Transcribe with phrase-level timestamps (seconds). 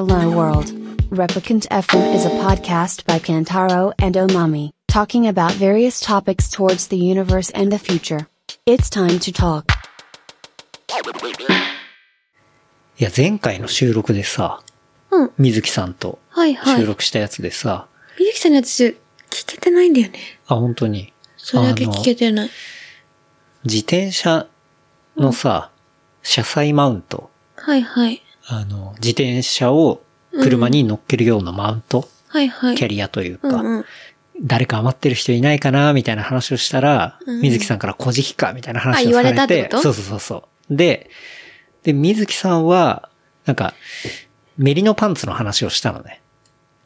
[0.00, 0.72] Hello World.
[1.10, 6.96] Replicant FM is a podcast by Kantaro and Omami, talking about various topics towards the
[6.96, 8.26] universe and the future.
[8.64, 9.66] It's time to talk.
[12.98, 14.62] いや、前回の収録でさ、
[15.10, 15.32] うん。
[15.36, 17.86] 水木さんとはいはい収録したやつでさ、
[18.18, 18.98] 水木さんのやつ、
[19.28, 20.18] 聞けてないんだよね。
[20.46, 21.12] あ、本当に。
[21.36, 22.50] それだけ聞けてない。
[23.64, 24.46] 自転車
[25.18, 25.70] のさ、
[26.22, 27.28] 車載マウント。
[27.56, 28.22] はいはい。
[28.52, 32.74] あの、自転車を車に乗っけるようなマウント、はいはい。
[32.74, 33.84] キャリアというか、うんうん。
[34.42, 39.08] 誰か余ってる人いないかなみたいな話をしたら、水木さんから小じかみたいな話をされて。
[39.08, 39.82] あ言われたってこと？
[39.82, 40.76] そうそうそうそう。
[40.76, 41.10] で、
[41.84, 43.08] で、水木さんは、
[43.46, 43.74] なんか、
[44.58, 46.20] メリノパンツの話をしたのね。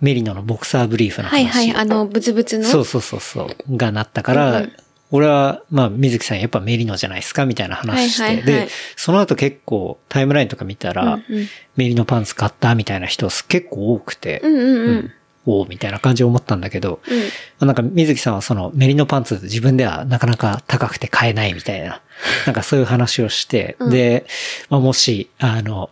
[0.00, 1.46] メリノのボクサーブリーフの話。
[1.46, 1.77] はいはい。
[1.77, 2.64] あの、ブツブツの？
[2.64, 3.77] そうそうそうそう。
[3.77, 4.72] がなったから、うんうん
[5.10, 8.66] 俺は、まあ、水木さんやっぱメリノじゃないですかみたいな話して、はいはいはい。
[8.66, 11.47] で、その後結構タイムラインとか見たら、うんうん。
[11.77, 15.12] メリノパンツ買ったみたいな人結構多くて、うんうんうん。
[15.47, 17.19] おおみたいな感じを思ったんだけど、うん。
[17.19, 17.25] ま
[17.60, 22.00] あなんか水木さんはそのメリノパンツ自分ではなかなか高くて買えないみたいな、
[22.47, 24.27] なんかそういう話をして、で、
[24.70, 25.91] まあ、もし、あの、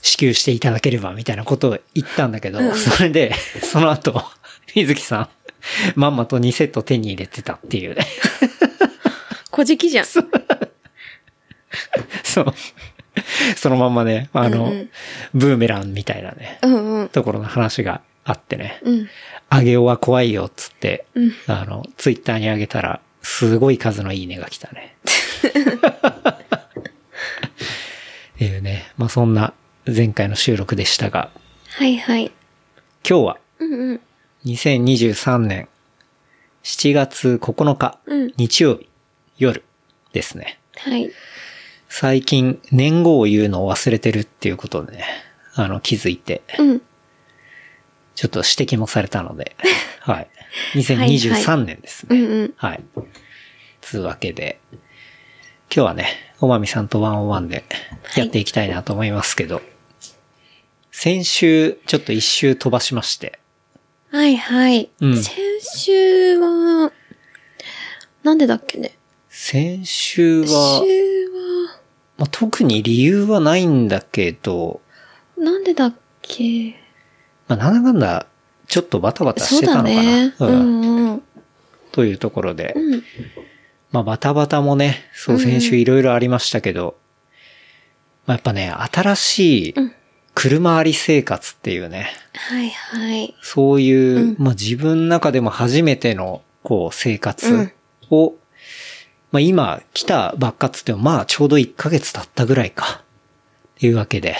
[0.00, 4.24] 支給していただければみたいなことを言ったんだけど、それで、その後、
[4.74, 5.28] 水木さん、
[5.94, 8.06] まんまと2セット手に入れてたっていうね。
[9.50, 10.06] 小じきじゃん。
[10.06, 10.28] そう。
[13.56, 14.90] そのまんまね、あの、うんうん
[15.34, 17.08] ブーメランみたいなね、うんうん。
[17.08, 18.80] ところの話があってね。
[18.82, 19.08] うん。
[19.48, 24.96] あげおは怖いよっつって、うんあの、ツイッターにあげたら、すごい数のいいねが来たね。
[28.34, 28.90] っていうね。
[28.96, 29.54] まあ、そんな
[29.86, 31.30] 前回の収録でしたが、
[31.76, 32.32] はいはい。
[33.08, 33.38] 今日は？
[33.58, 34.00] うんうん。
[34.44, 35.68] 2023年
[36.64, 38.88] 7月9日、うん日曜日
[39.38, 39.62] 夜
[40.12, 40.58] ですね。
[40.76, 41.10] はい。
[41.88, 45.04] 最近年号を言うのを忘れてるっていうことでね、
[45.54, 46.82] あの気づいて、うん。
[48.14, 49.54] ちょっと指摘もされたので、
[50.00, 50.28] はい。
[50.74, 52.50] 2023年ですね。
[52.56, 52.82] はい。
[53.80, 54.80] つうわけで、今
[55.68, 56.08] 日はね、
[56.40, 57.64] おまみさんとワンオンワンで
[58.16, 59.62] やっていきたいなと思いますけど、
[60.90, 63.38] 先週ちょっと一周飛ばしまして、
[64.12, 64.90] はいはい。
[65.00, 66.92] うん先週は、
[68.22, 68.96] なんでだっけね？
[69.30, 70.84] 先週週は、は、
[72.18, 74.82] まあ、特に理由はないんだけど、
[75.38, 76.74] なんでだっけ？
[77.48, 78.26] まあ、なんだかんだ、
[78.68, 80.02] ちょっとバタバタしてたのかな。
[80.02, 80.34] ね。
[80.38, 81.22] ううんんうん。
[81.90, 83.02] というところで、うん。
[83.92, 86.98] まあ、バタバタもね、そう、うん先週いろいろありましたけど、
[88.26, 89.92] まあ、やっぱね、新しいうん
[90.34, 93.34] 車あり生活っていうね、はいはい。
[93.42, 97.72] そういう、うんまあ自分の中でも初めての、こう、生う活ん
[98.10, 98.34] を、
[99.30, 103.02] まあ今来たばっかっつっても、まあちょうど1ヶ月経ったぐらいか。
[103.76, 104.36] っていうわけで、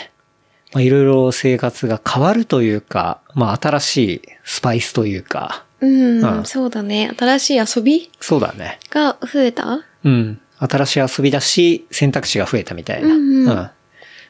[0.73, 7.13] まあいろいろ生活が変わるというか、まあ新しいスパイスというか、うん、うんそうだね。
[7.19, 8.79] 新しい遊びそうだね。
[8.91, 9.81] が増えた？
[10.05, 10.41] うん。
[10.59, 13.71] 新しい遊びだし、選択肢が増えたみたいな、うんうん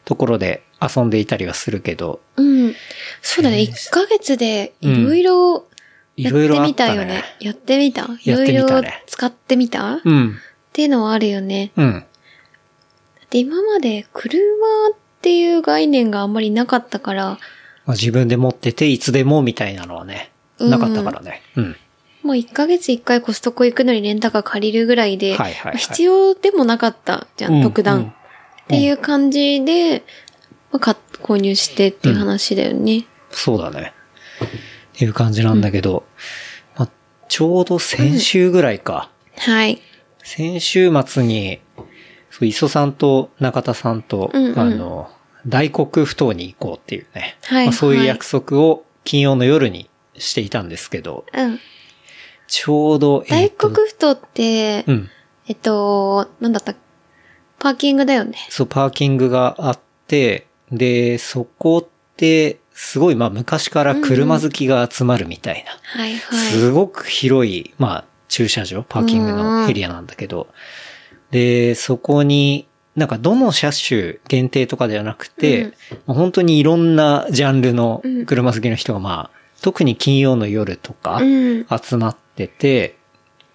[0.04, 2.74] ところで遊んでいたりはするけど、うん。
[3.20, 3.58] そうだね。
[3.58, 5.66] 1ヶ月でいろいろ
[6.16, 7.06] いやってみたよね。
[7.06, 7.24] ね。
[7.40, 8.68] やってみたいろいろ
[9.06, 9.94] 使ってみた？
[9.94, 10.38] っうん。
[10.72, 11.72] ていうのはあるよね。
[11.76, 12.04] うん。
[13.30, 14.36] で、今まで車
[14.92, 17.38] っていう概念があんまりなかったから、ま
[17.88, 21.42] あ、自分で持ってていつでもみたいなのはね、うんなかったからね。
[21.56, 21.76] うん。
[22.22, 28.12] もう1ヶ月1回コストコ行くのにレンタカー借りるぐらいで、はいはいはいまあ必要でもなかったじゃん、うん特段、うん
[28.64, 30.04] っていう感じで、
[30.70, 33.06] まあ、買っ購入してっていう話だよね。
[33.30, 33.94] そうだね。
[34.94, 36.04] っていう感じなんだけど、
[36.76, 36.88] まあ、
[37.28, 39.10] ちょうど先週ぐらいか。
[39.38, 39.80] はい。
[40.22, 41.60] 先週末に、
[42.30, 45.10] そう、磯さんと中田さんと、うんうんあの、
[45.46, 47.38] 大黒不当に行こうっていうね。
[47.44, 51.58] はいまあ、そういうはい約束を金曜の夜にしていたんですけど、うん。
[52.48, 55.10] ちょうど、大えーと黒ふ頭って、うん。
[55.48, 56.74] えっと、なんだった
[57.62, 58.36] パーキングだよね。
[58.50, 59.78] そう、パーキングがあっ
[60.08, 61.86] て、で、そこっ
[62.16, 65.70] て、すごい、まあ、昔から車好きが集まるみたいな。
[66.02, 66.38] はいはい。
[66.50, 70.48] すごく広い、まあ、駐車場、パーキングのエリアなんだけど、
[71.30, 72.66] で、そこに、
[72.96, 75.70] なんかどの車種限定とかではなくて、うん
[76.06, 82.96] まあ本当にいろんなジャンルのうん車好きの人がまあ、特に金曜の夜とかうん集まってて、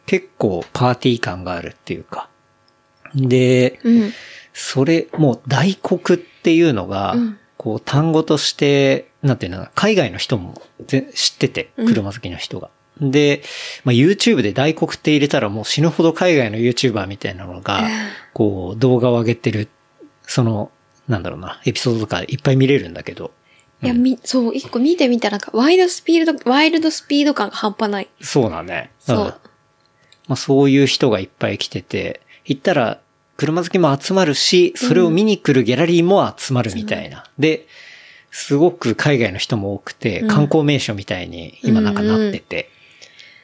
[0.05, 2.29] 結構パーティー感があるっていうか。
[3.17, 4.13] で、うん。
[4.53, 12.69] それ、もう大黒っていうのが、うんこう単語として、なんていうのかな海外の人もぜ知ってて、うん車好きの人が。
[13.01, 13.41] で、
[13.83, 17.87] まあ、YouTube で大黒って入れたらもう死ぬほど海外の YouTuber みたいなのが、
[18.33, 19.69] こう動画を上げてる、
[20.23, 20.71] その、
[21.07, 23.31] なんだろうな、エピソードとかいっぱい見れるんだけど、
[23.81, 28.09] いや、み、そう、一個見てみたらなんか、ワイドスピード、ワイルドスピード感が半端ない。
[28.21, 28.91] そうだね。
[28.99, 29.17] そう。
[29.17, 29.33] んま
[30.29, 33.01] あそういう人がいっぱい来てて、行ったら
[33.37, 37.23] 車好きも集まるし、それを見に来るギャラリーも集まるみたいな。
[37.37, 37.67] で、
[38.31, 42.69] すごく海外の人も多くて、観光名所みたいに今なんかなってて、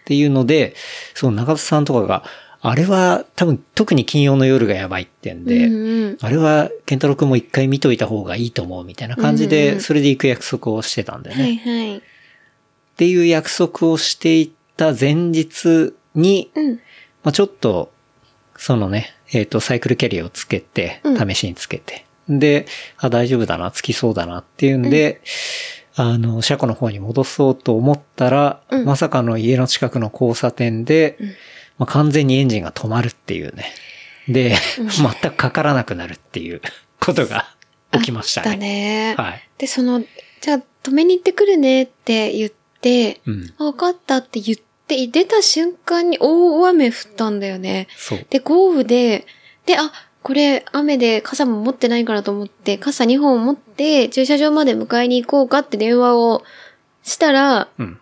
[0.01, 0.75] っていうので、
[1.13, 2.23] その中田さんとかが、
[2.65, 6.17] あれは多分特に金曜の夜がやばいってんで、うんうん。
[6.21, 11.43] あれは健太郎くんも一回見といた方がいいと思うみたいな感じうんうで、んそれで行く約束をしてたんだよね。
[11.43, 11.97] はいはい。
[11.97, 12.01] っ
[12.95, 16.73] ていう約束をしていた前日に、うん。
[17.23, 17.91] まあ、ちょっと、
[18.55, 22.05] そのね、えっ、と、サイクルキャリアをつけてう、試しにつけて。
[22.29, 25.21] で、あ、大丈夫だな、つきそうだなっていうんで、
[25.95, 31.17] あの、車庫の方に戻そうと思ったら、うんまさかの家の近くの交差点で、
[31.77, 33.65] まあ、完全にエンジンが止まるっていうね。
[34.27, 36.61] で、全くかからなくなるっていう
[36.99, 37.55] ことが
[37.91, 38.49] 起きましたね。
[38.49, 39.15] だね。
[39.17, 39.49] はい。
[39.57, 40.03] で、その、
[40.41, 42.51] じゃあ止めに行ってくるねって言っ
[42.81, 43.53] て、うん。
[43.57, 47.87] あ、わかったって言って、出た瞬間に大雨降ったんだよね。
[47.97, 48.25] そう。
[48.29, 49.25] で、豪雨で、
[49.65, 49.91] で、あ、
[50.21, 56.43] これ雨で傘も持ってないからと思って、傘2本持って駐車場まで迎えに行こうかって電話を
[57.03, 57.99] したら、うん。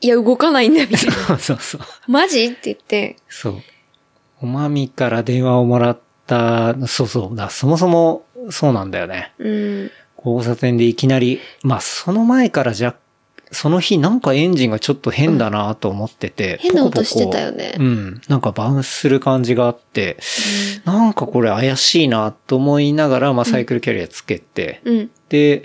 [0.00, 1.12] いや、動かないんだ、みたいな。
[1.12, 1.80] そ うそうそう。
[2.10, 3.62] マジって言って、そう。
[4.42, 9.32] おまみから電話をもらった、そうそうだ、そもそもそうなんだよね。
[9.38, 9.90] うん。
[10.16, 12.94] 交差点でいきなり、まあその前からじゃ、
[13.54, 16.58] その日なんかエンジンがちょっと変だなと思ってて。
[16.60, 18.20] 変な音してたよねうん。
[18.28, 20.18] なんかバウンスする感じがあって、
[20.84, 25.10] なんかこれ怪しいなと思いながら、まあサイクルキャリアつけて、うん。
[25.28, 25.64] で、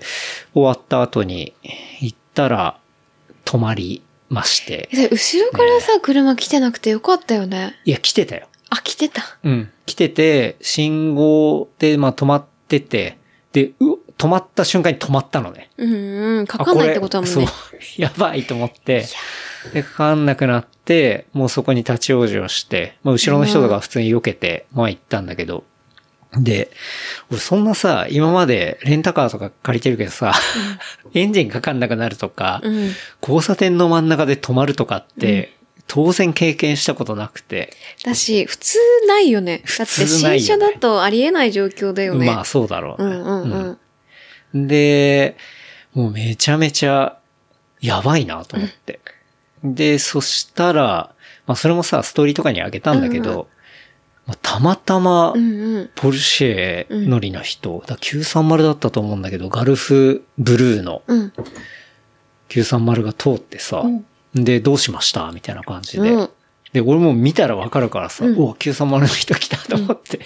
[0.53, 1.53] 終わった後に
[2.00, 2.80] 行ったら
[3.44, 4.89] 止まりまして。
[4.94, 7.75] え後ろからさ、車来てなくてよかったよね。
[7.85, 8.47] いや、来てたよ。
[8.69, 9.38] あ、来てた。
[9.44, 9.71] うん。
[9.85, 13.18] 来てて、信号で、まあ止まってて、
[13.51, 15.69] で、う、止まった瞬間に止まったのね。
[15.77, 16.48] うんうん。
[16.48, 17.48] かかんないってことだもんね。
[17.48, 17.56] そう。
[17.98, 19.06] やばいと思って、
[19.74, 25.63] で、かかんなくなって、もうそこに立ち往生して、まあ後ろの人とか普通に避けて、まあ行ったんだけど、
[26.38, 26.69] で、
[27.31, 30.33] 俺そんなさ、今までレンタカーとか借りてるけどさ、
[31.16, 32.92] エンジンかかんなくなるとか、うん。
[33.21, 35.56] 交差点の真ん中で止まるとかって、
[35.88, 37.74] 当然経験したことなくて、
[38.04, 38.77] だし、普通
[39.07, 39.63] ないよね。
[39.77, 42.27] だって新車だとありえない状況だよね。
[42.27, 43.16] まあそうだろうね。
[43.16, 43.77] うんうんうん。
[44.54, 45.38] で、
[45.94, 47.18] もうめちゃめちゃ
[47.81, 49.00] やばいなと思って。
[49.63, 51.13] で、そしたら、
[51.46, 53.48] まあそれもさ、ストーリーとかにあげたんだけど、
[54.25, 55.34] まあたまたま。
[55.96, 61.34] ポルシェ乗りの人、だ930だったと思うんだけど、ガルフブルーのうん。
[62.50, 63.84] 930が通ってさ、
[64.34, 65.31] で、どうしました？
[65.31, 66.12] みたいな感じで。
[66.12, 66.30] うん
[66.72, 70.19] で、俺も見たらわかるからさ、うんお、930の人来たと思って、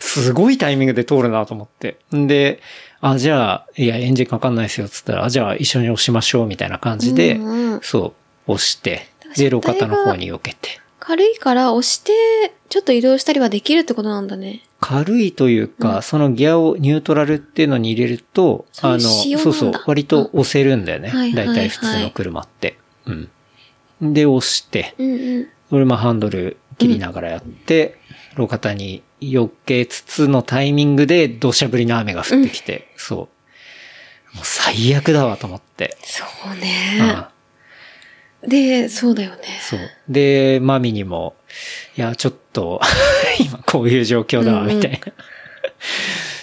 [0.00, 1.98] すごいタイミングで通るなと思って。
[2.12, 2.60] んで、
[3.00, 8.14] あ、じゃあ、いや、エンジンかかんないですよ、つったら、あじゃあ一緒に押しましょう、みたいな感じで、うんうんそ
[8.46, 10.80] う、押して、で、路肩の方に避けて。
[10.98, 12.12] 軽いから押して、
[12.68, 14.62] ちょっと移動したりはできるってことなんだね。
[14.80, 21.12] 軽いというか、そのギアをニュートラルっていうのに入れると、あの、そうそう割と押せるんだよね。
[21.34, 22.78] だいたい普通の車って。
[23.06, 24.12] うん。
[24.14, 25.48] で、押して、うんうん。
[25.70, 27.98] 俺もハンドル切りながらやって、
[28.36, 33.18] 路肩に避けつつのタイミングで土砂降りの雨が降ってきて、そう。
[34.36, 35.96] もう最悪だわと思って。
[36.02, 37.26] そううんね。
[38.46, 39.42] で、そうだよね。
[39.60, 39.80] そう。
[40.08, 41.34] で、マミにも、
[41.96, 42.80] いや、ちょっと、
[43.40, 44.98] 今こういう状況だわ、みたいな。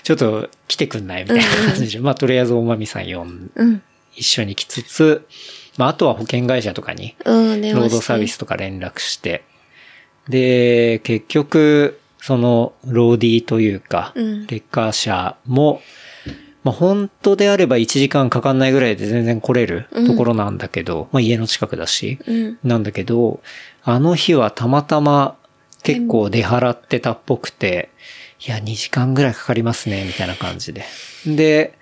[0.03, 1.99] ちょっと来てくんないみたいな感じで。
[1.99, 3.81] まあ、とりあえずおまみさん呼ん、うん。
[4.15, 5.25] 一緒に来つつ、
[5.77, 7.81] まあ、あとは保険会社とかに、うん、電話して。
[7.81, 9.43] ロードサービスとか連絡して、
[10.27, 15.81] で、結局、その、ローディーというか、うんレッカー車も、
[16.63, 22.59] まあ、本当であれば1時間かかんないぐらいで全然来れるところなんだけど、まあ、家の近くだし、うん。
[22.63, 23.41] なんだけど、
[23.83, 25.35] あの日はたまたま
[25.83, 27.89] 結構出払ってたっぽくて、
[28.47, 30.85] いや、2時間ぐらいかかりますね、みたいな感じで。
[31.25, 31.77] で、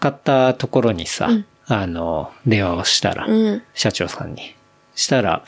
[0.00, 3.62] 買ったところにさ、うんあの、電話をしたら、うん。
[3.74, 4.56] 社長さんに。
[4.96, 5.44] したら、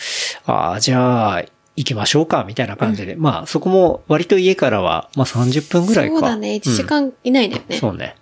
[0.46, 1.42] ああ、じゃあ、
[1.76, 3.16] 行きましょうか、みたいな感じで。
[3.16, 6.12] まあ、そこも割と家からは、まあ30分ぐらいか。
[6.14, 6.54] そうだね。
[6.56, 7.76] 1時間以内だよね。
[7.76, 8.16] そうね。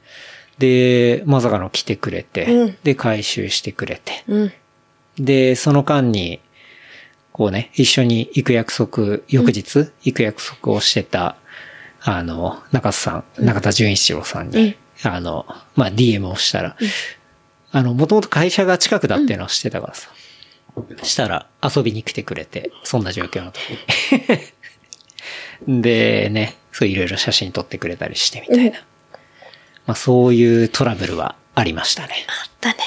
[0.59, 4.25] で、まさかの来てくれて、うんで、回収してくれて。
[4.29, 4.53] うん。
[5.19, 6.41] で、その間に、
[7.33, 11.37] こうね、一緒に行く約束、翌日、行く約束をしてた、
[12.03, 16.77] あの、中津さん、中田純一郎さんに、あの、まあ、DM をしたら、
[17.73, 20.11] あの、もともと会社が近くだっていうのを知ってたからさ。
[21.03, 23.61] したら、遊びに来てくれて、そんな状況の時
[25.69, 25.83] に。
[25.83, 28.79] で、ね、そういろいろ写真撮ってくれたりしてみたいな。
[29.87, 32.15] まあ、そういうトラブルはあありましたね。
[32.61, 32.79] だね。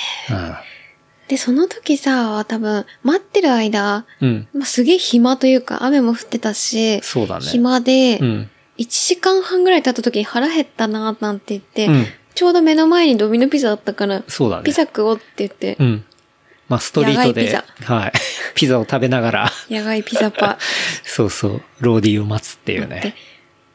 [1.28, 4.48] で、その時さ、多分、待ってる間、うん。
[4.54, 4.60] うん。
[4.60, 7.46] まあ、すげえ暇というか、雨も降ってたし、そうだね。
[7.46, 8.50] 暇で、うん。
[8.78, 14.63] 1時間半ぐらい経った時に腹減ったななんて言って、うんちょうど目の前にドミノピザあったから、そうだね。
[14.63, 16.06] ピザ食おうって言って、うん。
[16.70, 18.12] まあ、ストリートで、はい。
[18.55, 20.58] ピザを食べながら、野外ピザパ。
[21.03, 23.15] そうそう、ローディーを待つっていうでね。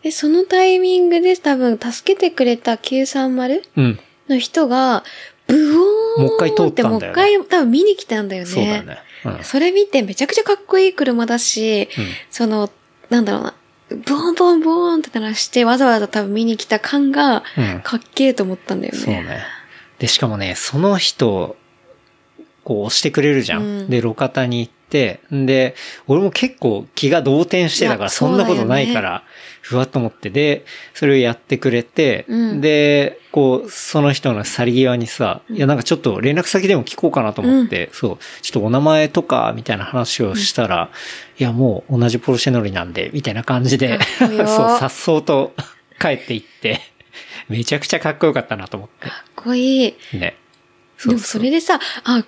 [0.03, 4.01] で、そのタイミングで多分、助けてくれた930うん。
[4.29, 5.05] の人が、
[5.47, 8.49] ブオーンもう一回通ったんだよねってもう一回多分見に来たんだよね。
[8.49, 8.99] そうだね。
[9.25, 9.45] うん。
[9.45, 12.71] それ見てめちゃくちゃかっこいい車だし、うんその、
[13.11, 13.55] なんだろうな、
[14.07, 18.99] ボンボンボーンって鳴らしてわざわざ多分見に来た感がうん、かっけえと思ったんだよね。
[18.99, 19.45] そうね。
[19.99, 21.57] で、しかもね、その人、
[22.69, 23.63] こう押してくれるじゃん。
[23.63, 25.75] うんで、路肩に行って、んで、
[26.07, 29.23] 俺も結構気が動転してたから、そんなことないから、
[29.63, 40.91] ふわっと思って、で、それをやってくれて、うんで、こう、その人の去り際にさ、いや、なんかちょっと連絡先でも聞こうかなと思って、そう、ちょっとお名前とか、みたいな話をしたら、
[41.39, 44.05] いや、もう同じポルシェ乗りなんで、みたいな感じで、か
[44.47, 45.55] そう、さっそうと
[45.99, 46.81] 帰っていって、
[47.49, 49.93] めちゃくちゃかっこよかったなと思っかっこいい。
[49.93, 50.19] て。
[50.19, 50.37] ね。
[51.07, 52.25] でもそれでさ、あ、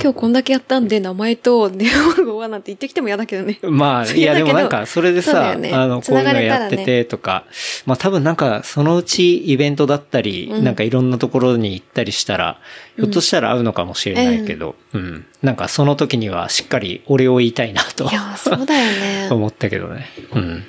[0.00, 3.58] 今日こんだけやったんで名前と電話番号はなんて言ってきても嫌だけどね。
[3.62, 7.44] まあ、 いやでもなんか、それでさ、ねあの、こういうのやっててとか、
[7.86, 12.58] まあ多分なんか、そのうちイベントだったり、うんなんかいろんなところに行ったりしたら、
[12.96, 19.28] ひょっとしたら会うのかもしれないけど、うん、なんかその時にはしっかりお礼を言いたいなといや、そうだよね。
[19.32, 20.08] 思ったけどね。
[20.32, 20.64] うん。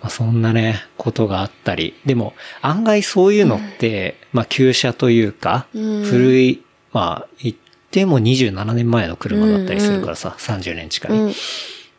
[0.00, 1.94] まあそんなね、ことがあったり。
[2.04, 7.54] でも、案外そういうのって、まあ旧車というか、うん古い、まあ言
[7.90, 11.10] っても27年前の車だったりするからさ、30年近い。
[11.10, 11.32] うん。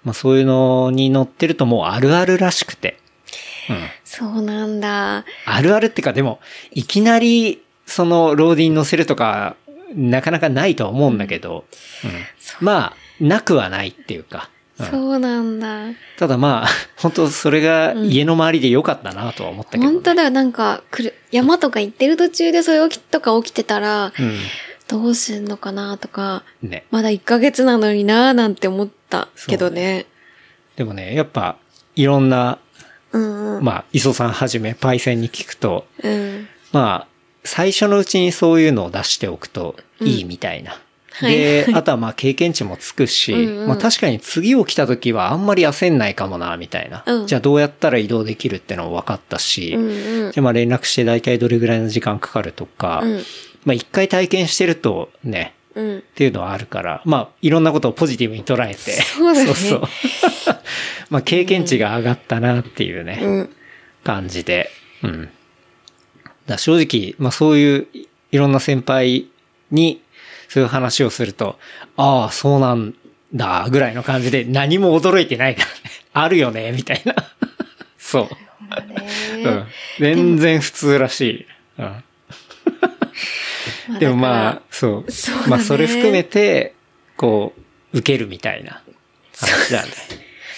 [0.05, 2.98] まあそういうのに乗ってるともうあるあるらしくて。
[3.69, 3.77] うん。
[4.05, 5.25] そうなんだ。
[5.45, 6.39] あるあるってかでも、
[6.71, 9.57] いきなり、その、ローディに乗せるとか、
[9.93, 11.65] なかなかないとは思うんだけど、
[12.05, 12.65] うん。
[12.65, 14.50] まあ、なくはないっていうか。
[14.55, 15.89] うんそうなんだ。
[16.17, 16.67] ただまあ、
[16.98, 24.12] 本当それが家の周りで良かったなとは思ったけど、本当だよ、なんか、くる、山とか行ってる途中でそれ起きとか起きてたら、
[24.91, 26.69] どうすんのかなとか、うん。
[26.69, 26.86] ね。
[26.91, 30.05] まだ1ヶ月なのになーなんて思ったけどね。
[30.75, 31.55] でもね、やっぱ、
[31.95, 32.60] いろんな、
[33.13, 33.63] うんうん。
[33.63, 36.48] まあ、磯さんはじめ、パイセンに聞くと、うん。
[36.74, 37.07] まあ、
[37.45, 40.71] 最初のうちにそういうのを出しておくといいみたいな。
[40.71, 40.81] はい
[41.21, 47.03] で、あとはまあ経験値もつくし、うんうんまあ確かに次を来た時はあんまり焦んないかもな、みたいな。
[47.05, 53.21] うんじゃあどうやったら移動できるってのも分かったし、うんうんじゃあまあ連絡して大体どれぐらいの時間かかるとか、うん
[53.65, 55.97] まあ一回体験してるとね、うん。
[55.99, 59.81] っていうのはあるから、まあいろんなことをポジティブに捉えて、そうだねそうそう
[61.09, 63.19] まあ経験値が上がったなっていうね。
[63.21, 63.49] うん。
[64.03, 64.69] 感じで。
[65.03, 65.29] うん。
[66.47, 69.27] だ正直、まあそういういいろんな先輩
[69.71, 70.01] に
[70.47, 71.57] そういう話をすると、
[71.97, 72.95] ああ、そうなん
[73.33, 75.73] だ、ぐらいの感じで何も驚いてないからね。
[76.13, 77.15] あるよね、みたいな。
[77.97, 78.29] そう。
[79.43, 79.65] うん。
[79.99, 81.45] 全然普通らしい。
[81.79, 81.85] うん。
[83.99, 85.11] でもまあ、そう。
[85.11, 86.75] そうだねまあそれ含めて、
[87.17, 87.53] こ
[87.93, 88.81] う、受けるみたいな
[89.35, 89.91] 話だね。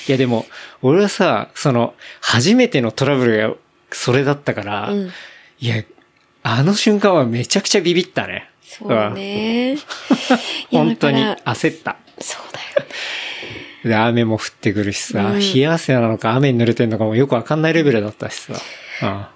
[0.07, 0.45] いやでも、
[0.81, 3.55] 俺はさ、その、初めてのトラブルが
[3.91, 5.12] それだったから、うん
[5.60, 5.81] いや、
[6.41, 8.50] あの瞬間はめちゃくちゃビビったね。
[8.63, 9.75] そうね。
[9.75, 9.77] い
[10.72, 11.95] や本当に焦った。
[12.19, 13.89] そうだよね。
[13.89, 18.36] で、雨も降ってくるしさ、うん冷や汗なのか雨に濡れてんのかもよくわかんないレベルだったし
[19.00, 19.31] さ。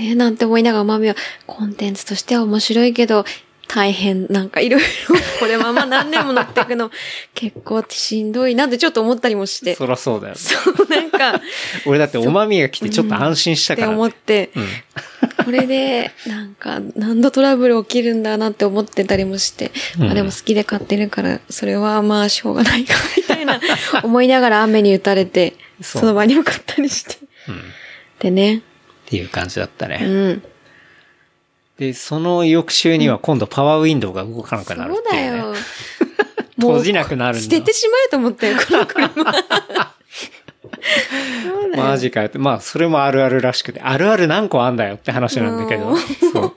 [0.00, 0.06] うん。
[0.06, 0.14] そうだよね。
[0.14, 1.14] なんて思いながら、マミは、
[1.46, 3.24] コンテンツとしては面白いけど、
[3.72, 4.86] 大変、なんかいろいろ、
[5.38, 6.90] これまま何年も乗っていくの、
[7.34, 9.76] 結構しんどいなってちょっと思ったりもして。
[9.76, 10.40] そらそうだよね。
[10.40, 11.40] そう、なんか、っ
[11.86, 15.44] 俺だっておまみが来てちょっと安心したてから、ね思って、うん。
[15.44, 23.60] これで、なんか、何度トラブル起きるんだなって思ってたりもして、うんまあでも好きで買ってるから、それはまあしょうがないか、みたいな、
[24.02, 27.18] 思いながら雨に打たれて、その場に向かったりして。
[27.48, 27.54] うん。
[27.54, 27.58] っ
[28.18, 28.62] でね、
[29.10, 29.96] ていう感じだったうね。
[30.34, 30.42] ん。
[31.78, 35.30] で、その翌週には今度パワーウィンドウが動かなくなるそうっていう、ね。
[35.30, 35.54] だよ。
[36.60, 39.34] 閉じなくなるんだ捨ててしまえと思ったよ、この車。
[41.76, 42.38] マジかよって。
[42.38, 45.88] まあ、それもあるあるらしくて、あるある何個あんだよって話なんだけど。
[45.88, 45.98] うん
[46.32, 46.52] そう。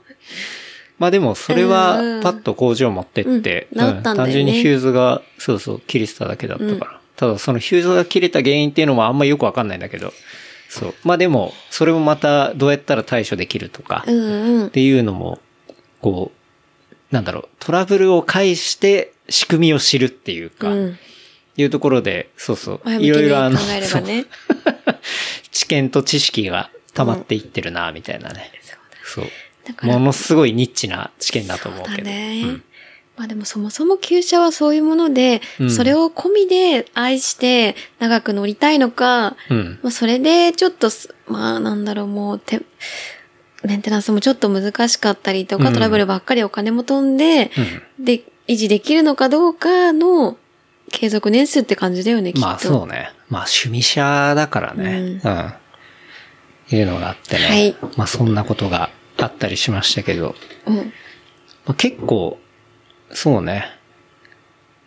[1.00, 7.00] まあでも、それうんはう、んパッと工場持ってって、うん治ったんだよね単純にヒューズが、そうそう、切れてただけだったから。
[7.16, 10.14] ただ、そのヒューズが切れた原因っていうのもあんまよくわかんないんだけど。
[10.74, 10.96] そう。
[11.04, 14.70] まあでも、それもまた、どうやったら対処できるとか、っ。
[14.72, 15.38] ていうのも、
[16.02, 20.98] こう、なんだろう、トラブルを介して仕組みを知るっていうか、うん。
[21.56, 24.26] いうところで、そうそう、いろいろあの、ね。
[25.52, 28.52] 知見と知識が溜まっていってるな、みたいなね。
[29.06, 29.86] そう。
[29.86, 32.10] ものすごいニッチな試験だと思うそうだけど。
[32.10, 32.42] ね。
[32.44, 32.64] うん
[33.16, 39.80] まあでもそもそも旧車はそういうもので、うんそれを込みで愛して長く乗りたいのか、うん。
[39.84, 42.62] まあそれでちょっとす、まあなんだろう、もうて、
[43.64, 47.52] メンテナンスもちょっと難しかったりとか、うんトラブルばっかりお金も飛んで、
[48.00, 50.38] で、維持できるのかどうかの
[50.92, 52.48] 継続年数って感じだよね、きっと。
[52.48, 53.12] まあそうね。
[53.30, 55.22] まあ趣味者だからね。
[55.24, 55.54] うん。
[56.76, 57.46] いうのがあってね。
[57.46, 60.36] はいまあそんなことがあったりしましたけど。
[60.66, 60.76] うん。
[61.66, 62.40] まあ、結構、
[63.14, 63.66] そうね。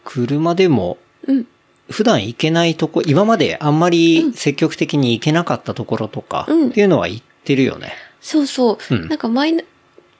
[0.04, 1.47] 車でも、うん。
[1.90, 7.92] 普段行けないとこ、今まであんまり積極的に行けなかったところとか、うんっていうのは行ってるよね。
[8.21, 8.95] そうそう。
[8.95, 9.62] うんなんかマイナ、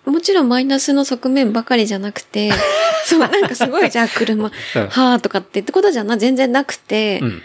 [0.05, 2.53] もちろんマイナスの側面ばかりじゃなくて、
[3.05, 7.43] そう、なんかすごいじゃあ車、はぁとかってってことじゃな、全然なくて、うん。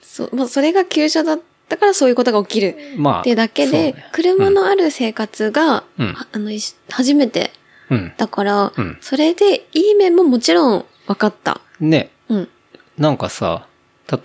[0.00, 3.20] そう、まあそれが急車だったからそういうことが起きるまあ。
[3.22, 6.52] っていうだけで、ね車のある生活が、うんああの、
[6.90, 7.50] 初めて
[7.90, 8.12] うん。
[8.16, 11.60] だから、うんそれでいい面ももちろん分かった。
[11.80, 12.10] ね。
[12.28, 12.48] うん。
[12.96, 13.66] なんかさ、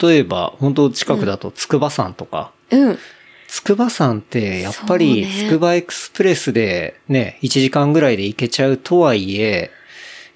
[0.01, 2.99] 例えば、本当近くだと筑波山とか、うん。
[3.47, 9.69] 筑波山ってやっぱり筑波エクスプレスでね、1時間ぐらいで行けちゃうとはいえ、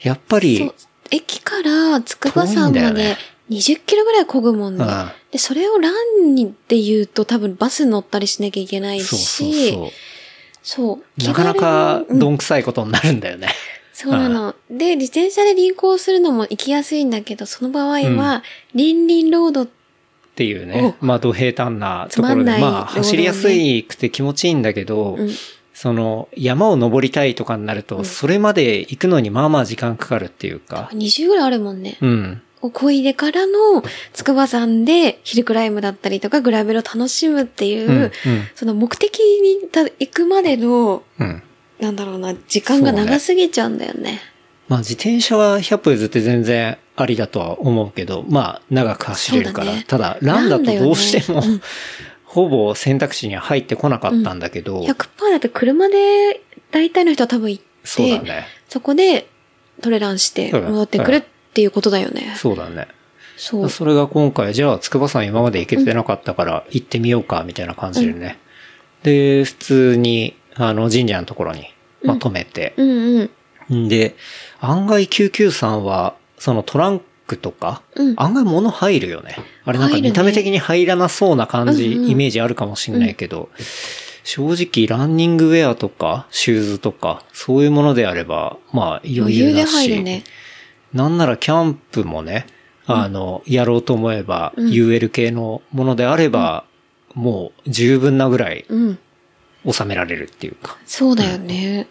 [0.02, 0.74] やっぱそりう、
[1.10, 3.18] 駅から筑波山まで遠いんだよね
[3.50, 4.86] 20キロぐらい漕ぐもんね。
[4.86, 5.90] うんで、それをラ
[6.24, 9.90] ンにって言うと多分バス乗ったりしなきゃいけないそうそうし、そう。
[10.68, 11.24] そう。
[11.24, 13.48] なかなかどんくさいことになるんだよね。
[13.94, 14.54] そうなの。
[14.70, 18.44] で、自転車で輪行するのも行きやすいんだけど、その場合は、
[18.76, 19.68] リンリンロード、っ
[20.36, 20.96] ていうね。
[21.00, 25.30] まあ、土平坦なところで、つまあ、走りやすいくて気持ちいいんだけど、うん
[25.74, 32.00] その、山を登りたいとかになると、それまで行くのにまあまあ時間かかるっていうか、20ぐらいあるもんね。
[32.02, 32.42] うん。
[32.62, 33.84] を漕いでからの、
[34.14, 38.12] 筑波山でヒルクライムだったりとか、グラベルを楽しむっていう、うん、うん、
[38.56, 41.44] その目的にた行くまでの、うん。
[41.80, 44.20] なんだろうな、時間が長すぎちゃうんだよね。
[44.68, 49.74] まあ、自転車は100歩譲って全然ありだとは思うけど、まあ、長く走れるから。
[49.74, 51.62] ねただ、ランだとどうしても、ね
[52.28, 58.46] ほぼ選択肢には入ってこなかったんだけど、100%だって車で大体の人は多分行って、そね。
[58.68, 59.28] そこで
[59.82, 61.24] トレランして戻ってくるっ
[61.58, 62.36] ていうことだよね。
[62.38, 62.88] そうだね。
[63.36, 63.70] そう。
[63.70, 68.38] それが今回、じゃあ、筑波山今まで行けてなかったから、行ってみようか、みたいな感じでね。
[69.02, 71.66] で、普通に、あの、神社のところに、
[72.04, 72.76] まあ、止めて。
[72.78, 73.30] うん
[73.70, 73.86] うん。
[73.86, 74.16] んで、
[74.60, 79.36] 案外993は、そのトランクとか、うん案外物入るよね。
[79.66, 83.50] あれなんか見た目的に入らなそうな感じ、うんうんイメージあるかもしれないけど、
[84.24, 90.24] 正直ランニングウェアとか、シューズとか、そういうものであれば、まあ余余裕で裕だし、入るね。
[90.94, 92.48] なんならキャンプもね、
[92.86, 96.66] あの、やろうと思えば、うん UL 系のものであれば、
[97.14, 99.00] もう十分なぐらいうん。
[99.70, 101.88] 収められるっていうか、そうだよね。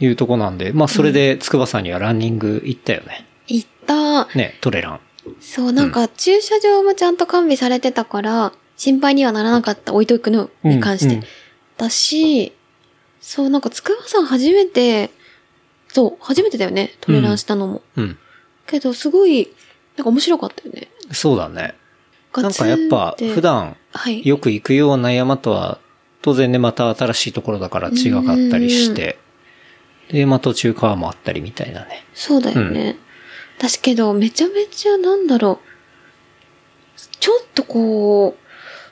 [0.00, 3.26] いうとこなんで、まあそれで筑波山にはランニング行ったよね。
[3.46, 4.26] 行った。
[4.36, 5.00] ね、トレラン。
[5.40, 9.92] そう、なんか駐車場もちゃんと完備されてたから、心配にはならなかった。
[9.92, 11.20] 置いとくのに関して。
[11.76, 12.52] だし、
[13.20, 15.10] そう、なんか筑波山初めて、
[15.88, 16.94] そう、初めてだよね。
[17.00, 17.82] トレランしたのも。
[17.96, 18.18] うん。
[18.66, 19.48] けど、すごい、
[19.96, 20.88] なんか面白かったよね。
[21.12, 21.74] そうだね。
[22.34, 24.26] なんかやっぱて普段はい。
[24.26, 25.78] よく行くような山とは、
[26.20, 29.18] 当然ね、また新しいところだから違かったりして、
[30.10, 32.04] で、まあ途中川もあったりみたいなね。
[32.14, 32.98] そうだよね。
[33.58, 35.66] 私けど、めちゃめちゃなんだろう。
[37.20, 38.36] ちょっとこ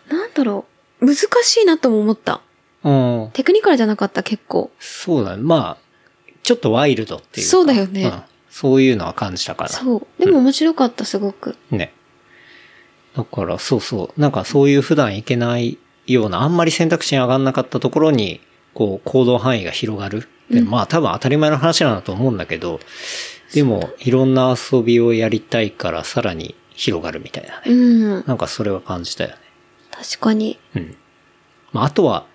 [0.09, 0.65] う、なんだろ
[1.01, 1.07] う。
[1.07, 2.41] 難しいなとも思った。
[2.83, 3.31] うん。
[3.35, 4.71] テクニカルじゃなかった、結構。
[4.79, 5.43] そうだね。
[5.43, 5.84] まあ、
[6.45, 7.51] ちょっとワイルドっていうか。
[7.51, 9.71] そうだよねんそういうのは感じたから。
[9.71, 10.07] そう。
[10.19, 11.57] でも面白かった、すごく。
[11.73, 11.93] ね。
[13.17, 14.21] だから、そうそう。
[14.21, 18.41] なんかそういう普段行けないような、あんまり選択肢に上がんなかったところに、
[18.75, 20.29] こう、行動範囲が広がる。
[20.51, 22.79] でまあ多分当たり前の話なんだと思うんだけど、
[23.55, 27.73] でも、いろんな遊びをやりたいからさらに広がるみたいなね。
[27.73, 27.75] う
[28.21, 28.25] ん。
[28.27, 29.37] なんかそれは感じたよね。
[29.91, 30.59] 確かに。
[30.77, 30.97] うん。
[31.73, 32.27] まああとは、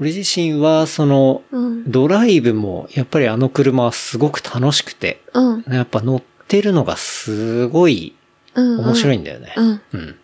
[0.00, 1.90] 俺自身は、その、うん。
[1.90, 5.64] ドライブも、やっぱりあの車はすごく楽しくて、うん。
[5.68, 8.14] やっぱ乗ってるのがすごい
[8.54, 8.80] うん。
[8.80, 9.18] 面白いい。
[9.18, 9.54] んだよね。
[9.56, 9.80] うん。
[9.92, 10.16] うん。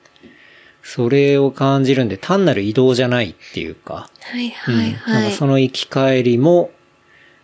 [0.82, 5.22] それを感じるんで、単なる移動じゃないっていうか、はいうんはいはい。
[5.22, 6.70] なんかその行き帰りも、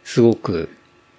[0.04, 0.70] すごく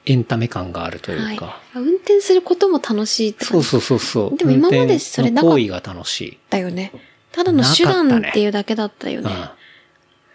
[0.06, 4.38] エンタメ感があるとはいいうか、運転することも楽しいってそうそうそうそう。
[4.38, 6.38] でも今までそれなかっ運転の行為が楽しい。
[6.50, 6.92] だよね。
[7.32, 9.30] ただの手段っていうだけだったよね。
[9.30, 9.63] うん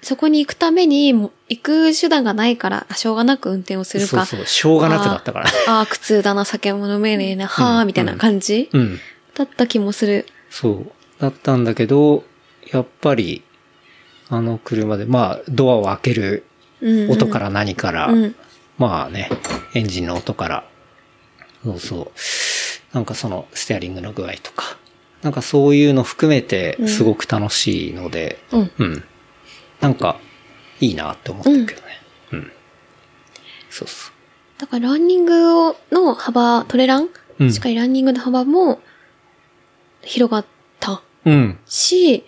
[0.02, 4.26] そこに行くために、もう行く手段がないから、あしょうがなく運転をするか。
[4.26, 5.50] そうそう、しょうがなくだったから。
[5.66, 9.00] ああ、苦痛だな、酒も飲めねえな、はあ、みたいな感じ、うん。
[9.34, 10.26] だった気もする。
[10.50, 10.92] そう。
[11.20, 12.24] だったんだけど、
[12.70, 13.42] やっぱり、
[14.28, 16.44] あの車で、まあ、ドアを開ける
[16.80, 18.34] うんうん音から何から、うん。
[18.76, 19.30] まあね、
[19.74, 20.64] エンジンの音から、
[21.64, 22.94] そうそう。
[22.94, 24.76] なんかそのステアリングの具合とか、
[25.22, 28.70] なんかそういうの含めてすごく楽しいので、うん。
[28.78, 29.04] うん。
[29.80, 30.18] なんか、
[30.80, 31.86] いいなって思ってるけどね。
[32.32, 32.52] うん。
[33.70, 34.12] そうそう。
[34.60, 38.80] だからランニングをの幅、トレラン、うんしっかりランニングの幅も
[40.02, 40.44] 広がっ
[40.80, 41.58] たうん。
[41.66, 42.24] し、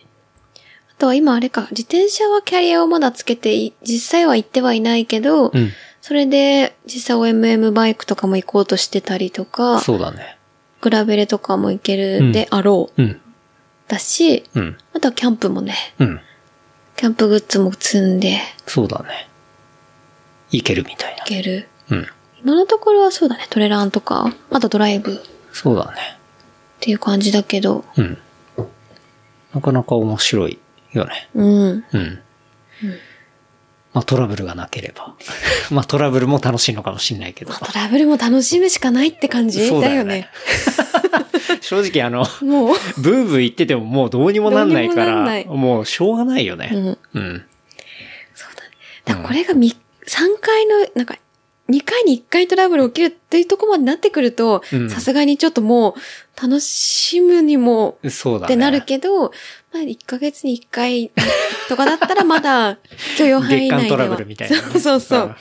[0.57, 5.71] あとは今あれか、自転車はキャリアをまだつけてい、実際は行ってはいないけど、うん。
[6.01, 10.39] それで実際 OMM バイクとかも行こうとしてたりとか、そうだね。
[10.81, 13.03] グラベレとかも行けるであろう。
[13.03, 13.21] うん。
[13.89, 14.79] だし、うん。
[14.95, 16.21] あとはキャンプもね、うん。
[17.01, 19.27] キャンプグッズも積んでそうだね。
[20.51, 21.67] いけるみたい行ける？
[21.89, 21.97] な。
[21.97, 22.07] うん。
[22.45, 25.19] 今のところはそうだね、トレランとか、あとドライブっ
[25.51, 26.19] そうだね。
[26.79, 28.19] ていう感じだけど、うん。
[29.55, 30.59] なかなか面白い
[30.93, 31.31] よね。
[31.35, 31.85] うん。
[31.91, 32.21] うん。
[33.95, 35.15] まあトラブルがなければ。
[35.73, 37.55] まあトラブルも楽しいのかもしれないけど。
[37.55, 40.29] トラブルも楽しむしかないって感じそうだよね。
[41.61, 42.77] 正直あの、もう。
[42.99, 46.71] ブーブー言っててももうどうにもなんないからももうしょうがないよね。
[46.73, 46.99] うん。
[47.15, 47.45] うん。
[48.35, 49.23] そうだね。
[49.23, 49.71] だこれがみ、
[50.07, 51.17] 3回の、なんか、
[51.71, 58.45] 2回に1回トラブル起きるっていうところまでなってくるとう、んさすがにちょっともう、楽しむにも、そうだね。
[58.47, 59.31] ってなるけど、ま
[59.75, 61.13] あ1ヶ月に1回
[61.69, 62.79] とかだったらまだ
[63.17, 63.81] 許容範囲内では。
[63.81, 65.21] 月間トラブルみたいなね、 そうそうそう。
[65.29, 65.37] ん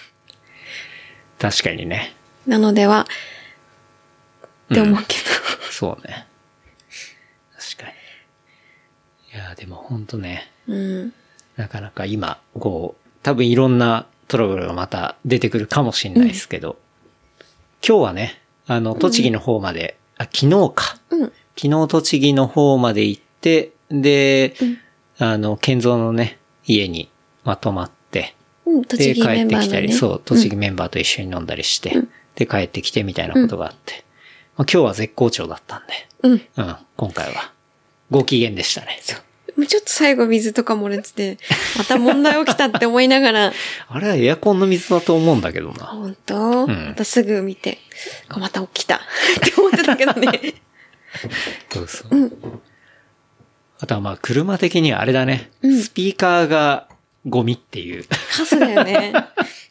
[1.40, 2.14] 確かにね。
[2.46, 3.08] なのでは、
[4.72, 5.24] って思うけど。
[5.72, 6.28] そうね。
[7.58, 7.94] 確かに。
[9.34, 11.14] いや、でもほんとね、うん。
[11.56, 16.78] なかなか今、こう、多分いろんなトラブルがまた出てくるかもしれないですけど、
[17.86, 21.00] 今日はね、あの、栃木の方まで、あ、昨日か。
[21.10, 21.34] うん。
[21.56, 24.56] 昨日栃木の方まで行って、で、
[25.18, 27.10] あの、健三のね、家に
[27.44, 29.22] まとまって、うん、で、帰。
[29.22, 31.94] ってきたり、そう、栃木メンバーと一緒に飲んだりして、
[32.36, 34.06] で、帰ってきてみたいなことがあって、
[34.60, 36.32] まあ、今日は絶好調だったんで、うん。
[36.34, 36.68] うん。
[36.68, 37.54] うん、今回は、
[38.12, 39.00] ご機嫌でしたね。
[39.56, 41.38] もうちょっと最後水とか漏れてて、
[41.78, 43.54] また問題起きたって思いながら、
[43.88, 45.86] あれはエアコンの水だと思うんだけどな。
[45.86, 47.78] 本当、んまたすぐ見て、
[48.28, 49.00] あまた起きたっ
[49.42, 50.56] て思ってたけどね。
[51.72, 52.32] そうそう。
[53.80, 55.52] あとはまあ、車的にはあれだね。
[55.64, 56.89] スピーカーが
[57.26, 58.06] ゴミっていう。
[58.08, 59.14] カスだよね。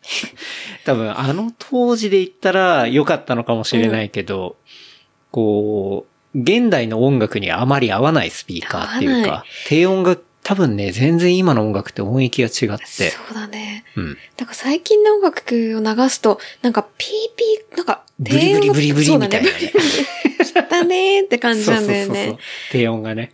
[0.85, 4.57] 多分、あの当時で言ったら良かったのかもしれないけど、
[5.31, 13.11] こう、現代の音楽にあまり合わないスピーカーっていうか、低音が多分ね、全然今の音楽って音域が違って。
[13.11, 13.85] そうだね。
[13.97, 14.19] うん。
[14.37, 15.45] だから最近の音楽
[15.77, 19.73] を流すと、なんかピーピー、なんかブリブリブリブリそうだみたいなね。
[20.69, 22.39] だねーって感じそうなんだよそうそうそうね。。
[22.71, 23.33] 低音がね、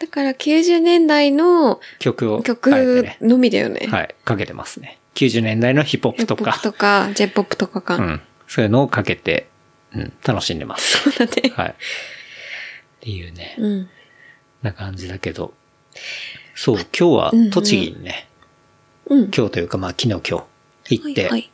[0.00, 3.18] だから90年代の曲を曲ね。
[3.20, 3.86] のみだよね。
[3.86, 4.98] はい、かけてますね。
[5.14, 7.96] 90年代のヒップホップとかヒップホップ、とか、ジェポップとかか。
[7.96, 8.22] うん。
[8.48, 9.48] そういうのをかけて、
[9.94, 11.10] うん、楽しんでます。
[11.10, 11.52] そうだね。
[11.54, 11.68] はい。
[11.68, 11.74] っ
[13.00, 13.88] ていうね、うん。
[14.62, 15.52] な感じだけど。
[16.54, 18.26] そう、今日は栃木にね、
[19.06, 19.30] うん。
[19.36, 20.46] 今日というかまあ昨日今
[20.84, 21.50] 日行って、はいはい。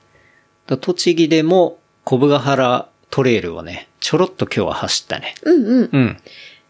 [0.68, 5.34] だ栃木でも小部ヶ原トレイルをね、ちょろっと今日は走ったね。
[5.42, 5.90] うんうん。
[5.92, 6.22] うん。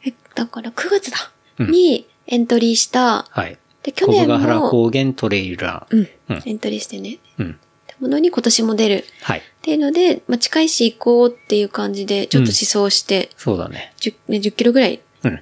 [0.06, 1.32] え、だから9月だ。
[1.58, 3.24] うんにエントリーした。
[3.30, 3.58] はい。
[3.82, 5.96] で、去年ヶ原も、高原トレイルラン。
[5.96, 6.42] うんうん。
[6.44, 7.18] エントリーしてね。
[7.38, 7.50] うん。
[7.52, 7.54] っ
[7.86, 9.04] てものに今年も出る。
[9.22, 9.38] はい。
[9.38, 13.92] っていうので、まあ、近いし行こうっていう感じで、ちょっと思想して、そうだね。
[13.98, 15.40] 10, ね10キロぐらいうん。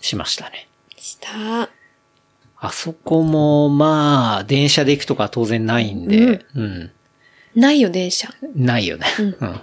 [0.00, 0.68] しましたね。
[0.96, 1.70] した。
[2.58, 6.90] あそこも、まあ、電車で行くとかは当然ないんで、うん。
[7.54, 8.28] ないよ、電車。
[8.54, 9.06] ないよね。
[9.18, 9.60] うんうん。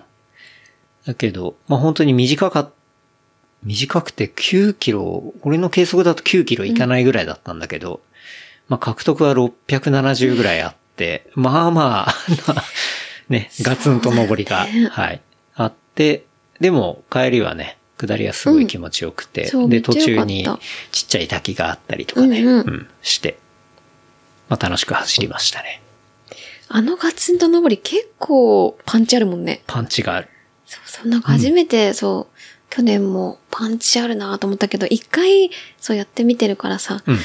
[1.06, 2.73] だけど、まあ本当に短かっ、
[3.64, 8.02] 短くて9キロ、俺の計測だと9キロいかないぐらいだったんだけど、
[8.68, 12.16] まあ獲得は670ぐらいあって、まあまあ、
[13.30, 15.22] ね、ガツンと上りが、ねはい、
[15.56, 16.26] あって、
[16.60, 20.60] でも帰りはね、下りはすごい気持ちよくて、そうで、めっちゃ良かった途中に
[20.92, 23.38] ちっちゃい滝があったりとかね、うんうんして、
[24.50, 25.82] まあ楽しく走りましたね。
[26.70, 29.62] あのガツンと登り結構パンチあるもんね。
[29.68, 30.30] パンチがある。
[30.66, 32.33] そうそう、なんか初めて、そう、
[32.74, 37.20] 去年もパンチあるなと思ったけど、一回、そうやってみてるからさ、うん。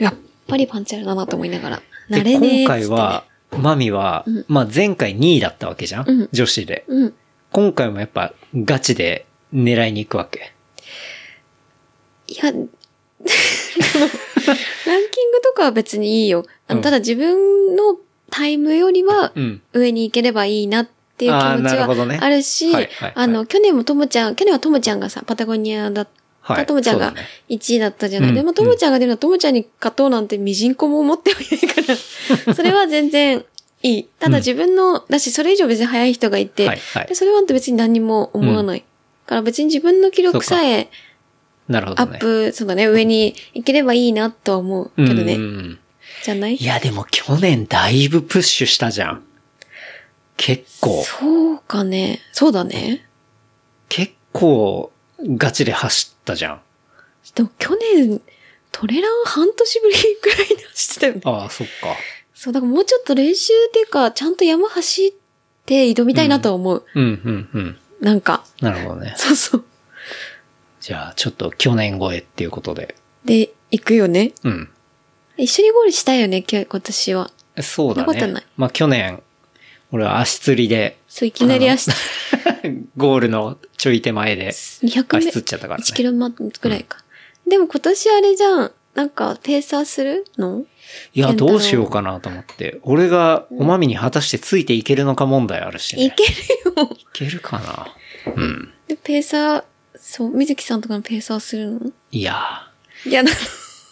[0.00, 0.14] やっ
[0.46, 1.82] ぱりパンチあるなと思いながら。
[2.08, 6.86] で慣れねえね今回は、マミは、うんまあ前回2位だったわけじゃん、うん女子で。
[6.88, 7.14] うん。
[7.52, 10.54] 今回もやっぱガチで狙いに行くわけ。
[12.28, 12.68] いや、ランキング
[15.42, 16.46] とかは別にいいよ。
[16.66, 17.98] ただ自分の
[18.30, 19.60] タイムよりはうん。
[19.74, 22.72] 上に行ければいいなっていう気持ちはあるし、
[23.14, 26.08] あの、去年もともちゃん、去年はともちゃんがさ、パタゴニアだっ
[26.40, 28.28] はいともちゃんがそうだね1位だったじゃない。
[28.30, 31.96] うんでもともちゃんが出るのはともちゃんに勝とうなんてみじんこも思ってはいないか
[32.46, 33.44] ら、 それは全然
[33.82, 34.04] いい。
[34.18, 38.84] ただ自分の、だしそれ以上別に速い人がいて、はいはいでそれは別に何にも思わない。
[39.26, 40.88] から別に自分の記録さえ
[41.68, 42.12] なるほどね。
[42.12, 45.34] アップ、そうだね、上に行ければいいなとは思うけどね。
[45.34, 45.78] うんうん
[46.24, 46.56] じゃない？
[46.56, 49.22] いや、でも去年だいぶプッシュしたじゃん。
[50.38, 52.20] 結構、そうかね。
[52.32, 53.04] そうだね。
[53.90, 56.60] 結構ガチで走ったじゃん。
[57.34, 58.22] でも去年、
[58.72, 61.20] トレラン半年ぶりくらいに走ってたよね。
[61.24, 61.72] ああ、そっか。
[62.34, 65.12] そう、だからもうちょっと練習っていうか、ちゃんと山走っ
[65.66, 66.84] て挑みたいなとは思う。
[66.94, 67.78] うん、うん、うん。
[68.00, 69.14] なんか、なるほどね。
[69.16, 69.64] そうそう。
[70.80, 72.94] じゃあ、ちょっと去年超えっていうことで。
[73.24, 74.32] で、行くよね。
[74.44, 74.70] うん。
[75.36, 77.30] 一緒にゴールしたいよね、今日、今年は。
[77.60, 78.46] そうだそんなことないね。
[78.56, 79.22] まあ去年、
[79.90, 81.90] 俺は足つりで、そう、いきなり足、
[82.96, 86.98] ゴールのちょい手前で200メ足つっちゃったからね1キロマくらいか。
[87.46, 88.72] でも今年あれじゃん。
[88.94, 90.64] なんか、ペーサーするの？
[91.14, 92.80] いや、どうしようかなと思って。
[92.82, 96.06] 俺がおまみに果たしてついていけるのか問題あるしね。
[96.06, 96.32] いける
[96.76, 96.90] よ。
[96.96, 98.32] いけるかな？
[98.34, 98.72] うん。
[98.88, 99.64] で、ペーサー、
[99.96, 101.92] そう、水木さんとかのペーサーするの？
[102.10, 102.68] いや
[103.06, 103.34] いや、なー、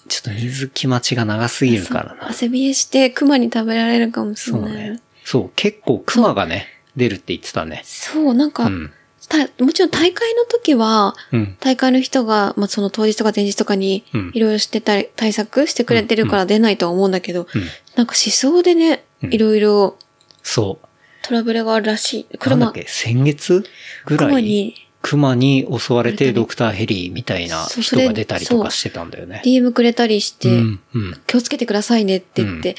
[0.09, 2.29] ちょっと水木待ちが長すぎるからな。
[2.31, 4.71] 汗冷えして熊に食べられるかもしれない。
[4.71, 5.01] そうね。
[5.27, 7.83] そう、結構熊がね、出るって言ってたね。
[7.85, 8.93] そう、なんか、うん。
[9.29, 11.57] たもちろん大会の時は、うん。
[11.59, 17.63] 大会の人が、まあ、その当日とか前日とかにうん、いろいろしてたり、対策してくれてるから出ないとは思うんだけど、うん。
[17.97, 19.97] なんか思想でね、うんいろいろ
[20.45, 20.87] そう。
[21.23, 22.39] トラブルがあるらしい。
[22.39, 23.65] 車、なんだっけ、先月
[24.05, 24.29] ぐらい？
[24.29, 29.41] 熊に熊に襲われてドクターヘリみたいな人が出たりとかしてたんだよね。
[29.45, 31.21] DM くれたりして、うん、うん。
[31.27, 32.75] 気をつけてくださいねって言って、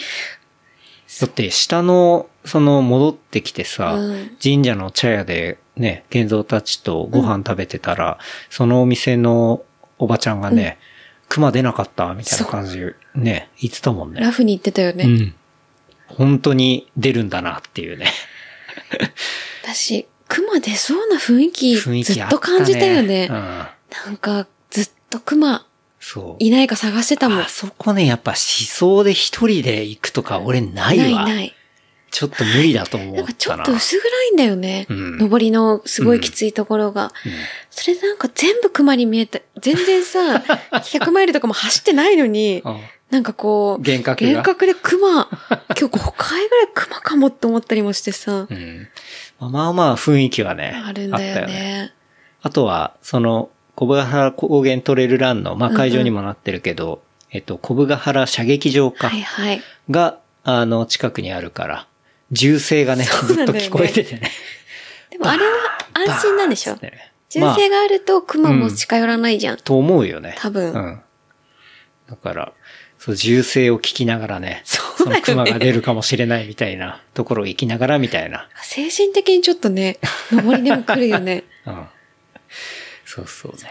[1.19, 9.63] だって下の、その戻ってきてさ、うん神社の茶屋でね、玄三たちとご飯食べてたら、そのお店の
[9.97, 10.77] おばちゃんがね、
[11.29, 12.79] 熊出なかったみたいな感じ、
[13.15, 14.21] ね、言ってたもんね。
[14.21, 15.05] ラフに言ってたよね。
[15.05, 15.35] うん。
[16.07, 18.07] 本当に出るんだなっていうね。
[19.63, 23.27] 私、熊出そうな雰囲気、雰囲ずっと感じたよね。
[23.29, 23.35] うん。
[23.35, 23.69] な
[24.11, 25.66] んか、ずっと熊
[26.09, 26.43] そう。
[26.43, 27.39] いないか探してたもん。
[27.41, 31.25] あそこね、やっぱ思想で一人で行くとか俺ないわ。
[31.25, 31.53] ないない。
[32.11, 33.17] ちょっと無理だと思ったな。
[33.17, 34.85] なんかちょっと薄暗いんだよね。
[34.89, 37.11] うん登りのすごいきついところが。
[37.69, 39.41] それでなんか全部熊に見えた。
[39.61, 40.41] 全然さ、
[40.71, 45.29] 100マイルとかも走ってないのに、うんなんかこう、幻覚が幻覚で熊、今
[45.75, 48.87] 日5回ぐらい熊かもって思ったりもしてさう、ん。
[49.39, 50.73] まあまあまあ雰囲気はね。
[50.85, 51.93] あるんだよね。
[52.41, 59.61] あとは、その、小部ヶ原高原トレイルランの、まあ会場にもなってるけど、えっと、小部ヶ原射撃場か、はいはい。
[59.91, 61.87] が、あの、近くにあるから、
[62.31, 64.31] 銃声がね、そうずっと聞こえててね。
[65.11, 65.51] でもあれは
[65.93, 66.75] 安心なんでしょ？
[67.29, 69.57] 銃まあ声があると熊も近寄らないじゃん。
[69.57, 70.33] と思うよね。
[70.39, 71.01] 多分うん。
[72.09, 72.53] だから、
[72.97, 78.49] そう、銃声を聞きながらね、そうねの熊が出るかもしれないみたいなところを行きながらみたいな。
[78.63, 79.99] 精神的にちょっとね、
[80.31, 81.43] 登りでも来るよね。
[81.67, 81.85] うん。
[83.17, 83.69] そうそうね。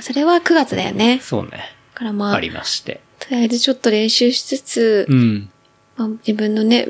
[0.00, 1.18] それは9月だよね。
[1.18, 1.74] だそうね。
[1.94, 3.00] からまあ、ありまして。
[3.18, 5.50] とりあえずちょっと練習しつつ、うん。
[5.96, 6.88] まあ、自分のね、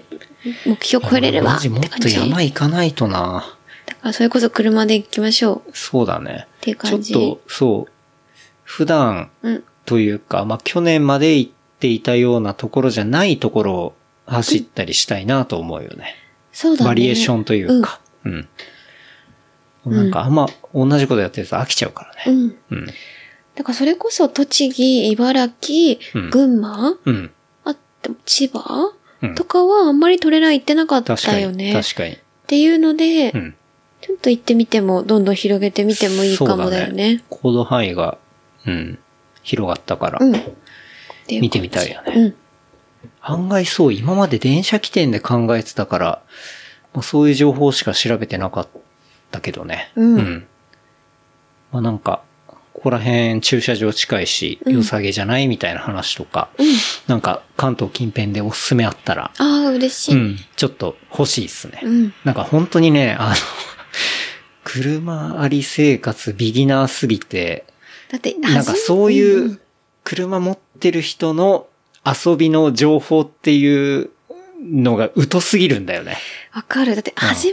[0.64, 2.16] 目標超えれればっとって感じ。
[2.16, 3.56] 山行かないとな。
[3.86, 5.70] だからそれこそ車で行きましょう。
[5.76, 6.46] そうだね。
[6.60, 7.92] ていうちょっ感じと、そう。
[8.62, 9.64] 普段うん。
[9.84, 13.94] というか、まあ、去年まで行っていたようなところじゃないところを
[14.26, 16.14] 走ったりしたいなと思うよね。
[16.52, 16.88] そうだね。
[16.88, 18.00] バリエーションというか。
[18.24, 18.48] うん。
[19.86, 22.48] なんかあんま同じことやってると飽きちゃうからうん。
[22.48, 22.54] ね。
[22.70, 22.78] うん。
[22.78, 22.86] うん。
[23.54, 27.30] だからそれこそ栃木、茨城、うん群馬、うん。
[27.64, 31.02] あって千葉、うんとかはあんまりトレラン行ってなかっ。
[31.02, 31.74] たよね。
[31.74, 32.14] 確かに。
[32.14, 33.54] っていうので、うん。
[34.00, 37.22] ちょっと行ってみても、どんどん広げてみてもいいかもだよね。
[37.28, 38.16] 行動範囲が、
[38.66, 38.98] うん。
[39.42, 40.20] 広がったから。
[41.28, 42.34] 見てみたいよねうん。
[43.20, 46.22] 案外そう、今まで電車起点で考えてたから、
[46.94, 48.68] まあ、そういう情報しか調べてなかっ
[49.30, 49.92] たけどね。
[49.96, 50.46] うん
[51.72, 56.50] まあなんか、ここら辺駐車場近いし、うん良さげじゃないみたいな話とか、
[57.06, 60.14] なんか関東近辺でおすすめあったら、ああ、嬉しい。
[60.14, 61.80] うん、ちょっと欲しいっすね。
[61.82, 62.14] うん。
[62.24, 63.36] なんか本当にね、あの、
[64.64, 67.66] 車あり生活ビギナーすぎて、
[68.10, 69.60] だって、なんかそういうう
[70.04, 71.66] 車持ってる人の
[72.04, 74.10] 遊びの情報っていう
[74.62, 76.16] のが疎すぎるんだよね。
[76.52, 76.94] わかる。
[76.94, 77.50] だって、うん初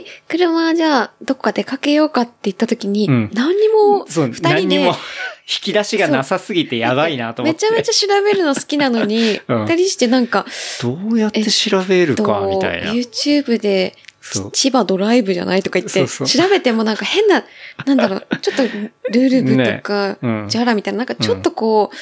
[0.00, 4.94] に、車じゃあ、どっか出かけようかって言った時に、うん何にも、二人で何にも、
[5.50, 7.66] 引き出しがなさすぎてやばいなと思って。
[7.66, 10.46] めちゃめちゃ調べるの好きなのに、 うん二人してなんか、
[10.82, 12.92] どうやって調べるか、みたいな。
[12.92, 14.50] YouTube でそう。
[14.52, 17.44] 千葉ドライブじゃないとか言って、調べてもなんか変な、
[17.86, 20.18] なんだろう、ちょっとルール部とか、
[20.48, 21.96] ジャラみたいな、なんかちょっとこう、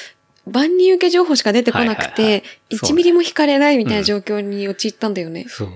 [0.47, 2.43] 万人受け情報しか出てこなくはいはいはい。
[2.43, 5.47] て、そう1ミリも引かれないみたいな状況に陥ったんだよね。
[5.49, 5.69] そう。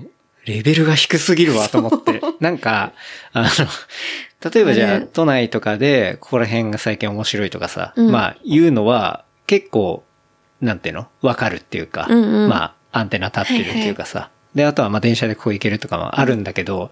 [0.46, 2.20] レベルが低すぎるわと思って。
[2.40, 2.92] なんか、
[3.33, 8.11] あの、例えばじゃあ、ね都内とかで、ここら辺が最近面白いとかさ、うん。
[8.11, 10.04] まあ、言うのは、結構、
[10.61, 11.09] なんていうの？
[11.22, 12.48] わかるっていうか、うんうん。
[12.48, 16.90] まあ、アンテナ立ってるっていうかさ、で、あとはまあ電車でここ行けるとかもあるんだけど、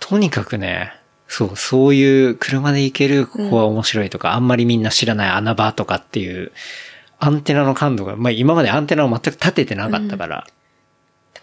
[0.00, 0.92] とにかくね、
[1.28, 6.52] そう、そういう車で行ける、ここは面白いとか、あんまりみんな知らない穴場とかっていう、
[7.24, 10.44] アンテナの感度が、まあ今までアンテナを全く立ててなかったから、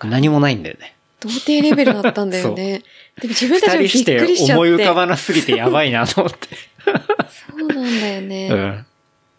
[0.03, 0.97] 何もないんだよね。
[1.21, 2.83] 童貞レベルだったんだよね。
[3.21, 4.59] でも自分たちもびっくりしちゃって。
[4.59, 6.49] 思い浮かばなすぎてやばいなと思って。
[6.85, 8.49] そうなんだよね。
[8.51, 8.85] うん。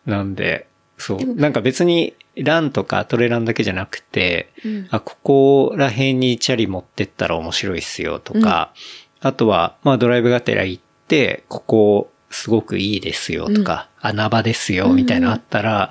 [0.06, 1.34] なんで、そう。
[1.34, 8.72] なんか別に、ランとかトレランだけじゃなくて、うんあ、ここら辺にチャリ持ってったら面白いっすよとか、
[9.20, 15.90] あとは、まあドライブがてら行って、ここすごくいいですよとか、穴場ですよみたいなのあったら、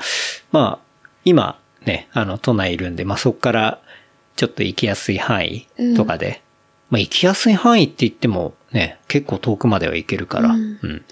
[0.52, 3.82] まあ、今ね、あの、都内いるんで、まあそこから
[4.36, 6.42] ちょっと行きやすい範囲とかで、
[6.90, 11.06] まあ行きやすい範囲って言ってもね、結構遠くまでは行けるから、うんうん。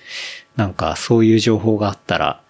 [0.56, 2.42] なんかそういう情報があったら、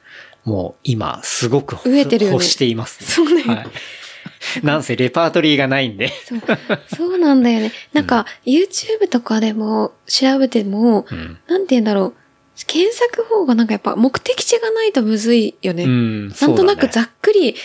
[0.46, 3.08] もう今すごく欲飢えてるよね欲しています、ね。
[3.08, 3.68] そうだよはい。
[4.64, 6.10] なんせレパートリーがないんで。
[6.10, 6.42] そう。
[6.96, 7.72] そうなんだよね。
[7.94, 11.40] なんか、YouTube とかでも調べても、うん。
[11.48, 12.14] なんて言うんだろう。
[12.66, 15.84] 検索方がなんかやっぱ目的地がないとむずいよね。
[15.84, 16.30] うん。
[16.30, 17.56] なんとなくざっくり、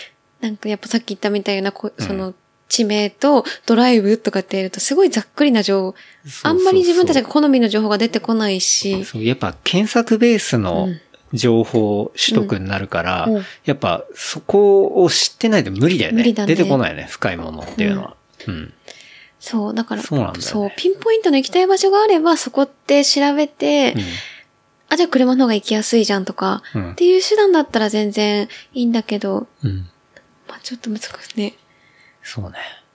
[0.41, 2.33] なんかやっぱさっき言ったみたいな、こその、
[2.69, 5.95] 地名とドライブとかってやるとすごいざっくりな情報。
[6.43, 9.05] あんまり自分たちが好みの情報が出てこないし。
[9.05, 11.01] そう、やっぱ検索ベースのうん
[11.33, 16.17] 情報取得になるから、うんうんやっぱそこを知ってないと無理だよね。
[16.17, 18.15] 無理だね出てこないよね、深いものっていうのは。
[18.47, 18.73] うん。
[19.39, 23.95] そう、だから、そうねそう、ピンポイントの行きたい場所があれば、そこって調べて、
[24.93, 29.69] あ、じゃあ車の方が行きやすいじゃんとか、うんっていう手段だったら全然いいんだけど、うん。
[29.69, 29.77] うん。
[30.47, 31.53] まあちょっと難しいね。
[32.21, 32.51] そうね。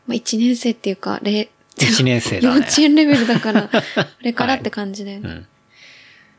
[0.07, 3.79] まあ1年生っていうか、れ一年生だね幼稚園レベルだから、 こ
[4.23, 5.29] れからって感じだよね。
[5.29, 5.47] うん。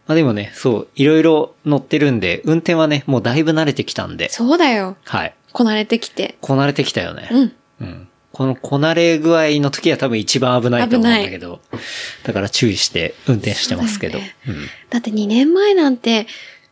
[0.08, 4.98] まあでもね、そう、いろいろ乗ってるんで、運転はね、もうだいぶ慣れてきたんで、そうだよ。
[5.06, 5.36] はい。
[5.54, 6.36] こなれてきて。
[6.42, 7.30] こなれてきたよね。
[7.32, 7.54] うん。
[7.82, 8.09] うん。
[8.40, 11.60] このこなれ具合の時は多分一番危ないと思うんだけど、
[12.24, 14.18] だから注意して運転してますけど。
[14.18, 14.56] だようん。
[14.90, 16.26] だって2年前なんて、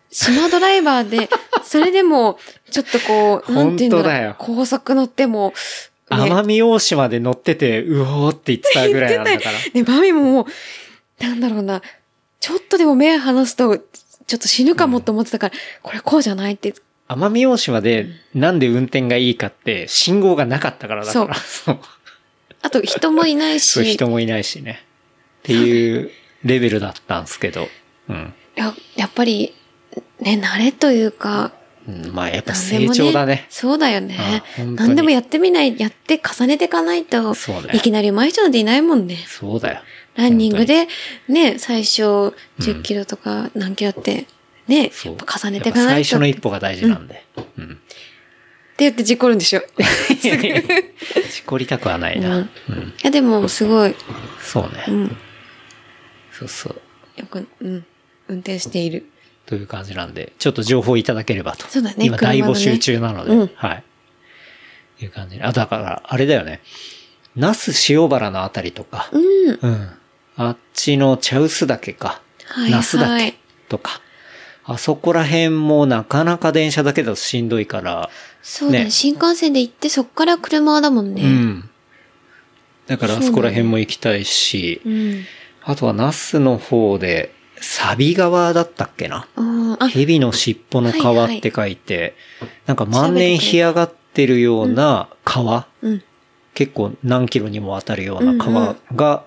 [0.09, 1.29] 島ドライバーで、
[1.67, 2.39] それでも、
[2.71, 5.53] ちょっとこう、なんていうんだろ高速乗っても、
[6.09, 9.59] ね奄美大島で乗ってて、うおーって言ってたぐらいなんだから。
[9.73, 10.47] ね、マミもも
[11.19, 11.81] う、なんだろうな、
[12.39, 16.73] ちょっとでも目離すと、ちょっと死ぬかもと思ってたから、これこうじゃないって。
[17.07, 21.35] 奄美大島でなんで運転がいいかって、信号がなかったからだから。
[21.35, 21.79] そう。
[22.61, 24.83] あと人もいないそう、し、人もいないしね。
[25.39, 26.11] っていう
[26.43, 27.67] レベルだったんですけど。
[28.09, 28.33] うん。
[28.55, 29.53] ややっぱり、
[30.19, 31.53] ね、慣れというか、
[31.87, 33.47] うんまあやっぱ成長だね。
[33.49, 34.43] そうだよね。
[34.75, 39.23] 何でもやってみない、やって重ねていかないと、そうねいきなり上手い人なんていないもんね。
[39.25, 39.81] そうだよ。
[40.15, 40.87] ランニングで、
[41.29, 44.25] ね、最初10キロとか何キロって、
[44.67, 45.91] ね、やっぱ重ねていかないと。
[45.93, 47.25] 最初のって一歩が大事なんで。
[47.57, 47.79] うん。
[48.77, 49.61] 言って事故るんでしょ。
[49.79, 50.15] い
[51.29, 52.37] しこりたくはないな。
[52.37, 52.93] ううんん。
[53.01, 53.95] や、でも、すごい、
[54.41, 54.69] そうね。
[54.87, 55.17] うん、
[56.31, 56.81] そうそう。
[57.19, 57.85] よく、うん、
[58.27, 59.09] 運転している。
[59.47, 61.65] という感じなんで、ちょっと情報いただければと。
[61.67, 63.83] そうだね今大募集中なので、うんはい。
[64.99, 65.43] いう感じで。
[65.43, 66.61] あ、だから、あれだよね。
[67.35, 69.59] 那須塩原のあたりとか、うん。
[69.61, 69.89] うん。
[70.35, 72.21] あっちの茶臼岳か。
[72.45, 73.37] はい那須はい岳
[73.69, 74.01] とか。
[74.69, 78.09] あそこら辺もなかなか電車だけだとしんどいから、
[78.41, 81.23] そうだねね新幹線で行って、そっから車だもんね。
[81.23, 81.69] うん。
[82.85, 85.23] だからあそこら辺も行きたいし、うん。
[85.63, 89.27] あとは那須の方で、サビ川だったっけな
[89.89, 92.15] 蛇の尻尾の川って書いて、
[92.65, 96.03] なんか万年干上がってるような川、うん。
[96.53, 99.23] 結構何キロにもわたるような川が、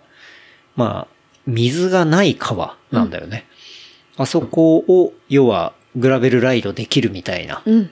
[0.76, 1.14] まあ、
[1.46, 3.46] 水がない川なんだよね。
[4.16, 7.90] あそこを、要は、グラベルライドできるみたいなうん。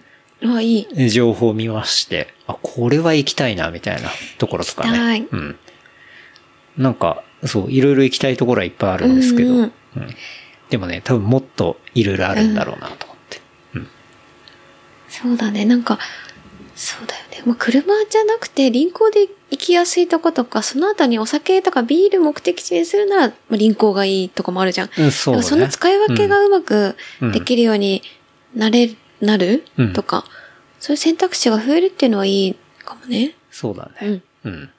[0.56, 1.10] あ、いい。
[1.10, 4.08] 情報を見まして、あ、これは行きたいな、みたいな
[4.38, 5.28] ところとか行きたいね。
[5.30, 5.58] うん。
[6.76, 9.72] なんか、そう、いろいろ行きたいところはいっぱいあるんですけど、うんうん
[10.70, 13.40] でもね、多分もっといろいろあるんだろうなと思って。
[15.08, 15.64] そうだね。
[15.64, 15.98] なんか、
[16.78, 17.42] そうだよね。
[17.44, 24.90] まあ、車じゃなくて、輪行で行きやすいとことか、その後にお酒とかビール目的地にするなら、まあ、輪行がいいとかもあるじゃん。
[24.96, 25.46] うん、そうだね。
[25.46, 28.02] その使い分けがうまくうんできるように
[28.54, 30.24] なれ、なる、うんとか、
[30.78, 33.34] そういう選択肢が増えるっていうのはいいかもね。
[33.50, 34.06] そうだね。
[34.06, 34.14] うん。
[34.14, 34.70] っうん。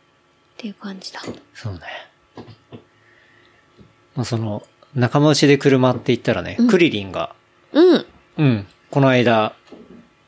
[0.56, 1.20] ていう感じだ。
[1.54, 1.80] そうね。
[4.16, 4.64] まあ、その、
[4.96, 7.36] 仲間内で車って言ったらね、クリリンが、
[7.74, 8.06] うん。
[8.38, 9.54] うん、この間、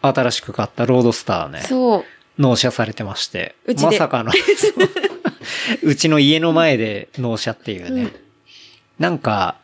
[0.01, 2.05] 新しく買ったロードスターね、そう。
[2.41, 4.37] 納車されてまして、うちでまさかの、そ
[5.83, 8.01] ううちの家の前で納車っていうね。
[8.03, 8.11] うん
[8.99, 9.55] なんか、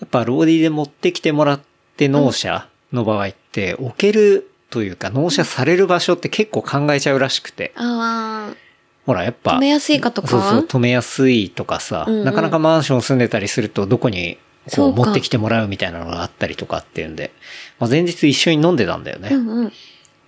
[0.00, 1.60] やっぱローディで持ってきてもらっ
[1.96, 7.72] て納車の場合って、置けるというか納車される場所って結構考えちゃうらしくて。
[7.76, 8.50] あ
[9.06, 9.50] ほら、やっあ、ぱ。
[9.52, 10.26] 止めやすいかとか？
[10.26, 14.36] そうそう、止めやすいとかさ、うんうんなかなかマンション住んでたりすると、どこに
[14.74, 17.32] こう持ってきてもらうみたいなのがあったりとかっていうんで、
[17.78, 19.28] まあ、前日一緒に飲んでたんだよね。
[19.32, 19.72] うんうん。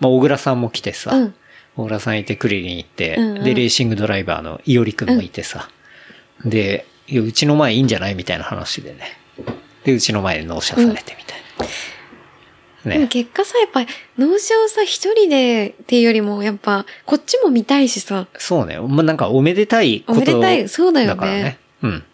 [0.01, 1.35] まあ、小倉さんも来てさ、うん
[1.77, 5.71] 小倉さんいてクリリン行って、うんうんで、レーシングドライバーのいおりくんもいてさ、
[6.45, 9.17] で、いや、うちの前いいんじゃないみたいな話でね。
[9.85, 11.39] で、うちの前で納車されてみたい
[12.85, 12.91] な。
[12.91, 13.09] でもね。
[13.09, 13.81] 結果さ、やっぱ、
[14.17, 18.27] 納車をさ、一人でっていうよりも、やっぱ、こっちも見たいしさ。
[18.39, 18.81] そうね。
[18.81, 21.59] まあ、なんかおめでたいことおめでたいそうだよねだからね。
[21.83, 22.05] うん。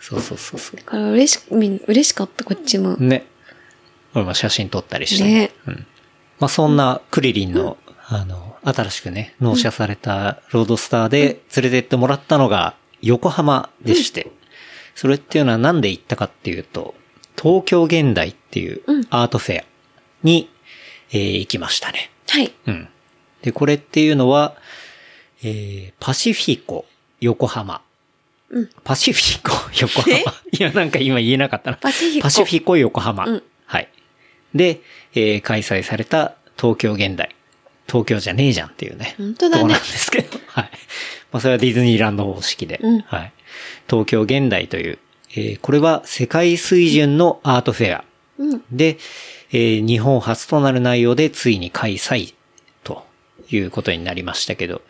[0.00, 0.82] そうそうそうそうだ。
[0.84, 2.96] から嬉し、み嬉しかった、こっちも。
[2.96, 3.26] ね。
[4.14, 5.24] 俺も写真撮ったりして。
[5.24, 5.86] ねうん。
[6.38, 7.76] まあ、そんなクリリンの、
[8.08, 14.30] あの、新しくね、納車されたロードスターで連れてってもらったのが横浜でして、
[14.94, 16.94] それっていうのはなんで行ったかっていうと、
[17.40, 19.64] 東京現代っていううんアートフェア
[20.22, 20.50] に、
[21.10, 22.10] えー行きましたね。
[22.28, 22.52] はい。
[22.66, 22.88] うん。
[23.42, 24.56] で、これっていうのは、
[25.42, 26.86] えー、パシフィコ
[27.20, 27.82] 横浜。
[28.50, 30.16] うんパシフィコ横浜。
[30.52, 31.76] いや、なんか今言えなかったな。
[31.78, 33.24] パシフィコパシフィコ横浜。
[33.24, 33.88] うんはい。
[34.54, 34.80] で、
[35.14, 37.34] えー開催された東京現代。
[37.88, 39.14] 東京じゃねえじゃんっていうね。
[39.18, 40.38] 本当だねとこなんですけど。
[40.48, 40.70] はい。
[41.32, 42.78] まあ、それはディズニーランド方式で。
[42.82, 43.32] うんはい。
[43.88, 44.98] 東京現代という、
[45.32, 48.04] えーこれは世界水準のアートフェア。
[48.38, 48.62] うん。
[48.70, 48.98] で、
[49.52, 52.34] えー日本初となる内容でついに開催
[52.84, 53.04] と
[53.50, 54.82] いうことになりましたけど、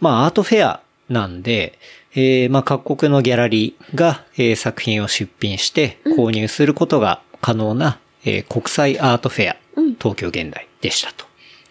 [0.00, 1.78] まあアートフェアなんで、
[2.14, 11.24] えーまあ各国のギャラリーが、えー作品を出品して購入することが可能な、えー国際アートフェア、うん東京現代でしたと。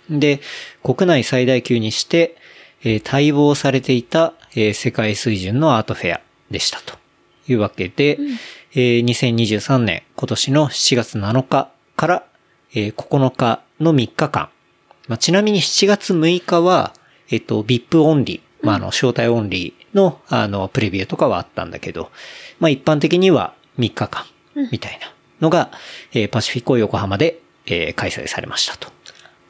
[0.10, 0.41] で、
[0.84, 2.36] 国内最大級にして、
[2.84, 6.22] えー待望されていた、えー世界水準のアートフェア
[6.52, 6.98] でしたと
[7.48, 8.18] いうわけで、
[8.74, 12.26] えー2023年今年の7月7日から、
[12.74, 14.50] えー9日の3日間。
[15.08, 16.94] まあ、ちなみに7月6日は、
[17.30, 22.12] えっと、VIP オンリー、まあ、あの、招待オンリーの、あの、プレビューとかはあったんだけど、
[22.60, 24.26] まあ、一般的には3日間、
[24.72, 25.72] みたいなのが、
[26.14, 28.91] えーパシフィコ横浜で、えー開催されましたと。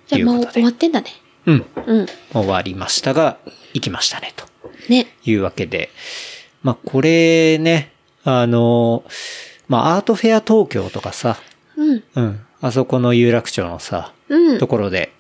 [0.07, 1.09] じゃあもう終わってんだね。
[1.45, 1.65] うん。
[1.85, 2.05] うん。
[2.31, 3.37] 終わりましたが、
[3.73, 4.45] 行きましたね、と。
[4.89, 5.07] ね。
[5.25, 5.89] いうわけで。
[6.61, 7.91] まあ、これね、
[8.23, 9.03] あの、
[9.67, 11.37] まあ、アートフェア東京とかさ、
[11.75, 12.03] うん。
[12.15, 12.45] うん。
[12.61, 14.67] あそこの有楽町のさ、うんと。
[14.67, 15.11] ころで、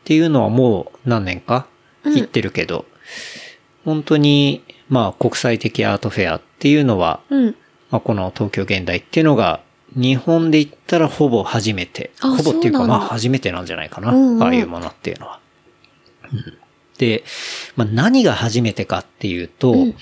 [0.00, 1.66] っていうのはもう何年か
[2.04, 2.84] うん行ってるけど、
[3.84, 4.62] 本当に、
[4.92, 7.56] まあ、国際的アートフェアっていうのは、うん。
[7.90, 9.60] まあ、この東京現代っていうのが、
[9.96, 12.10] 日本で言ったらほぼ初めて。
[12.20, 14.12] あほぼっていうか、まあ、初めてなんじゃないかな。
[14.12, 15.40] うんうんああいうものっていうのは。
[16.32, 16.58] うん
[16.98, 17.24] で、
[17.74, 19.94] まあ、何が初めてかっていうと、うん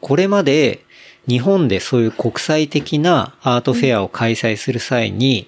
[0.00, 0.84] これまで
[1.28, 5.46] 日本でそういう国際的なアートフェアを開催する際に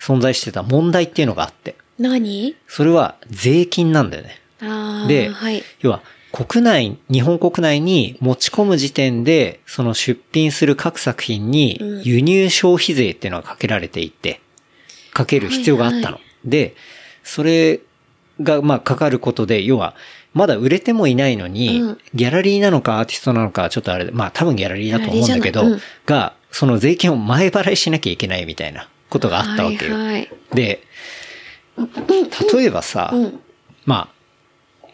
[0.00, 2.56] 存在してた問題っていうのがあって、何？
[2.66, 4.40] それは税金なんだよね。
[4.60, 5.08] ああ。
[5.08, 5.62] ではい。
[5.80, 6.02] 要は、
[6.32, 14.40] 国内、日本国内に持ち込む時点で、その出品する各作品にうん輸入消費税っていうのがかけられていて、
[15.12, 16.04] かける必要があったの。
[16.04, 16.74] はいはで、
[17.22, 17.80] それ
[18.40, 19.94] が、まあ、かかることで、要は、
[20.34, 29.94] まだ売れてもいないのに、うんギャラリーなのかアーティストなのか、ちょっとあれで、まあ多分ギャラリーだと思うんだけど、うんが、その税金を前払いしなきゃいけないみたいなことがあったわけよ。
[29.94, 30.30] はいはい。
[30.54, 30.82] で、
[32.54, 33.40] 例えばさ、うん。
[33.84, 34.22] まあ、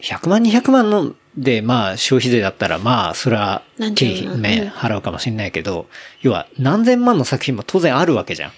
[0.01, 5.87] 100万200万ので、まあ消費税だったら、まあそれは何経費ね、うん払うかもしれないけど、
[6.21, 8.49] 要は何千万の作品も当然あるわけじゃん。
[8.51, 8.53] っ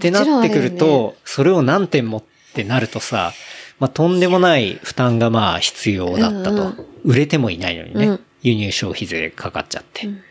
[0.00, 3.32] てなってくると、それを何点もってなるとさ、
[3.78, 6.84] まあとんでもない負担がまあ必要だったと。
[7.04, 10.06] 売れてもいないのにね、うん輸入消費税かかっちゃって。
[10.06, 10.22] うん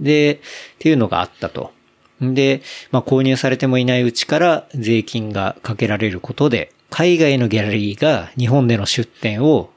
[0.00, 0.38] で、っ
[0.78, 1.72] ていうのがあったと。
[2.20, 9.70] で、まあ購入されてもいないうちから税金がかけられることで、海外のギャラリーが日本での出店を、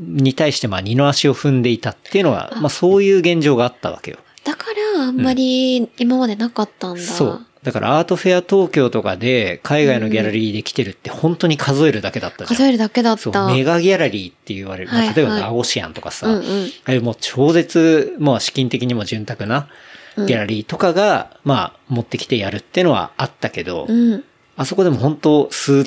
[0.00, 4.18] に対してまあ二の足を踏んでいたっていうのは、まあそういう現状があったわけよ。
[4.44, 7.00] だから、あんまり今までなかったんだ。
[7.02, 7.46] そう。
[7.62, 12.56] だからアートフェア東京とかで海外のギャラリーで来てるって本当に数えるだけだったじゃん。
[12.56, 13.22] 数えるだけだった。
[13.22, 14.90] そう、メガギャラリーって言われる。
[14.90, 16.46] 例えばはいナゴシアンとかさ、うんうんあ
[16.86, 19.68] あいうもう超絶、まあ資金的にも潤沢な
[20.16, 24.24] ギャラリーとかが、まあ持ってきてやるっていうのはあったけど、うん。
[24.56, 25.84] あそこでも本当数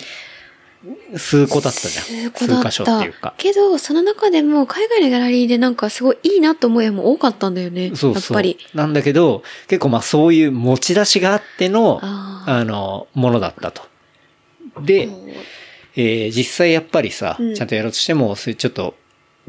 [1.17, 2.05] 数個だったじゃん。
[2.05, 3.33] 数個だっ数箇所っていうたか。。
[3.37, 7.89] けど、その中でも海外のギャラリーでなんかすごいいいなと思う絵も多かったんだよね。
[7.89, 8.11] そうそう。
[8.13, 8.57] やっぱり。
[8.73, 13.83] なんだけど、結構まあそういう持ち出しがあっての、ああの、ものだったと。
[14.81, 15.09] で、
[15.95, 18.95] えー実際やっぱりさ、うんちゃんとやろうとしても、そういうちょっと、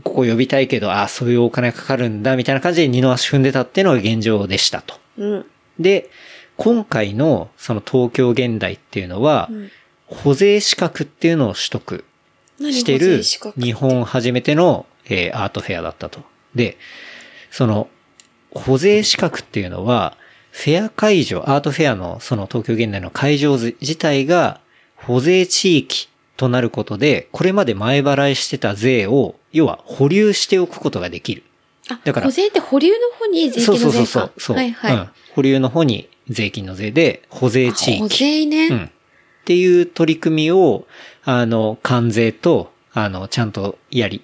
[0.02, 4.96] ここ呼びたいけど、ああ、そういうお金かかるんだ、みたいな感じで二の足踏んでたっていうのが現状でしたと。
[5.16, 5.46] うん。
[5.78, 6.10] で、
[6.56, 9.70] 今回のその東京現代っていうのは、うん
[10.22, 12.04] 保税資格っていうのを取得
[12.60, 13.22] してる
[13.60, 16.20] 日本初めての、えーアートフェアだったと。
[16.54, 16.76] で、
[17.50, 17.88] その
[18.52, 20.16] 保税資格っていうのは、
[20.50, 24.60] フェア会場、アートフェアのその東京現代の会場自自体が
[24.96, 31.42] 保税地域となることで、これまで前払いしてた税を、要は保留しておくことができる。
[31.90, 34.20] あ、だから保税って保留の方に税そうそう金の税か？
[34.20, 34.32] そうそう。
[34.38, 34.96] そうはいはい。
[34.96, 35.08] うん。
[35.34, 38.18] 保留の方に税金の税で、保税地あ保域。
[38.18, 38.68] 税ね。
[38.68, 38.90] うん。
[39.44, 40.86] っていう取り組みを、
[41.24, 44.22] あの、関税と、あの、ちゃんとやり、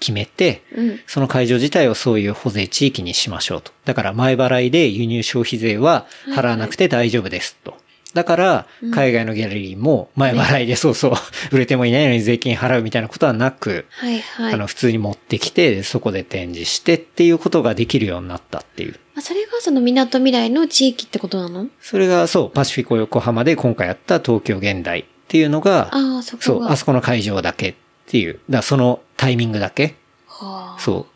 [0.00, 1.00] 決めて、うん。
[1.06, 3.70] その会場自体をそういう保税地域にしましょうと。
[3.84, 7.76] だから前払いで輸入消費税は払わなくて大丈夫ですと。
[8.14, 11.12] だから、海外のギャラリーも前払いでそうそう、
[11.54, 14.54] 売れてもいないのに税金払うみたいなことはなく、はいはい。
[14.54, 18.96] あの、普通に持ってきて、そこで展示してっていうことができるようになったっていう。
[19.16, 21.68] あそれがその港未来の地域ってことなの？
[21.80, 26.38] それがそう、パシフィコ横浜で今回やった東京現代っていうのが、ああ、そ。
[26.38, 27.74] そう、あそこの会場だけっ
[28.06, 28.40] ていう。
[28.48, 29.96] だそのタイミングだけ。
[30.26, 30.80] はあ。
[30.80, 31.06] そう。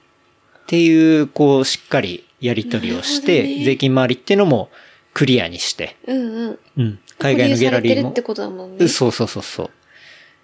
[0.58, 4.68] っていう、こう、しっかりやり取りをして、ね税金回りっていうのも
[5.14, 6.58] クリアにして、うんうん。
[6.76, 6.98] うん。
[7.18, 8.22] 海外のギャラリーもって。
[8.22, 8.88] ことだもんね。
[8.88, 9.70] そうそうそうそ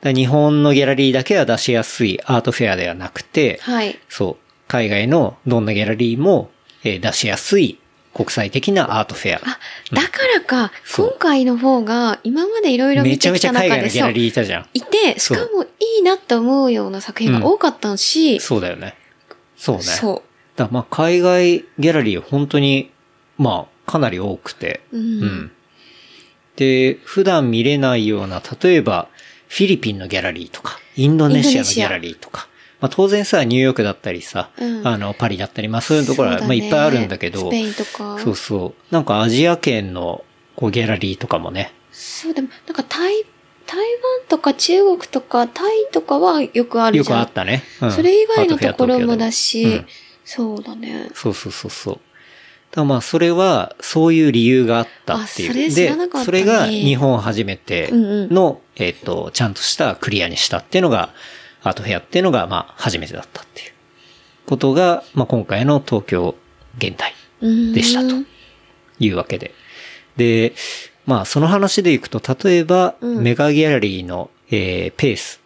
[0.04, 0.12] う。
[0.12, 3.98] 日本のギャラリーだけは出しやすいアートフェアではなくて、はい。
[4.08, 4.68] そう。
[4.68, 6.50] 海外のどんなギャラリーも、
[6.84, 7.78] えー出しやすい
[8.14, 9.38] 国際的なアートフェア。
[9.38, 9.58] あ、
[9.92, 14.68] だからか、そう今回の方が、今までいろいろめ見てきちゃめちゃ海た中で、そう、外のギャラリーいたじゃん。
[14.74, 15.68] いて、しかもい
[16.00, 18.94] いなって思うような作品が多かったし、そうだよね。
[19.56, 19.82] そうね。
[19.82, 20.22] そ
[20.56, 22.90] だからまあ海外ギャラリー本当に、
[23.38, 24.82] まあかなり多くて。
[24.92, 24.98] う。
[24.98, 25.00] う。
[25.00, 25.52] うんん。
[26.56, 29.08] で、普段見れないような、例えば、
[29.48, 32.48] フィリピンのギャラリーとか、インドネシアのギャラリーとか。
[32.82, 38.18] まあ当然さ、ニューヨークだったりさ、うんあの、パリだったり、まあそういうところは、ねまあいっぱいあるんだけど、スペインとか。
[38.18, 38.94] そうそう。
[38.94, 40.24] なんかアジア圏の、
[40.56, 43.24] こう、ギャラリーとかもね、そう、でも、なんか台、
[43.66, 43.86] 台湾
[44.28, 47.20] とか中国とかタイとかはよくあるよくじゃん。
[47.20, 47.62] あったね。
[47.80, 51.10] うんそれ以外のところもだし、トフェア東京でもそうだね。
[51.14, 52.00] そうそうそうそう。
[52.72, 55.50] だまあ、それは、そういう理由があったっていう。
[55.50, 61.10] あそで、それが日本初めてうんうんの、えっ、と、ちゃんとしたクリアにしたっていうのが、
[61.62, 63.72] アートフェアっていうのが、まあ、初めてだったっていう
[64.46, 66.34] ことが、まあ、今回の東京
[66.78, 68.24] 現代うんでしたと
[68.98, 69.52] いうわけで。
[70.16, 70.54] で、
[71.06, 75.40] まあ、その話でいくと、例えば、うんメガギャラリーの、えーペース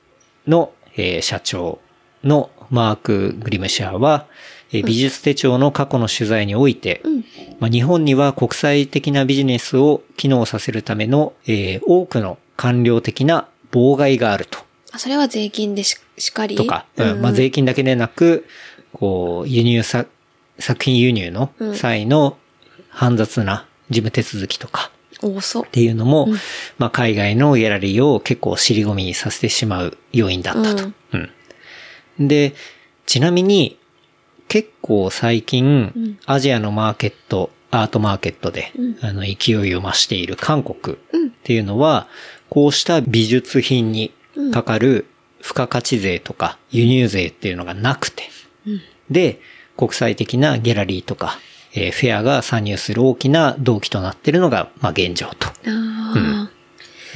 [0.47, 1.81] の、えー社長
[2.25, 4.27] のマーク・グリムシャーは、
[4.73, 7.25] えー美術手帳の過去の取材において、うん。
[7.61, 14.66] まあ、日本には国際的なビジネスを機能させるための、えー多くの官僚的な妨害があると。
[14.93, 16.57] あ、それは税金でししかり？
[16.57, 17.23] とか、うん。
[17.23, 18.47] まあ、税金だけでなく、
[18.93, 20.07] こう、輸入さ、
[20.59, 22.39] 作品輸入の際の
[22.89, 25.65] 煩雑な事務手続きとか多そう。
[25.65, 25.69] っ。
[25.69, 26.29] ていうのも、
[26.79, 30.91] まあ、海外のギャラリーを結構尻込みにさせてしまう要因だったと。
[32.19, 32.29] うん。
[32.29, 32.55] で、
[33.05, 33.79] ちなみに、
[34.49, 38.73] 結構最近、アジアのマーケット、アートマーケットで、
[39.03, 40.99] あの、勢いを増している韓国っ
[41.43, 42.09] ていうのは、
[42.49, 44.13] こうした美術品に
[44.53, 45.07] かかる
[45.41, 48.25] 付加価値税とか輸入税っていうのがなくて、
[49.11, 49.41] で、
[49.77, 51.39] 国際的なギャラリーとか、
[51.75, 55.49] えーフェアが参入する大きな動機となっているのが、まあ、現状と。
[55.67, 56.51] あ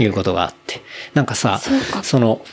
[0.02, 0.80] いうことがあって。
[1.14, 2.44] なんかさ、そその、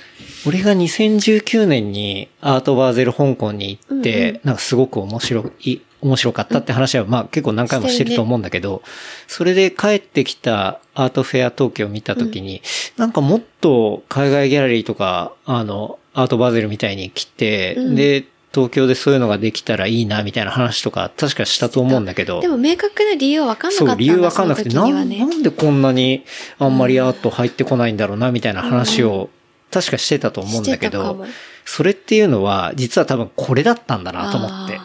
[0.45, 8.83] 俺が2019年にアートバーゼル香港に行って、なんかすごく面白い、面白かったって話は、まあ結構何回もしてると思うんだけど、
[9.27, 12.61] それで帰ってきたアートフェア東京を見たときに、
[12.97, 22.39] なんかもっと海外ギャラリーとか、あの、アートバーゼルみたいに来て、で、東京でそういうのができたらいいな、みたいな話とか、確かしたと思うんだけど。
[22.39, 22.41] あ。
[22.41, 24.75] で、も明確な理由は分かんなかったそう、理由わかんなくて、ね。
[24.75, 26.23] なんでこんなに
[26.57, 29.29] あんまりアート入ってこないんだろうな、みたいな話を、
[29.69, 31.25] 確かしてたと思うんだけど
[31.65, 34.79] それっていうのは、実は多分これだったんだなと思って。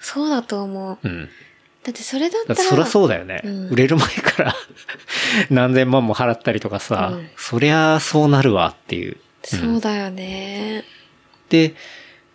[0.00, 0.98] そうだと思う。
[1.02, 1.10] うん。
[1.10, 1.28] うん。
[1.84, 2.56] だってそれだったら。
[2.56, 3.40] そりゃそうだよね。
[3.44, 4.54] うん売れる前から
[5.50, 9.16] 何千万も払ったりとかさ、うんそりゃそうなるわっていう。
[9.44, 10.84] そうだよね。
[11.48, 11.74] で、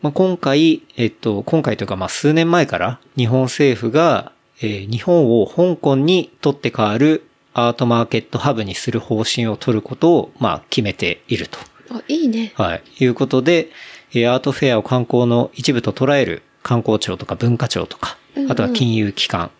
[0.01, 11.59] まあ、今回、えっと、今回というか、まあ、数年前から日本政府が、えー日本を香港にとって変わるアートマーケットハブにする方針を取ることを、まあ、決めていると
[11.91, 12.53] あ、いいね。
[12.55, 12.83] はい。
[12.99, 13.69] いうことで、
[14.13, 19.51] えーアートフェアを観光の一部と捉える観光庁とか文化庁とかうんう、んあとは金融機関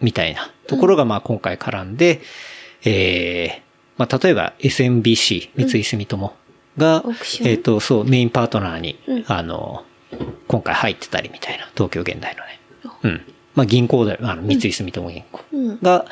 [0.00, 2.22] みたいなところがまあ今回絡んで、
[2.84, 3.70] えー
[4.00, 6.32] まあ例えば SMBC、三井住友
[6.78, 9.84] がオークショ、ンえっ、と、そう、メインパートナーに、うんあの、
[10.48, 12.60] 今回入ってたりみたいな、東京現代のね。
[13.02, 13.20] うん。
[13.54, 15.78] まあ銀行だよ、あの、三井住友銀行うん。
[15.82, 16.06] が、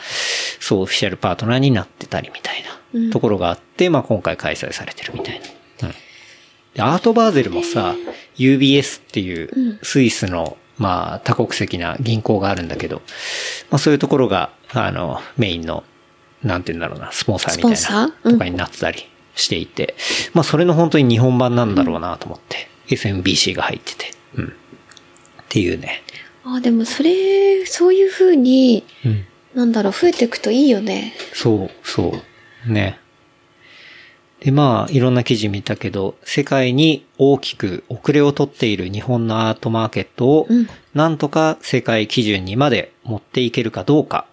[0.60, 2.62] そう、オフィシャルパートナーになってたりみたい
[2.92, 5.46] うんなところがあって、まあ今回開催されてるみたいな。
[6.80, 7.94] アートバーゼルもさ、
[8.36, 13.02] UBS っていうスイスの、まあ多国籍な銀行があるんだけど、
[13.70, 15.84] まあそういうところが、あの、メインの、
[16.42, 19.04] なんて言うんだろうな、スポンサーみたいなとかになってたり
[19.34, 19.94] していて、
[20.34, 24.44] まあそれの本当に日本版なんだろうなと思って、SMBC が入ってて、うん。
[24.46, 24.50] っ
[25.48, 26.02] ていうね。
[26.44, 29.24] あ、でもそれ、そういう風に、うん。
[29.54, 31.14] なんだろう、増えていくといいよね。
[31.32, 32.14] そう、そ
[32.66, 32.72] う。
[32.72, 33.00] ね。
[34.40, 44.26] で、まあ、いろんな記事見たけど、世界に大きく遅れをとっている日本のアートマーケットをうん、なんとか世界基準にまで持っていけるかどうか。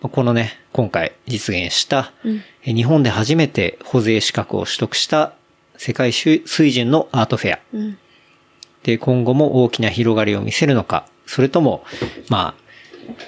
[0.00, 5.34] まあこのね、今回実現した、うんえ日本で初めて保税資格を取得した
[5.76, 7.58] 世界水準のアートフェア。
[7.74, 7.98] うん。
[8.82, 11.84] で、今後も大きな広がりを見せるのか、それとも、
[12.30, 12.54] ま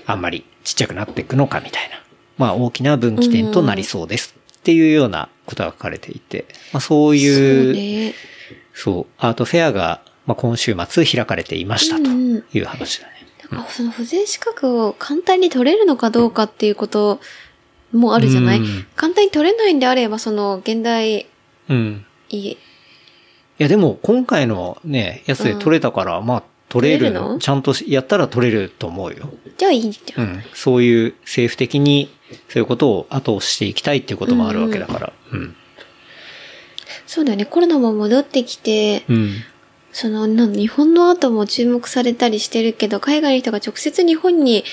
[0.06, 1.96] あ、あんまりちっちゃくなっていくのかみたいな。
[2.38, 4.34] まあ、大きな分岐点となりそうです。
[4.56, 8.14] っていうようなことが書かれていて、まあ、そうそういう、ね。
[8.74, 13.12] そう、アートフェアが、まあ、今週末開かれていましたとうんうんいう話だね。
[13.42, 17.20] だからその保全資格を簡単に取れるのかどうかっていうこと
[17.92, 21.26] もあるじゃない、うん簡単に取れないんであれば、その現代、
[21.68, 22.04] うん。
[22.28, 22.58] いい
[23.58, 27.38] や、でも、今回のね、やつで取れたから、まあ、取れるの？
[27.38, 29.32] ちゃんとやったら取れると思うよ。
[29.56, 30.20] じゃあいいじゃ。
[30.20, 30.42] うんん。
[30.52, 32.10] そういう政府的に
[32.48, 35.12] そういうことを後押ししていきたいっていうこともあるわけだから。
[35.32, 35.56] うん。
[37.06, 37.46] そうだよね。
[37.46, 39.34] コロナも戻ってきて、うん。
[39.92, 44.64] その、なん日本のアートも注目されたりしてるけど、海外の人が直接日本に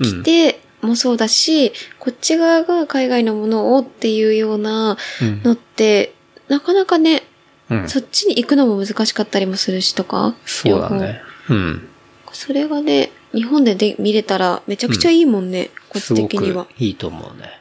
[0.00, 5.42] 来てもそうだし、こっち側が海外のものをっていうようなうん。
[5.42, 6.14] のって、
[6.48, 7.22] なかなかね、
[7.70, 7.88] うん。
[7.88, 10.34] そっちに行くのも難しかったりもするしとか。
[10.44, 11.20] そうだね。
[11.48, 11.88] うん。
[12.32, 16.66] それがね、日本でで見れたらめちゃくちゃいいもんね、こっち的には。
[16.78, 17.60] いいと思うね。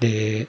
[0.00, 0.48] で、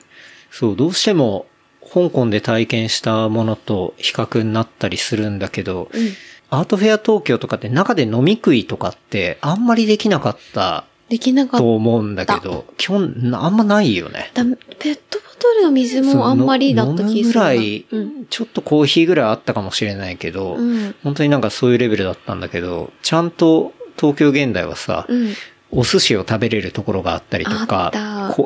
[0.50, 1.46] そう、どうしても、
[1.82, 6.08] 香港で体験したものと比較になったりするんだけど、うん。
[6.50, 14.30] アートフェア東京とかって中で飲み食いとかってあんまりできなかったできなかっと思うんだけど、基本あんまないよね。
[14.34, 14.44] た。
[14.44, 14.50] ペ
[14.92, 18.26] ットボトルの水もあんまりだった気がするぐらい、うん。
[18.26, 20.94] ちょっとコーヒーぐらいあったかもしれないけど、うん。
[21.04, 25.34] 本当になんかそういうレベルだったんだけど、ちゃんと東京現代はさ、うん。
[25.72, 27.90] お寿司を食べれるところがあったりとか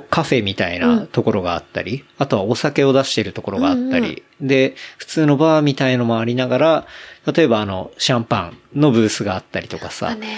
[0.09, 6.86] カフェみたいなところがあったり、あとはお酒を出してるところがあったり、で、普通のバーみたいのもありながら、
[7.30, 10.28] 例えばあの、シャンパンのブースがあったりとかださ、ね。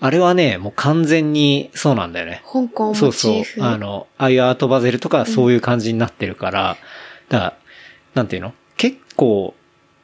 [0.00, 2.42] あれはね、もう完全にそうなんだよね。
[2.44, 3.44] 香港をそうそう。
[3.60, 6.76] あの、ああいうアートバゼルとかはそういう感じになってるから、
[7.28, 7.56] だから、
[8.14, 8.52] なんていうの？
[8.76, 9.54] 結構、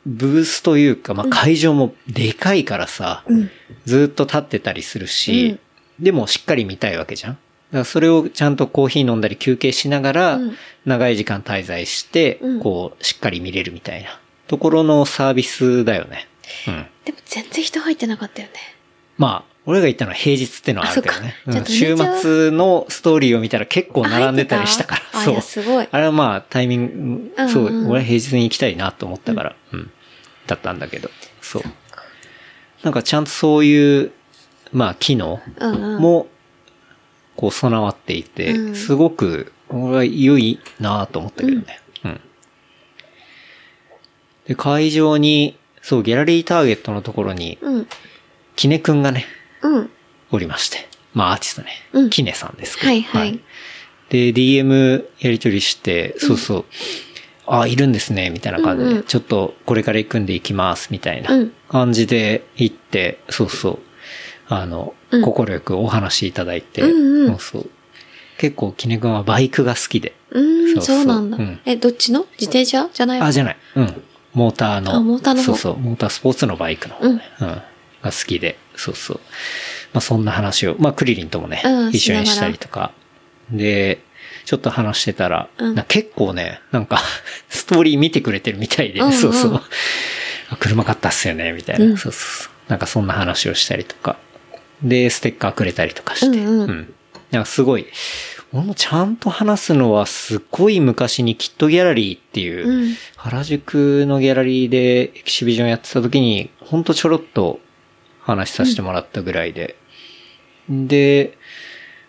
[0.08, 3.50] ブースというか、まあ、会場もでかいからさ、うん。
[3.84, 5.58] ずっと立ってたりするし、
[6.00, 7.32] でもしっかり見たいわけじゃん。
[7.32, 10.56] だからそれをちゃんとコーヒー飲んだり休憩しながらうん、
[10.86, 16.26] 長い時間滞在してうん、こう、しっかり見れるみたいなところのサービスだよね。
[16.66, 16.86] うん。
[17.04, 18.54] でも全然人入ってなかったよね。
[19.18, 21.34] まあ、俺が言ったのは平日ってのはあるけどね。
[21.46, 25.20] うん週末のストーリーを見たら結構並んでたりしたから。
[25.20, 25.88] そう。
[25.90, 26.92] あれはまあ、タイミング、
[27.36, 29.90] うんうんそう、俺は平日に行きたいなと思ったから、うん。
[30.48, 31.62] だったんだけど、そう。
[32.82, 34.12] なんかちゃんとそういう、
[34.72, 36.00] まあ、機能うんうん。
[36.00, 36.26] も、
[37.36, 41.80] こう備わっていて、うんすごく、俺は良いなと思ったけどね。
[42.04, 42.20] うん。
[44.46, 47.86] で、会場に、そう、ギャラリーターゲットのところに、うん。
[48.56, 49.26] キネくんがね、
[49.62, 49.90] うん。
[50.30, 50.88] おりまして。
[51.14, 51.70] まあ、アーティストね。
[51.92, 52.88] うんキネさんですけど。
[52.88, 53.40] はいはい
[54.08, 56.64] で、DM やり取りして、そうそう。
[57.48, 63.78] あ、いるんですね、みたいな感じで、うんうんちょっとこれから行くんで行きます、みたいなうん感じで行って、そうそう。
[64.48, 67.70] あの、うん快くお話しいただいて、うんうんそうそう。
[68.38, 70.14] 結構、キネ君はバイクが好きで。
[70.30, 71.60] うーん、そうそうそうなんだうん。
[71.64, 72.26] え、どっちの？
[72.38, 72.88] 自転車？
[72.92, 73.56] じゃないあ、じゃない。
[73.76, 74.02] うん。
[74.34, 74.94] モーターの。
[74.94, 75.44] あモーターの方？
[75.46, 75.78] そうそう。
[75.78, 77.22] モータースポーツのバイクの方ね。
[77.40, 77.46] うん。
[77.46, 77.62] が
[78.04, 78.58] 好きで。
[78.76, 79.20] そうそう。
[79.92, 82.92] まあそんな話を、まあクリリンともね、うん一緒にしたりとか。
[83.50, 84.02] で、
[84.48, 87.02] ちょっと話してたら、うんな結構ね、なんか、
[87.50, 89.62] ストーリー見てくれてるみたいで、うんうんそうそう。
[90.48, 91.84] あ車買ったっすよね、みたいな。
[91.84, 92.52] うんそうそうそう。
[92.70, 94.16] なんかそんな話をしたりとか。
[94.82, 96.38] で、ステッカーくれたりとかして。
[96.38, 96.94] うんうん
[97.30, 97.84] なんかすごい、
[98.54, 107.60] 俺もちゃんと話すのはすっごい昔にキットギャラリーっていう、うん原宿のギャラリーでエキシビジョンやってた時に、ほんとちょろっと
[108.22, 109.76] 話させてもらったぐらいで。
[110.70, 111.36] で、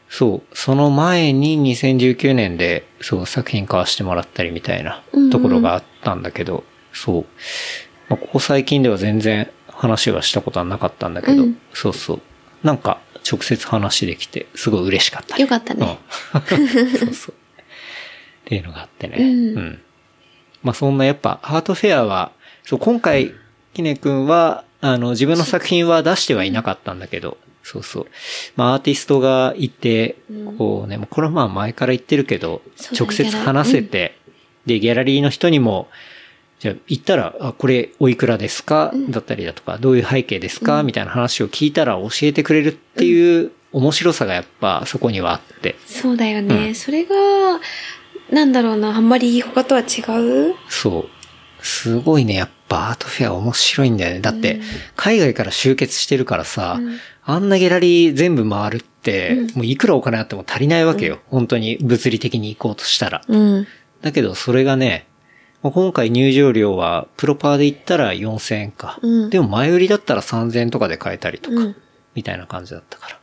[0.10, 7.26] そう、その前に2019年で、そう、作品買わしてもらったりみたいなところがあったんだけど、そう。
[8.10, 12.22] まあ、ここ最近では全然話はしたことはなかったんだけど、うんそうそう。
[12.64, 13.00] なんか、
[13.30, 16.00] 直接話できて、すごい嬉しかった、よかったね。
[16.34, 16.42] うん。
[16.98, 17.36] そうそう。
[17.36, 17.64] っ
[18.46, 19.18] ていうのがあってね。
[19.20, 19.82] うん
[20.62, 22.32] まあそんなやっぱ、ハートフェアは、
[22.64, 23.34] そう、今回、
[23.74, 27.38] キネ君は、あの、自分の作品は出してはいなかったんだけど、
[27.72, 28.08] そうそう。
[28.56, 30.16] まあアーティストがいて、
[30.58, 32.62] こうね、もうこれはまあ前から言ってるけど、
[33.00, 34.18] 直接話せて、
[34.66, 35.88] で、ギャラリーの人にも、
[36.60, 45.76] じゃあ行ったら、あ、これおいくらですか、だったりだとか、どういう背景ですか、みたいな話を聞いたら教えてくれるっていう面白さがやっぱそこにはあって。
[45.86, 46.70] そうだよね。
[46.70, 46.76] うん。
[46.76, 47.16] それが、
[48.32, 50.02] なんだろうな、あんまり他とは違
[50.52, 50.56] う？
[50.68, 51.10] そう。
[51.62, 54.20] すごいね、やっぱアートフェア面白いんだよね。
[54.22, 54.62] だって、
[54.96, 57.00] 海外から集結してるからさ、うん
[57.32, 61.20] あんなギャラリー全部回るって、もういくらお金あっても足りないわけよ。
[61.28, 63.22] 本当に物理的に行こうとしたら。
[63.28, 63.68] うん。
[64.02, 65.06] だけど、それがね、
[65.62, 68.98] まあ今回入場料は、プロパーで行ったら4000円か。
[69.02, 71.76] うんでも前売りだったら3000円とかで買えたりとか、うん
[72.16, 73.20] みたいな感じだったから。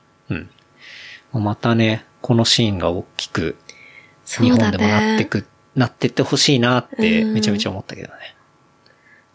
[1.35, 1.43] うん。
[1.43, 3.57] またね、このシーンが大きく、
[4.25, 5.25] 日本でもなってね。
[5.25, 8.15] く、なってってほしいなって、うんめちゃめちゃ思ったけどね。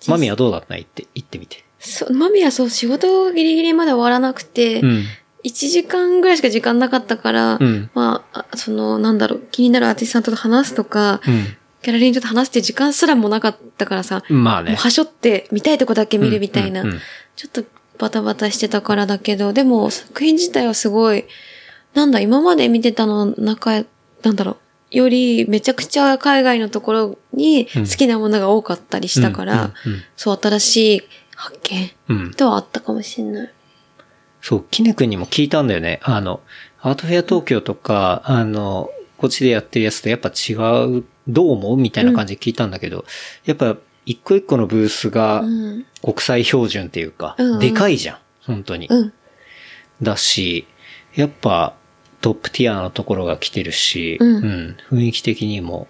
[0.08, 0.74] マミはどうだった？
[0.74, 1.66] の言って、言ってみて。
[1.82, 5.04] そう、マミはそう、仕事ギリギリまで終わらなくて、うん。
[5.44, 11.28] 1時間ぐらいしか時間なかったから、うんまああ、その、なんだろう、気になるアーティストさんと話すとか、う
[11.84, 14.34] ギャラリーにちょっと話すって時間すらもなかったからさ、ん。
[14.34, 14.72] まあね。
[14.72, 17.02] もうはしょって見たいとこだけ見るみたいな、うんうんうん
[17.34, 17.64] ちょっと
[17.98, 21.26] バタバタしてたからだけど、でも作品自体はすごい、
[21.94, 23.84] なんだ、今まで見てたの中、
[24.22, 24.58] なんだろ
[24.92, 31.02] う、よりめちゃくちゃ海外のところにうん好きなものが多かったりしたから、うんうんうんそう、新しい
[31.42, 31.92] 発見？
[32.10, 32.32] うん。
[32.34, 33.54] とはあったかもしれない。
[34.42, 36.00] そう、キネ君にも聞いたんだよね。
[36.04, 36.42] あの、
[36.82, 43.06] アートフェア東京とか、あの、こっちでやってるやつとやっぱ違う、どう思うみたいな感じで聞いたんだけど、
[43.46, 45.86] やっぱ一個一個のブースがうん。
[46.02, 48.18] 国際標準っていうか、うんうんでかいじゃん。
[48.46, 48.88] 本当に。
[48.88, 49.14] うん。
[50.02, 50.66] だし、
[51.14, 51.76] やっぱ
[52.22, 55.88] トップティアのところが来てるし、うん雰囲気的にも、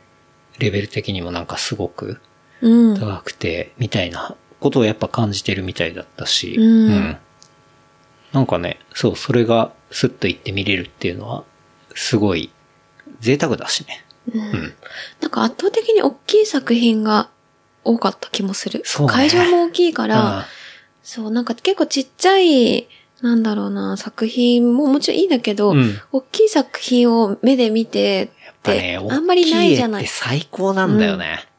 [0.60, 2.20] レベル的にもなんかすごく
[2.62, 2.99] うん。
[2.99, 7.18] 高くて、みたいなことをやっぱ感じてるみたいだったし、うん
[8.32, 11.43] なんかね、そう、それがスッと行って見れるっていうのは、
[11.95, 12.49] すごい
[13.20, 14.05] 贅沢だしね。
[14.34, 14.74] うん。
[15.20, 17.30] なんか圧倒的に大きい作品が
[17.84, 18.84] 多かった気もする。
[18.86, 20.45] そうね会場も大きいから、あ
[21.03, 22.88] そう、なんか結構ちっちゃい、
[23.22, 30.07] なんだろうな、作品ももちろんいいんだけど、うん大きい作品を目で見てやっぱね、あんまりないじゃない。
[30.07, 31.51] 最高なんだよね。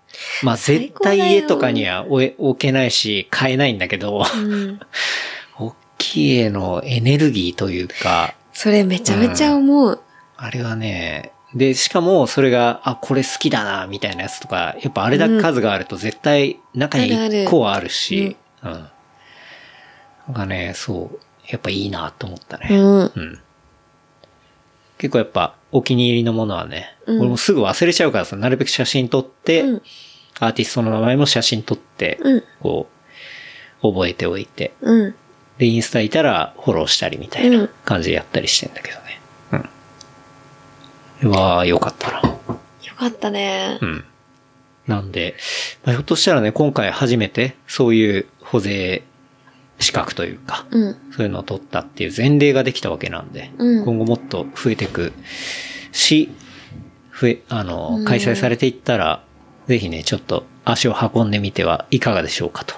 [0.43, 4.81] まあ絶対家とかには置けないし、買えないんだけど、うん。
[5.59, 10.01] 大きい絵のエネルギーというか、それめちゃめちゃ思う。
[10.37, 18.71] あれはね、で、しかもそれが、あ、これ好きだな、みたいなやつとか、やっぱあれだけ数があると絶対中にあるある1個はあるし、うん。
[18.71, 21.19] なんかね、そう、
[21.49, 22.69] やっぱいいなと思ったね。
[22.71, 23.01] うん。
[23.01, 23.39] うん。
[24.99, 29.83] 結構やっぱお気に入りのものはね、うん俺もすぐ忘れちゃうからさ、なるべく写真撮って、うん
[30.43, 32.43] アーティストの名前も写真撮って、うん。
[32.61, 32.89] こ
[33.81, 35.15] う、覚えておいて、うん。
[35.59, 39.21] で、インスタいたらフォローしたりみたいうなん感じでやったりしてんだけどね。
[41.23, 41.31] うん。
[41.31, 42.21] うわー、よかったな。
[42.23, 42.39] よ
[42.97, 43.87] かったねう。
[43.87, 44.05] ん。
[44.89, 45.37] なんで、
[45.85, 49.05] まあ、ひょっとしたらね、今回初めて、そういう保税
[49.79, 50.97] 資格というか、うん。
[51.13, 55.13] そういうのを取ったっていう前例ができたわけなんで、うん今後もっと増えていく
[55.93, 56.31] し、
[57.21, 59.23] 増え、あの、開催されていったら、
[59.67, 62.75] ぜひね、ちょっと足を運んでみてはいかがでしょうかと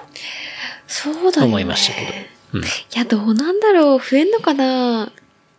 [0.87, 1.47] そうだよね。
[1.47, 2.59] 思いましたけど。
[2.59, 2.63] い
[2.95, 5.11] や、どうなんだろう増えんのかな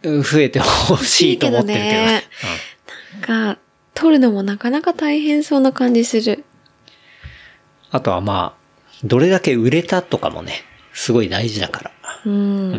[0.02, 0.22] うん。
[0.22, 2.14] 増えてほしいと思ってるけどね。
[2.14, 3.58] いいけなんか、
[3.94, 6.32] 撮るのもなかなか大変そうな感じする。
[6.32, 6.44] うん
[7.90, 11.90] あとはまあ、どれだけ売れたとかもね、すごい大事だから。
[12.26, 12.72] うん。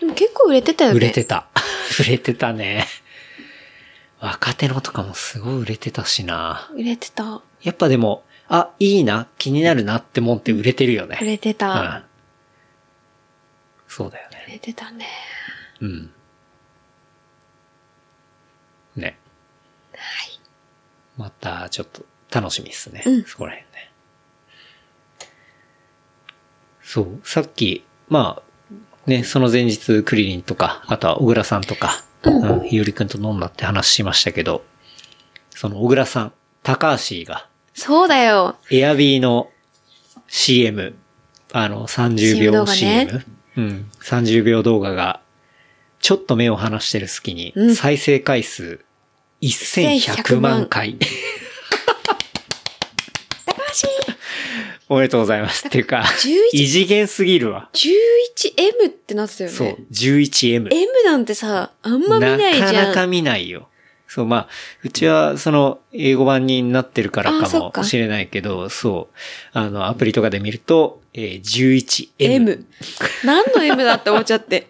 [0.00, 0.96] でも結構売れてたよね。
[0.96, 1.46] 売れてた。
[2.00, 2.86] 売れてたね。
[4.20, 6.70] 若手のとかもすごい売れてたしな。
[6.74, 7.40] 売れてた。
[7.62, 11.18] やっぱでも、あ、いいな、気になるなってもんって売れてるよね。
[11.20, 11.82] 売れてうた。
[11.98, 12.04] ん。
[13.86, 14.44] そうだよね。
[14.48, 15.06] 売れてたね。
[15.80, 16.12] うん。
[18.96, 19.18] ね。
[19.94, 20.40] はい。
[21.16, 23.02] また、ちょっと、楽しみですね。
[23.06, 23.90] うんそこら辺ね。
[26.82, 28.42] そう、さっき、まあ、
[29.08, 34.64] ね、その前日、クリリンとか、あとは小倉さんとか、うん、ひよりくんと飲んだって話しましたけど、
[35.50, 38.56] その小倉さん、高橋が、そうだよ。
[38.70, 39.50] エアビーの
[40.26, 40.96] CM、
[41.52, 43.24] あの、30秒 CM ね。
[43.56, 45.20] うん、30秒動画が、
[46.00, 47.74] ちょっと目を離してる隙にう、ん。
[47.74, 48.80] 再生回数
[49.42, 50.96] 1100万回。
[53.46, 53.88] 高橋
[54.88, 55.66] おめでとうございます。
[55.66, 57.68] っていうか、11異次元すぎるわ。
[57.74, 59.56] 11M ってなってたよね。
[59.56, 60.68] そう、11M。
[60.72, 62.74] M なんてさ、あんま見ないじゃん。
[62.74, 63.68] なかなか見ないよ。
[64.06, 64.48] そう、まあ、
[64.82, 69.16] うちは、その、英語版になってるからかもしれないけど、そう、
[69.52, 72.08] あの、アプリとかで見ると、えー、11M。
[72.18, 72.66] M。
[73.24, 74.68] 何の M だって思っちゃって。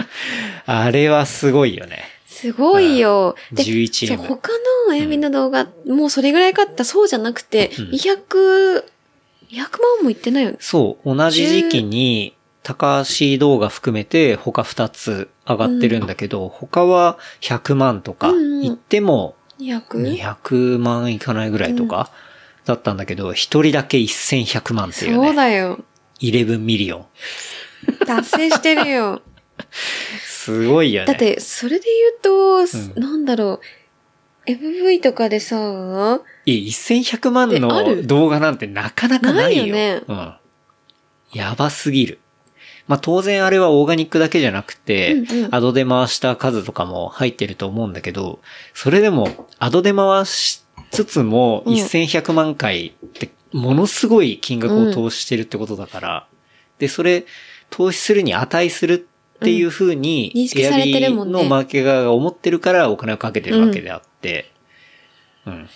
[0.64, 2.04] あれはすごいよね。
[2.26, 3.36] すごいよ。
[3.52, 4.50] で 11M そう他
[4.88, 8.84] のエビの動画、もうそれぐらいかってそうじゃなくて、うん200、
[9.52, 10.56] 200万もいってないよね。
[10.60, 20.18] そう、同じ時期に、高橋動画含めて他2つ上がってるんだけど、他は100万とか、うんうん言っても 200?
[20.18, 22.10] 200万いかないぐらいとか、
[22.66, 25.34] だったんだけど、一人だけ1100万っていうそうね。
[25.34, 25.78] だよ。
[26.20, 27.06] 11 million。
[28.06, 29.22] 達成してるよ。
[30.22, 31.06] すごいよね。
[31.06, 33.79] だって、それで言うと、うんなんだろう、
[34.58, 35.56] FV とかでさ、
[36.46, 38.06] いや、1100万のる？
[38.06, 39.62] 動画なんてなかなかないよ。
[39.62, 40.02] ないよね。
[40.06, 40.34] うん。
[41.32, 42.18] やばすぎる。
[42.88, 45.54] まあ、当然あれはオーガニックだけじゃなくて、うんうん。
[45.54, 48.40] ad で回した数とかも入ってると思うんだけど、
[48.74, 51.74] それでも、アドで回しつつも、うん。
[51.74, 56.26] 1100万回って、ものすごい金額を投資してるってことだから、
[56.78, 57.26] で、それ、
[57.68, 60.42] 投資するに値するっていう風に、うん。
[60.42, 61.38] 認識されてるもんね。
[61.38, 64.09] エアビーのマーケ側が思ってるからお金をかけてるわけであって、
[65.46, 65.68] うん。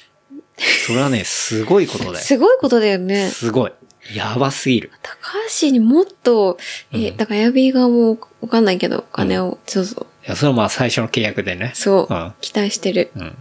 [0.86, 2.16] それはね、すごいことだよ。
[2.24, 3.28] すごいことだよね。
[3.28, 3.72] すごい。
[4.14, 4.92] やばすぎる。
[5.02, 5.16] 高
[5.60, 6.58] 橋にもっと、
[6.92, 10.06] え、うんだからエアビー側もわかんないけど、お金を、そうそう。
[10.26, 11.72] いや、それはまあ最初の契約でね。
[11.74, 13.10] そう、うん期待してる。
[13.16, 13.36] うん。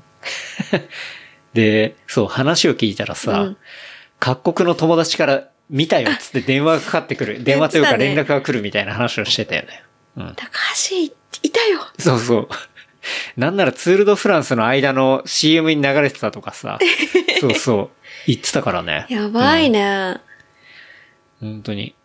[1.54, 3.58] で、そう、話を聞いたらさ、うん
[4.20, 7.44] 各国の友達から見たよっつって電話がかかってくる。
[7.44, 9.84] 電話というか連絡が来るみたいな話をしてたよね。
[10.16, 10.34] うん。
[10.38, 10.50] 高
[10.90, 11.12] 橋、い
[11.52, 12.48] たよそうそう。
[13.38, 16.80] なんならツールドフランスの間の CM に流れてたとかさ。
[17.40, 17.90] そうそう。
[18.28, 19.06] 言ってたからね。
[19.10, 20.18] やばいね。
[21.40, 21.96] 本当に。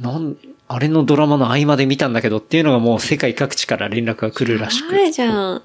[0.00, 0.36] なん、
[0.68, 4.92] あれのドラマの合間で見たんだけどっていうのがもう世界各地から連絡が来るらしく。
[4.92, 5.62] やばいじゃん。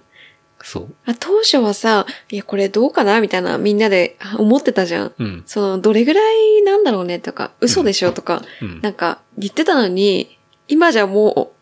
[0.61, 0.93] そう。
[1.05, 5.13] あ当初はさ、いや、これどうかなみたいな、みんなであ思ってたじゃん。
[5.17, 5.43] うん。
[5.45, 10.37] その、どれぐらいなんだろうねとか、嘘でしょとか、うんなんか、言ってたのに、
[10.67, 11.53] 今じゃも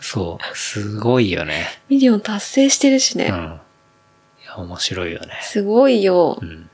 [0.00, 0.56] そう。
[0.56, 1.66] すごいよね。
[1.90, 3.26] う、ミリオン達成してるしね。
[3.30, 3.60] うん。
[4.42, 5.38] いや、面白いよね。
[5.42, 6.38] すごいよ。
[6.40, 6.70] うん。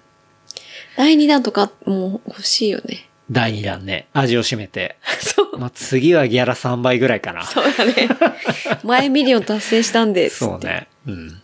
[0.97, 3.09] 第2弾とかも欲しいよね。
[3.31, 4.09] 第2弾ね。
[4.13, 4.97] 味を占めて。
[5.21, 5.59] そう。
[5.59, 7.45] まあ、次はギャラ3倍ぐらいかな。
[7.47, 8.09] そうだね。
[8.85, 10.39] 前ミリオン達成したんです。
[10.39, 10.89] そうね。
[11.07, 11.43] うん。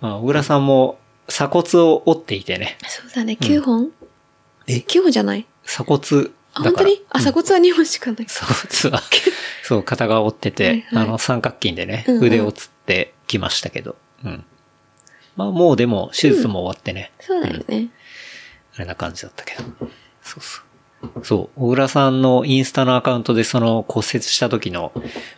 [0.00, 2.78] まあ、小倉さんも鎖骨を折っていてね。
[2.88, 3.36] そうだね。
[3.40, 3.90] 9本、
[4.66, 5.46] え ?9 本じゃない？
[5.64, 6.00] 鎖骨
[6.54, 6.62] あ。
[6.62, 7.02] 本当に？
[7.10, 8.26] あ、うん鎖骨は2本しかない。
[8.26, 9.02] 鎖骨は、
[9.72, 13.96] そう、肩が折ってて、はいはいあの、三角筋でね、うんうん腕をつってきましたけど。
[14.24, 14.44] うん。
[15.36, 17.10] まあ、もうでも、手術も終わってね。
[17.20, 17.88] そうだよね。
[18.76, 19.62] あれな感じだったけど。
[20.22, 20.62] そうそ
[21.20, 21.24] う。
[21.24, 21.60] そう。
[21.60, 24.92] 小倉さんのインスタのアカウントでその骨折した時の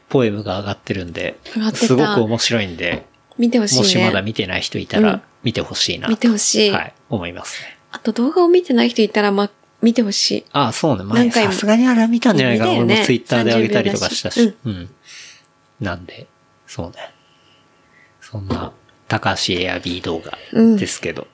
[0.08, 3.06] ポエムが上がってるんで上がって、たすごく面白いんで、
[3.38, 3.80] 見てほしいね。
[3.82, 6.08] もしまだ見てない人いたうんら見てほしいな。
[6.08, 6.70] 見てほしい。
[6.70, 6.94] はい。
[7.08, 7.78] 思いますね。
[7.92, 9.50] あと動画を見てない人いたら、ま、
[9.84, 10.44] 見てほしい。
[10.52, 11.04] ああ、そうね。
[11.04, 12.72] 前さすがにあれは見たんじゃないかな。
[12.72, 14.40] 俺もツイッターで上げたりとかしたし。
[14.40, 14.90] 30秒うん。
[15.80, 16.26] なんで、
[16.66, 17.14] そうね。
[18.20, 18.72] そんな、
[19.06, 20.38] 高橋エアビー動画
[20.76, 21.26] ですけど。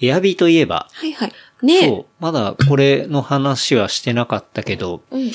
[0.00, 1.32] エアビーといえば、はいはい。
[1.62, 1.88] ねえ。
[1.88, 5.30] そう、まだこれの話はしてなかったけど、うん。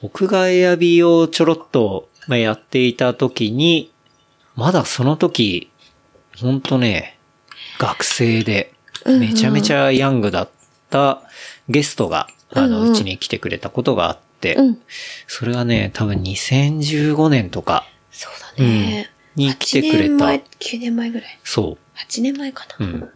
[0.00, 3.92] 僕がエアビーをちょろっとまあやっていた時に、
[4.54, 5.70] まだその時、
[6.38, 7.18] ほんとね、
[7.78, 8.76] 学生で、うん
[9.14, 10.50] うんめちゃめちゃヤングだっ
[10.90, 11.22] た
[11.68, 14.78] ゲストが、あの、うちに来てくれたことがあって、うん。
[15.26, 17.86] それがね、多分2015年とか
[18.16, 19.10] そうだね。
[19.34, 20.46] に来てくれ8年前た。
[20.58, 21.38] 9年前ぐらい。
[21.44, 22.82] そ8年前かう。
[22.82, 22.88] な。
[22.88, 23.10] うん。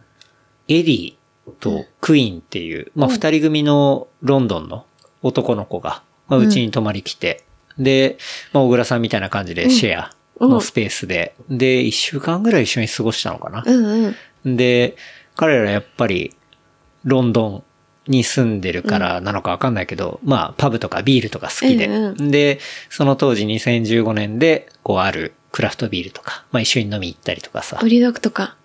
[0.67, 1.15] エディ
[1.59, 4.85] とクイーンっていう、まあ、うん二人組のロンドンの
[5.23, 7.43] 男の子が、まあ、うちに泊まり来て、
[7.79, 8.17] で、
[8.53, 13.63] まあ、小倉さんみたいな感じでシェアのスペースで、で、一週間ぐらい一緒に過ごしたのかな。
[13.65, 14.55] うんうん。
[14.55, 14.95] で、
[15.35, 16.35] 彼らやっぱり、
[17.03, 17.63] ロンドン
[18.07, 27.77] に住んでるからなのかわかんないけど、まあ、パブとかビールとか好きで、うんで、その当時2015年で、こうあるクラフトビールとか、まあ一緒に飲み行ったりとかさ。
[27.79, 28.55] ブ、リドッグとか。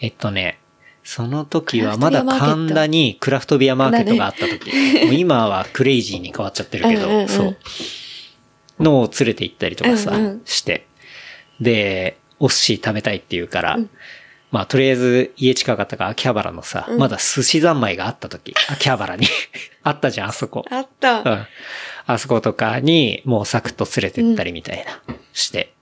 [0.00, 0.58] えっとね、
[1.04, 4.70] その時はまだ神田にクラフトビアマーケットがあった時、
[5.06, 7.28] もう今はクレイジーに変わっちゃってるけど、うんうんうん。
[7.28, 7.56] そう。
[8.80, 10.86] のを連れて行ったりとかさ、うんうんして。
[11.60, 13.78] で、お寿司食べたいって言うから、
[14.52, 19.26] まあとりあえず家近かったから秋葉原のさ、まだ寿司三昧があった時、秋葉原に
[19.82, 20.64] あったじゃん、あそこ。
[20.70, 21.22] あった。
[21.22, 21.46] うん。
[22.04, 25.72] あそことかにもうサクッと連れてったりみたいな、して。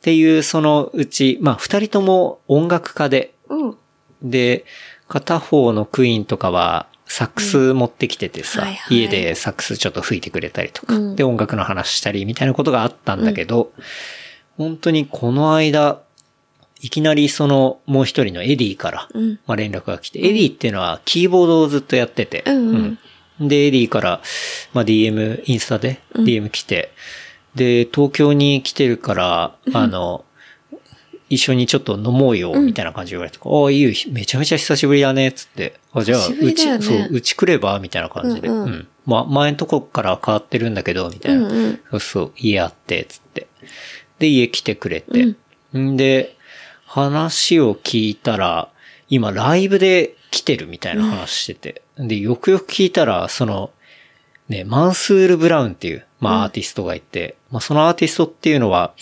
[0.00, 3.76] っていう、そのうち、まあ二人とも音楽家で、うん。
[4.22, 4.64] で、
[5.08, 13.72] 片方のクイーンとかは、サックス持ってきててさ、はいはい家でサックスちょっと吹いてくれたりとか、うんで、音楽の話したりみたいなことがあったんだけど、
[14.56, 16.00] 本当にこの間、
[16.82, 19.38] いきなりその、もう一人のエディから、うん。
[19.46, 22.98] まあ、連絡が来て、エディっていうのはキーボードをずっとやってて、うんうん。
[23.40, 23.48] うん。
[23.48, 24.20] で、エディから、
[24.72, 26.92] まあ、DM、インスタで DM 来て、
[27.54, 30.24] で、東京に来てるから、あの、
[31.28, 35.74] 一緒にちょっと飲もうよ、みたいな感じで言われて、ああ、いいよ、めちゃめちゃ久しぶりだね、つって。
[35.92, 36.36] あ、じゃあ、ね。
[36.40, 38.48] うち、そう、うち来ればみたいな感じで。
[38.48, 38.58] ううん。
[38.58, 38.88] ん、うん。
[39.06, 41.48] まあ、前のとこから変わってるんだけど、みたいな。
[41.48, 41.80] うんうん。
[41.92, 43.46] そうそう、家あって、つって。
[44.18, 45.36] で、家来てくれて。
[45.78, 45.96] ん。
[45.96, 46.36] で、
[46.90, 48.68] 話を聞いたら、
[49.08, 51.82] 今ライブで来てるみたいな話してて。
[51.96, 53.70] で、よくよく聞いたら、その、
[54.48, 58.92] ね、マンスール・ブラウンっていう、まあアーティストがいて、まあそのアーティストっていうのは、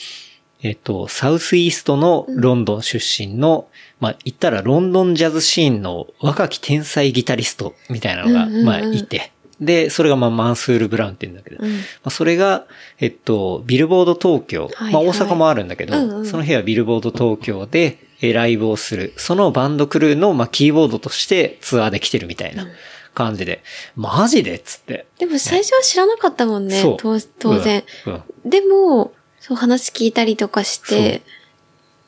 [0.61, 3.69] えっと、サウスイーストのロンドン出身の、
[4.01, 8.67] まあ言ったらロンドンジャズシーンの若き天才ギタリストみたいなのが、うんうんうん。
[8.67, 12.67] まあいて、で、それがまあマンスール・ブラウンって言うんだけど、うんまあ、それが、
[12.99, 19.13] えっと、ビルボード東京、はいまあ大阪もあるんだけど、うんうんその日はビルボード東京でえーライブをする。
[19.17, 22.67] そのバンドクルーの、まあ、キーボードとしてツアーで来てるみたいな
[23.15, 23.63] 感じで、
[23.97, 25.07] マジでっつって。
[25.19, 26.81] でも最初は知らなかったもんね。
[26.81, 27.85] そう当当然。
[28.07, 31.23] うんうんでも、そう話聞いたりとかして、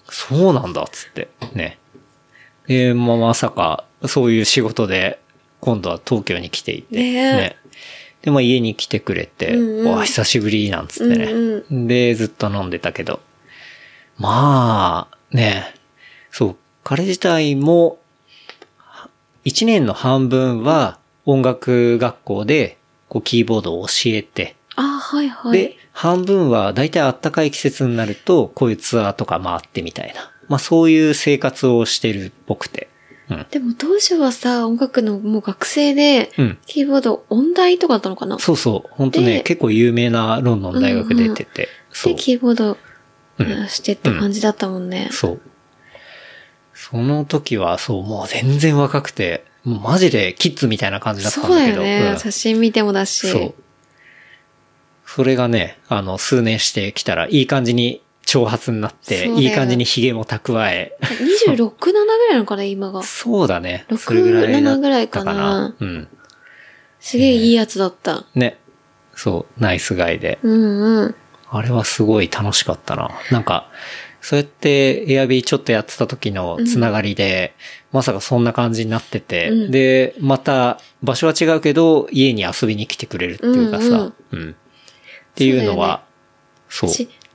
[0.08, 1.28] そうなんだっつって。
[1.54, 1.78] ね。
[2.66, 5.20] で、まあ、まさか、そういう仕事で、
[5.60, 6.96] 今度は東京に来ていて。
[6.96, 7.60] ねえ
[8.22, 11.24] で、まあ、家に来てくれて、うんうん久しぶりなんつってね。
[11.32, 13.20] うんで、ずっと飲んでたけど。
[14.18, 15.74] まあ、ね。
[16.30, 17.98] そう、彼自体も、
[19.44, 22.76] 一年の半分は音楽学校で、
[23.08, 25.52] こう、キーボードを教えて、あ、はいはい。
[25.52, 30.30] で、半分は大体暖かい季節になると、こういうツアーとか回ってみたいな。
[30.48, 32.89] まあそういう生活をしてるっぽくて。
[33.30, 33.46] うん。
[33.50, 36.58] でも当初はさ、音楽のもう学生で、うん。
[36.66, 38.38] キーボード音大とかだったのかな？
[38.38, 38.90] そうそう。
[38.90, 41.68] 本当ねで、結構有名なロンドン大学出てて。
[41.90, 42.18] そうで、。
[42.20, 42.76] キーボード
[43.38, 45.08] うんしてって感じだったもんね。
[45.12, 45.40] そう。
[46.74, 51.78] その時は、そう、もう全然若くて、もうマジでキッズみたいな感じだったんそうだだけど。
[51.78, 52.10] よね。
[52.12, 53.28] うん写真見てもだし。
[53.28, 53.54] そう。
[55.06, 60.96] それがね、あの、数年してきたら、いい感じに長髪になって、いい感じに髭も蓄え。
[61.00, 63.02] 26、7ぐらいなのかな、今が。
[63.02, 63.86] そうだね。
[63.88, 66.08] 6それぐらいだった7ぐらいかなうん。
[67.00, 68.24] すげえいいやつだった。
[68.36, 68.56] ね。
[69.16, 70.38] そう、ナイスガイで。
[70.44, 71.14] うんうん。
[71.50, 73.10] あれはすごい楽しかったな。
[73.32, 73.68] なんか、
[74.20, 77.56] そうやってエアビーちょっとやってた時のつながりで、
[77.90, 84.54] まさかそんな感じになってて、うんで、また場所は違うけど、家に遊びに来てくれるっていうかさ、うん、っ
[85.34, 86.04] ていうのは、
[86.68, 86.90] そう。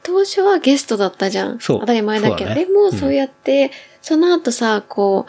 [0.05, 1.59] し、当初はゲストだったじゃん。
[1.59, 2.53] そう当たり前だけど。
[2.53, 5.25] でも、うんそうやって、その後さ、こ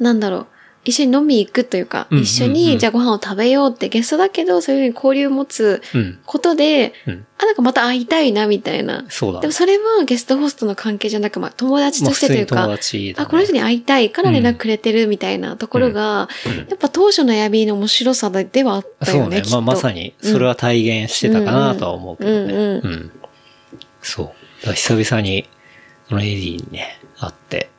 [0.00, 0.46] う、なんだろう、
[0.86, 6.18] 一緒に飲み行くというか、うん一緒うんうんにじゃあご飯を食べようってゲストだけど、そういうふうに交流を持つうん。
[6.26, 7.26] ことで、うん。
[7.38, 9.04] あ、なんかまた会いたいな、みたいな。
[9.08, 9.52] そうだねでも。
[9.52, 13.26] それはゲストホストの関係じゃなく、まあ友達まあとしてというか、普通に友達だ、ね。
[13.26, 16.28] あ、この人に会いたいから連絡くれてるみたいなところが、
[16.68, 22.36] やっぱ当初のエアビーの面白さではあったよね、そうねまあまさに、それは体現してたかなとは思うけどね。
[22.36, 23.12] うんうんうん。
[24.04, 24.34] そ
[24.66, 24.72] う。
[24.72, 25.48] 久々に、
[26.08, 27.70] そのエディにね、会って。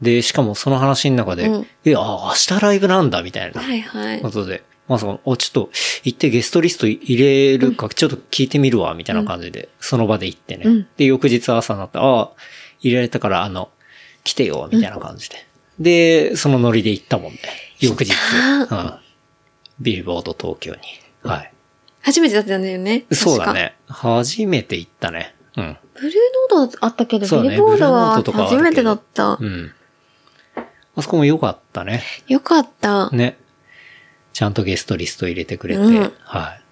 [0.00, 4.22] で、しかもその話の中で、うんえ、あ、明日ライブなんだ、みたいなはいはい。
[4.22, 5.70] ことで、まさか、お、ちょっと、
[6.02, 10.62] 行ってゲストリスト入れるか、ちょっと聞いてみるわ、みたいな感じで、その場で行ってね。
[10.64, 12.30] うんで、翌日朝になって、ああ、
[12.80, 13.70] 入れられたから、あの、
[14.24, 15.46] 来てよ、みたいな感じで。
[15.78, 17.38] で、そのノリで行ったもんね。
[17.80, 18.12] 翌日。
[18.12, 18.94] うん。
[19.80, 20.78] ビルボード東京に。
[21.22, 21.52] はい。
[22.02, 23.04] 初めてだったんだよね。
[23.12, 23.76] そうだね。
[23.86, 25.34] 初めて行ったね。
[25.56, 25.76] うん。
[25.94, 26.12] ブルー
[26.56, 27.18] ノートあったけ？
[27.18, 29.36] ど、ねビルボードブルーノは初めてだった。
[29.40, 29.72] うん。
[30.96, 32.02] あそこも良かったね。
[32.28, 33.10] よかった。
[33.10, 33.38] ね。
[34.32, 36.62] ちゃんとゲストリスト入れてくれて、うんはい。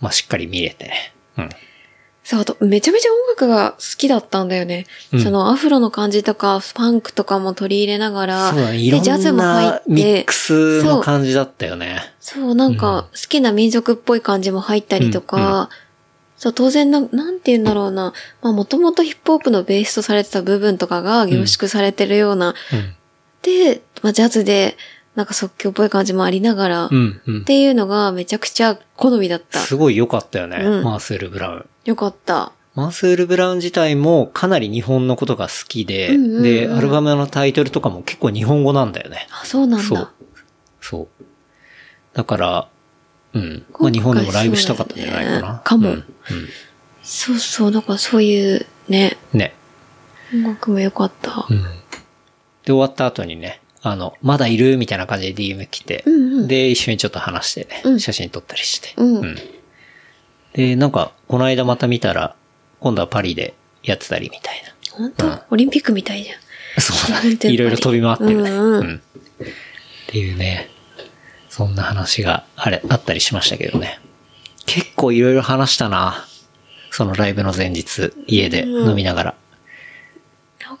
[0.00, 1.14] まあ、しっかり見れてね。
[1.38, 1.48] うん。
[2.24, 4.86] そう、あと、めちゃめちゃ音楽が好きだったんだよね。
[5.12, 8.78] うんそのアフロの感じとか、パンクとかも取り入れながら、そうだね。
[8.78, 12.00] いろで、ジャズんも入なミってック、スの感じだったよね。
[12.20, 15.68] そう、なんか、好きな民族っぽい感じも入ったりとか、うんうん
[16.42, 18.12] そう、当然な、なんて言うんだろうな。
[18.42, 22.48] まあ、もともとヒップホップのベースとされてた部分とかが凝縮されてるような。
[22.72, 22.94] うん。
[23.42, 24.76] で、まあ、ジャズで、
[25.14, 27.20] なんか即興っぽい感じもありながら、っうん。
[27.26, 27.44] うん。
[27.44, 29.58] ていうのがめちゃくちゃ好みだった。
[29.58, 30.56] すごい良かったよね。
[30.56, 31.66] うんマーセル・ブラウン。
[31.84, 32.52] よかった。
[32.74, 39.26] マンスール・ブラウン自体もかなり日本のことが好きで、うんうんうんで、アルバムのタイトルとかも結構日本語なんだよね。
[39.30, 40.10] あ、そうなんそうだ。。
[40.80, 41.24] そう。
[42.14, 42.68] だから、
[43.34, 43.64] うん。
[43.78, 45.52] まあ日本でもライブしたかったんじゃないかな。
[45.54, 46.04] ねかもうん。
[47.02, 49.54] そうそう、だからそういうね、うんね。
[50.32, 51.46] 音楽も良かった。
[51.50, 51.62] うん。
[51.62, 51.66] で、
[52.66, 58.94] 終わった後にね、あの、まだいるみたいな感じで DM 来て、うんうんで、一緒にちょっと話してね、うん写真撮ったりして。
[58.96, 59.36] うん
[60.54, 62.36] で、なんか、この間また見たら、
[62.80, 64.96] 今度はパリでやってたりみたいな。
[64.96, 66.80] 本当、オリンピックみたいじゃん。
[66.80, 67.38] そうだね。
[67.52, 68.50] いろいろ飛び回ってるね。
[68.50, 69.02] うんうん
[70.12, 70.68] っていうね、
[71.48, 73.98] そんな話があれ、あったりしましたけどね。
[74.66, 76.26] 結構いろいろ話したな。
[76.90, 79.34] そのライブの前日、家で飲みながら。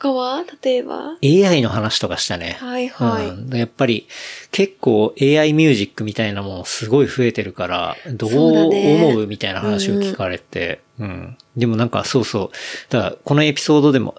[0.02, 0.44] 他は？
[0.62, 2.56] 例えば？AI の話とかしたね。
[2.58, 3.28] はいはい。
[3.28, 3.50] うん。
[3.50, 4.08] でやっぱり
[4.50, 12.92] 結構 AI ミュージックみたいなものすごい増えてるから、どう思うみたいな話を聞かれて、うん、でもなんかそうそう。
[12.92, 14.16] だからこのエピソードでも、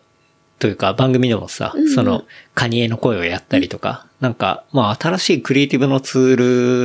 [0.59, 2.23] というか番組でもさ、その
[2.55, 6.35] カニエの声をやったりとか、なんかまあ新しいクリエイティブのツー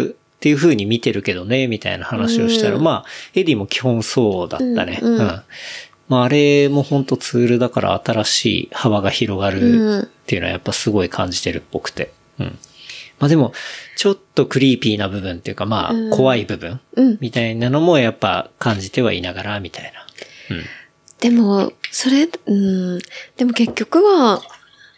[0.09, 2.83] ルっていう風に見てるけどね、みたいな話をしたら、うん。
[2.83, 5.01] まあ、エディも基本そうだったね。
[5.03, 5.19] うん。
[5.19, 5.43] うん
[6.09, 12.13] まあ、あれも本当ツールだから新しい幅が広がるっていうのはやっぱすごい感じてるっぽくて。
[12.39, 12.59] うん。
[13.19, 13.53] まあでも、
[13.97, 17.19] ちょっと creepy な部分っていうかまあうん、怖い部分うん。
[17.21, 20.57] みたいなのもやっぱ感じてはいながらみたいな。
[20.57, 20.65] うん。
[21.21, 22.99] でも、それ、うん。
[23.37, 24.41] でも結局は、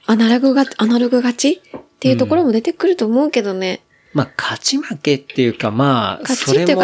[0.07, 1.61] アナログが、アナログ勝ちっ
[1.99, 3.81] ていうところも出てくると思うけどね。
[4.13, 6.83] まあ、勝ち負けっていうか、まあ、それも、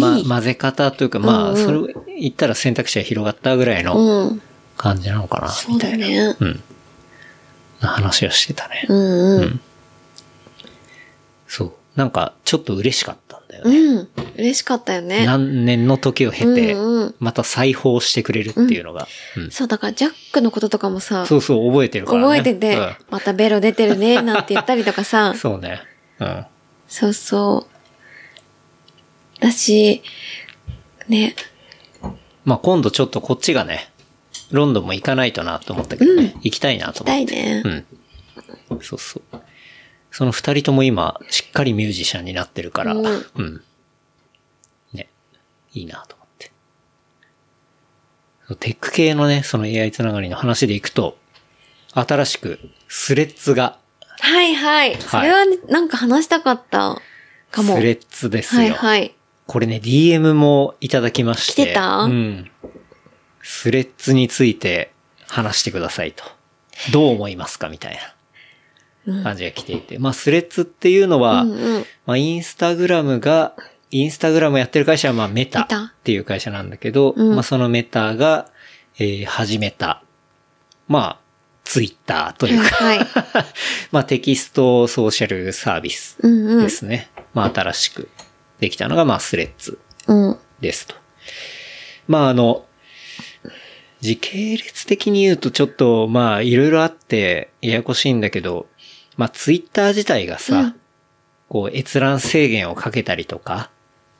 [0.00, 4.42] ま混ぜ方というか、まあ、それを言ったら選択肢が広がったぐらいのうん。
[4.76, 6.36] 感じなのかな、そうみたいな。
[6.38, 6.62] うん。
[7.80, 8.86] な話をしてたね。
[8.88, 9.42] うんうん。
[9.42, 9.60] うん
[11.48, 11.72] そう。
[11.96, 13.78] なんか、ちょっと嬉しかったんだよね。
[13.78, 14.08] うん。
[14.36, 15.26] 嬉しかったよね。
[15.26, 16.76] 何年の時を経て
[17.18, 19.08] また再訪してくれるっていうのが。
[19.36, 22.38] うんそう、だからジャックのこととかもさ、そうそう、覚えてるからね。
[22.38, 25.80] 覚えてて、またベロ出てるね、なんて言ったりとかさうん、 そうね。
[26.20, 26.46] うん。
[26.88, 27.66] そうそ
[29.38, 29.40] う。
[29.40, 30.02] だし、
[31.06, 31.36] ね、
[32.44, 33.90] まあ今度ちょっとこっちがね、
[34.50, 36.34] ロンドンも行かないとなと思ったけどね。
[36.40, 37.26] 行きたいなと思って。
[37.26, 37.62] たいね。
[37.64, 38.80] うん。
[38.80, 39.22] そうそう。
[40.10, 43.62] その二人とも今、しっかりミュージシャンになってるから、うんうん。
[44.94, 45.08] ね。
[45.74, 46.50] いいなと思って。
[48.56, 51.18] テック系のね、その AI つながりの話でいくと、
[51.92, 52.58] 新しく
[52.88, 53.77] スレッズが、
[54.20, 54.96] はいはい。
[55.00, 57.00] それはね、なんか話したかった
[57.50, 57.76] かも。
[57.76, 58.60] スレッズですよ。
[58.62, 59.14] はいはい。
[59.46, 61.62] これね、DM もいただきまして。
[61.62, 61.98] 来てた？
[62.04, 62.50] うん。
[63.42, 64.92] スレッズについて
[65.26, 66.24] 話してくださいと。
[66.92, 67.98] どう思いますかみたい
[69.06, 69.98] な 感じが来ていて。
[69.98, 71.86] まあ、スレッズっていうのは、うんうん。
[72.06, 73.54] まあ、インスタグラムが、
[73.90, 75.66] インスタグラムやってる会社は、まあ、メタっ
[76.04, 78.50] ていう会社なんだけど、うんまあ、そのメタが、
[78.98, 80.02] えー始めた、
[80.88, 81.27] まあ、
[81.68, 83.06] ツイッターというか、はいはい。
[83.92, 86.70] まあ、テキストソーシャルサービスうんうんで。
[86.70, 87.10] すね。
[87.34, 88.08] まあ、新しく
[88.58, 90.38] できたのが、まあ、スレッズうん。
[90.60, 90.94] ですと。
[92.06, 92.64] まあ、あの、
[94.00, 98.66] 時系列的に言うとちょっと、まあ、いろいろあって、ややこしいんだけど、
[99.18, 100.80] まあ、ツイッター自体がさ、うん
[101.50, 103.70] こう、閲覧制限をかけたりとか、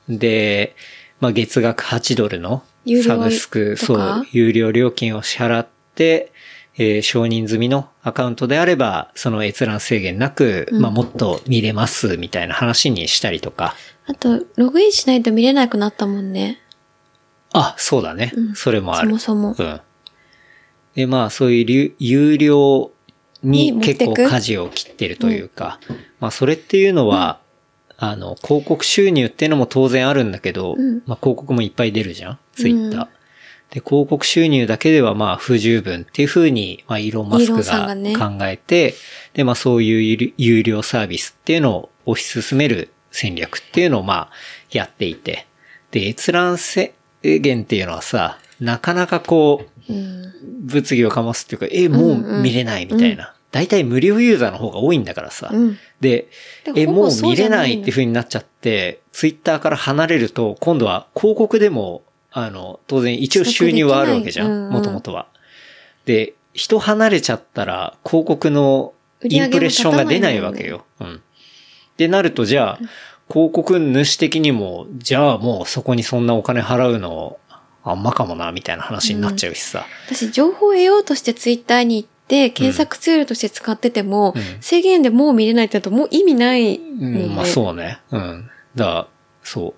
[0.07, 0.75] で、
[1.19, 2.63] まあ、月額8ドルの
[3.05, 6.31] サブスク、そう、有料料金を支払って、
[6.81, 13.75] えー承認済みのアカウントであれば、その閲覧制限なく、うんまあ、もっと見れます、みたいな話にしたりとか、
[14.07, 16.59] あと、ログインしないと見れなくなったもんね。
[17.53, 18.31] あ、そうだね。
[18.33, 19.07] うんそれもある。
[19.19, 19.65] そもそも。
[19.65, 19.81] うん。
[20.95, 22.91] で、まあ、そういう流有料
[23.43, 25.79] に結構舵を切ってるというか、
[26.19, 27.39] まあ、それっていうのは、
[27.97, 32.39] あの、広告収入っていうのも当然あるんだけど、うんまあ、広告もいっぱい出るじゃん？
[32.53, 33.07] ツイッター。
[33.71, 38.95] うんで、広告収入だけではまあ不十分っていうふうに、まあ、イーロン・マスクが考えて、
[39.33, 44.31] で、まあそういう有料サービスっていうのを推し進める戦略っていうのをまあ
[44.71, 45.45] やっていて、
[45.91, 50.33] で、閲覧制限っていうのはさ、なかなかこう、うん。
[50.63, 53.33] 物議を醸すっていうか、え、もう見れないみたいな。
[53.51, 55.49] 大体無料ユーザーの方が多いんだからさ。
[55.51, 55.77] うん。
[55.99, 56.27] で、
[56.75, 64.69] え、もう見れないいって風になっちゃって、ツイッターから離れると、今度は広告でも、あの、当然一応収入はあるわけじゃん。
[64.69, 65.27] もともとは。
[66.05, 68.93] で、人離れちゃったら、広告の
[69.23, 70.85] インプレッションが出ないわけよ。
[70.99, 71.15] うん。
[71.15, 71.19] っ
[71.97, 72.79] てなると、じゃあ、
[73.31, 77.39] 広告主的にも、じゃあもうそこにそんなお金払うの、
[77.83, 79.85] あんまかもな、みたいな話になっちゃうしさ。
[80.07, 86.77] 私、情報を得ようとしてツイッターに行って、検索ツールとして使ってても、うん制限でもう見れないってなるともう意味ない。
[86.77, 87.99] うん、まあそうね。
[88.11, 88.49] うん。
[88.75, 89.07] だ
[89.43, 89.73] そう。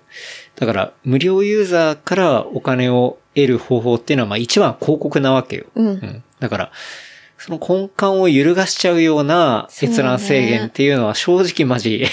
[0.62, 5.64] だから、無料ユーザーからお金を得る方法っていうのは、まあ一番広告なわけよ。
[5.74, 6.22] うんうん。
[6.38, 6.72] だから、
[7.36, 12.06] その根幹を揺るがしちゃうような閲覧制限っていうのは正直マジ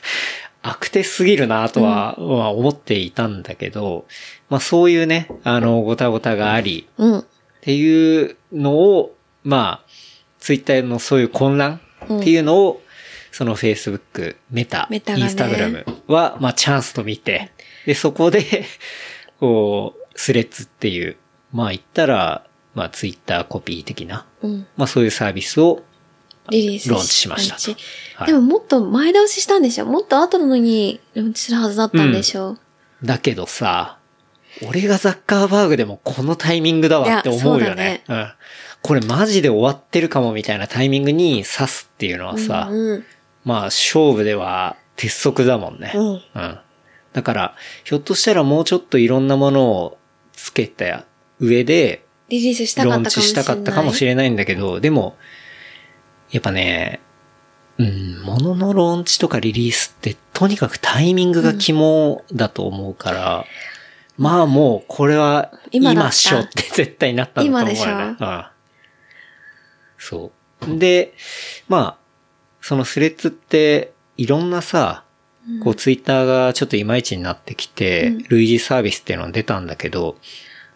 [0.60, 4.04] 悪手すぎるなとは、まあ思っていたんだけど、
[4.50, 7.18] まあそういうね、あの、ごたごたがあり、うん。
[7.20, 7.24] っ
[7.62, 9.90] ていうのを、まあ、
[10.38, 12.82] ツイッターのそういう混乱っていうのを、
[13.32, 17.50] その Facebook、メタ、メタがねインスタグラムは、まあチャンスと見て、
[17.86, 18.64] で、そこで、
[19.40, 21.16] こう、スレッズっていう、
[21.52, 22.44] まあ言ったら、
[22.74, 24.66] まあツイッターコピー的な、うん。
[24.76, 25.82] まあそういうサービスを、
[26.48, 27.72] リリースローンチしましたと
[28.14, 29.86] はいでももっと前倒ししたんでしょ？
[29.86, 32.56] もっと後なのにローンチするはずだったんでしょ、
[33.02, 33.98] だけどさ、
[34.62, 38.04] 俺がザッカーバーグでもこのタイミングだわって思うよね。
[38.08, 38.32] うん。
[38.80, 43.04] これマジで終わってるかもみたいなタイミングに刺すっていうのはさ、うん。
[43.44, 45.92] まあ勝負では鉄則だもんね。
[45.96, 46.02] うん。
[46.04, 46.58] うん。
[47.16, 49.98] だから、ひょっとしたらもうちょっといろんなものを
[50.34, 51.06] つけた
[51.40, 53.22] 上で、リリースしたロかったかもしれない。
[53.22, 55.16] ーンチしたかったかもしれないんだけど、でも、
[56.30, 57.00] やっぱね、
[57.78, 63.46] うん、物のローンチとかリリースって、とにかくタイミングが肝だと思うから、
[64.18, 67.80] まあもう、これは、今だっしょって絶対なったんだと思うよね。
[67.80, 68.46] 今でしょうん。
[69.96, 70.32] そ
[70.74, 70.78] う。
[70.78, 71.14] で、
[71.66, 71.98] まあ、
[72.60, 75.05] そのスレッズって、いろんなさ、
[75.62, 80.16] こうツイッターがちょっといまいちになってきて、類似サービスっていうのが出たんだけど、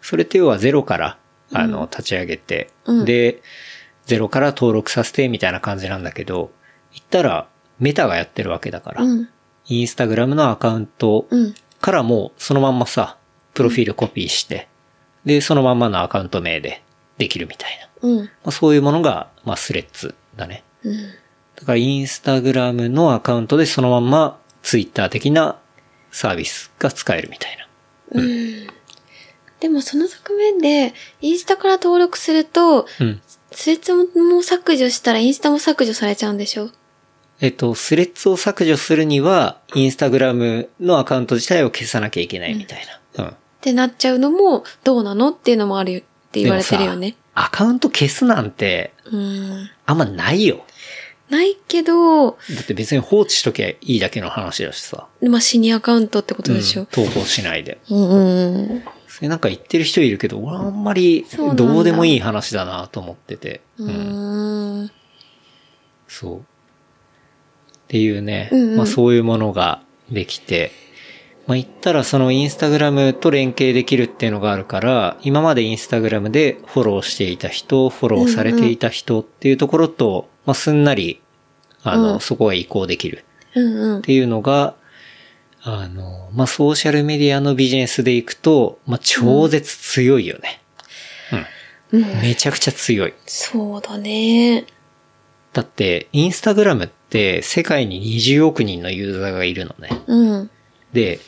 [0.01, 1.17] それって要はゼロから、
[1.53, 3.41] あの、立ち上げて、うんで、
[4.05, 6.51] ゼロから登録させてみたいな感じなんだけど、
[6.93, 7.47] 言ったら、
[7.79, 9.29] メタがやってるわけだから、うん。
[9.67, 11.55] インスタグラムのアカウントうん。
[11.81, 13.17] からもうそのまんまさ、
[13.53, 14.67] プロフィールコピーして、
[15.25, 16.83] で、そのまんまのアカウント名で
[17.17, 17.71] できるみたい
[18.01, 18.09] な。
[18.09, 18.25] うん。
[18.25, 20.63] まあ、そういうものが、まあ、スレッズだね。
[20.83, 20.97] うん。
[21.55, 25.59] だからインスタグラムのアカウントでそのまんまツイッター的な
[26.11, 27.67] サービスが使えるみたいな。
[29.59, 33.21] でもその側面で、インスタから登録すると、うん。
[33.51, 36.69] スレッズも削除したらインスタも削除されちゃうんでしょ？
[37.41, 42.81] えっと、スレッズを削除するには、インスタグラムのアカウント自体を消さなきゃいけないみたい
[43.15, 43.25] な。
[43.25, 43.31] うん。
[43.31, 46.01] ってなっちゃうのも、どうなのっていうのもあるよっ
[46.31, 47.15] て言われてるよね。
[47.35, 49.69] アカウント消すなんて、うん。
[49.85, 50.65] あんまないよ。
[51.31, 55.07] ないけど、だって別に放置しときゃいいだけの話だしさ。
[55.21, 56.87] まあ、シニアアカウントってことでしょうん。
[56.87, 57.79] 投稿しないで。
[57.89, 58.83] うん、うん、うん。
[59.07, 61.25] それなんか言ってる人いるけど、俺あんまり
[61.55, 63.61] どうでもいい話だなと思ってて。
[63.77, 64.91] うーん。
[66.07, 66.37] そう。
[66.39, 66.43] っ
[67.87, 69.81] ていうね、うんうんまあそういうものが
[70.11, 70.71] できて、
[71.47, 81.21] まあ言ったらそのインスタグラムと連携できるっていうのがあるから、今までインスタグラムでフォローしていた人、フォローされていた人っていうところと、まあすんなり、
[81.83, 84.01] あの、うんそこが移行できるうん、うんっ。
[84.01, 84.75] ていうのが、
[85.63, 90.61] あの、まあソーシャルメディアのビジネスでいくと、まあ超絶強いよね。
[91.91, 92.01] うん。
[92.21, 93.13] めちゃくちゃ強い。
[93.25, 94.65] そうだね。
[95.53, 99.89] だって、インスタグラムって世界に20億人のユーザーがいるのね。
[100.07, 100.49] うん。
[100.93, 101.19] で、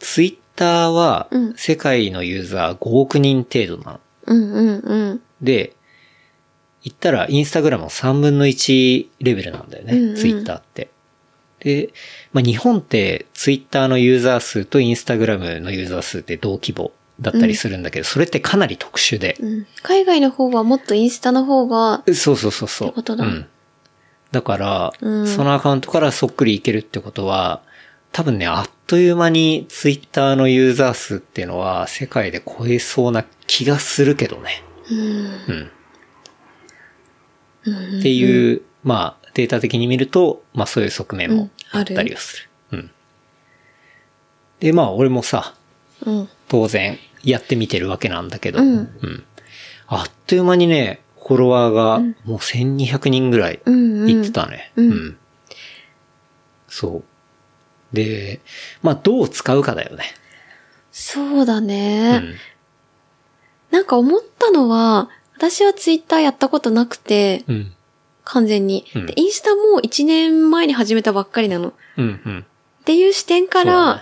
[0.00, 4.00] ツイッターはうん世界のユーザー5億人程度なの。
[4.26, 5.22] うん、うん、うん。
[5.40, 5.74] で、
[6.84, 10.90] 言ったらインスタグラムの3分の1レベルなんだよね、うんうんツイッターって。
[11.60, 11.92] で、
[12.32, 19.36] まあ、日本ってツイッターのユーザー数とインスタグラムのユーザー数って同規模だったりするんだけど、それってかなり特殊で。
[19.40, 19.66] うん。
[19.82, 22.88] 海外の方はもっとインスタの方が、そうそうそうそう。
[22.88, 23.46] ってことだうん。
[24.32, 27.62] だから、うんそのアカウントからそっくりいけるってことは、
[28.10, 34.64] 多分ね、あっという間にツイッターのユーザー数っていうのは世界で超えそうな気がするけどね。
[34.90, 34.98] うん。
[34.98, 35.70] うん。
[37.64, 42.48] うんっていう、まあ、データ的に見ると、まあそういう側面もあったりをする。
[42.72, 42.90] うん。
[44.60, 45.54] で、まあ俺もさ、
[46.04, 46.28] うん。
[46.48, 49.24] 当然やってみてるわけなんだけど、うん
[49.86, 54.08] あっという間にね、フォロワーがもう1200人ぐらいうん、うん。
[54.10, 54.72] いってたね。
[54.76, 55.16] うん
[56.68, 57.02] そ
[57.92, 57.94] う。
[57.94, 58.40] で、
[58.82, 60.04] まあどう使うかだよね。
[60.90, 62.18] そうだうね。
[62.18, 62.34] ん。
[63.70, 65.10] なんか思ったのは、
[65.42, 67.72] 私はツイッターやったことなくて、うん。
[68.22, 68.86] 完全に。
[68.94, 71.70] うんでインスタも1年前に始めたばっかりなの。
[71.70, 72.04] っうん。
[72.04, 72.46] うん。
[72.84, 74.00] ていう視点からね、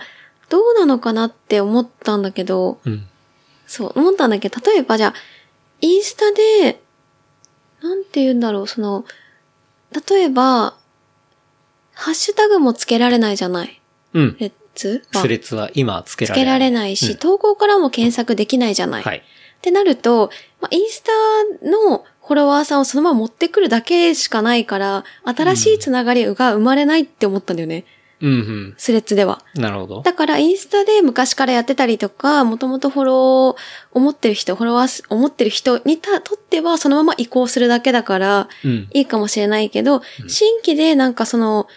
[0.49, 3.07] どうなのかなって思ったんだけど、うん。
[3.65, 5.13] そう、思ったんだけど、例えばじゃあ、
[5.81, 6.79] インスタで、
[7.81, 9.03] なんて言うんだろう、その、
[10.09, 10.75] 例えば、
[11.93, 13.81] ハッシュタグもつけられないじゃない。
[14.13, 14.37] うん。
[14.39, 16.45] レッツはスレッズは今つけつられない。
[16.45, 19.03] けられないし、うん投稿からも検索できないじゃない。
[19.03, 19.23] はい。
[19.61, 21.11] ってなると、まあ、インスタ
[21.69, 27.85] のフォロワーさんをそのまま持ってくるだけしかないから、新しいつながりが生まれないって思ったんだよね。
[28.21, 29.43] うんスレッズでは。
[29.55, 29.61] うん。
[29.61, 30.01] なるほど。
[30.01, 33.61] だからインスタで昔からやってたりとか、もともとフォロー
[33.93, 38.87] 思ってる人、フォロワー数思ってる人にたとってはそのまま移行するだけだからうん。
[38.93, 41.67] いいかもしれないけど、新規でなんかその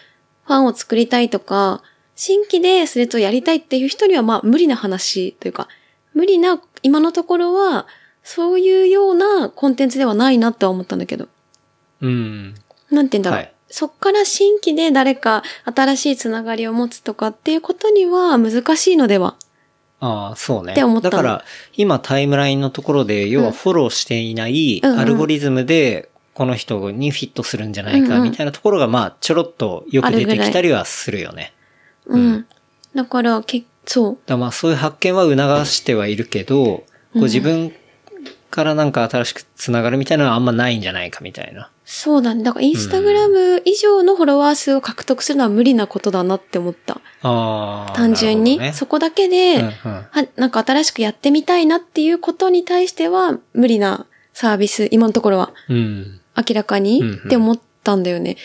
[0.45, 1.81] ファンを作りたいとか、
[2.15, 5.67] 新規でスレッズをやりたいっていう人にはまあ無理な話というか、
[6.13, 7.87] 無理な今のところは
[8.23, 11.27] そういうようなコンテンツではないなって思ったんだけど。
[12.01, 12.55] うん。
[12.91, 13.39] なんて言うんだろう。
[13.39, 19.35] はいそっから新規で誰か新しいつながりを持つとかっていうことには難しいのでは。
[19.99, 20.73] ああ、そうね。
[20.73, 21.43] って思ったのだから、
[21.75, 31.51] 今タイムラインのところで、要はフォローしていないアルゴリズムで、この人にフィットするんじゃないか、みたいなところが、まあ、ちょろっとよく出てきたりはするよね。
[32.05, 32.45] うん。
[32.93, 34.17] だから、け、そう。
[34.25, 37.71] だまあ、そういう発見は促してはいるけど、こう自分
[38.55, 41.69] からなんか新しくつながるみたいなのはあんまないんじゃないかみたいな。
[41.83, 42.43] そうだね。
[42.43, 47.01] だからインスタグラム以上のフォロワー数を獲得するのは無理なことだなって思った。
[47.21, 47.93] ああ。
[47.95, 48.57] 単純に。
[48.57, 56.21] ねそこだけで、うんうんはなんか新しくやってみたいなっていうことに対しては無理なサービス、今のところはうん。
[56.35, 58.37] 明らかにうんうんって思ったんだよね。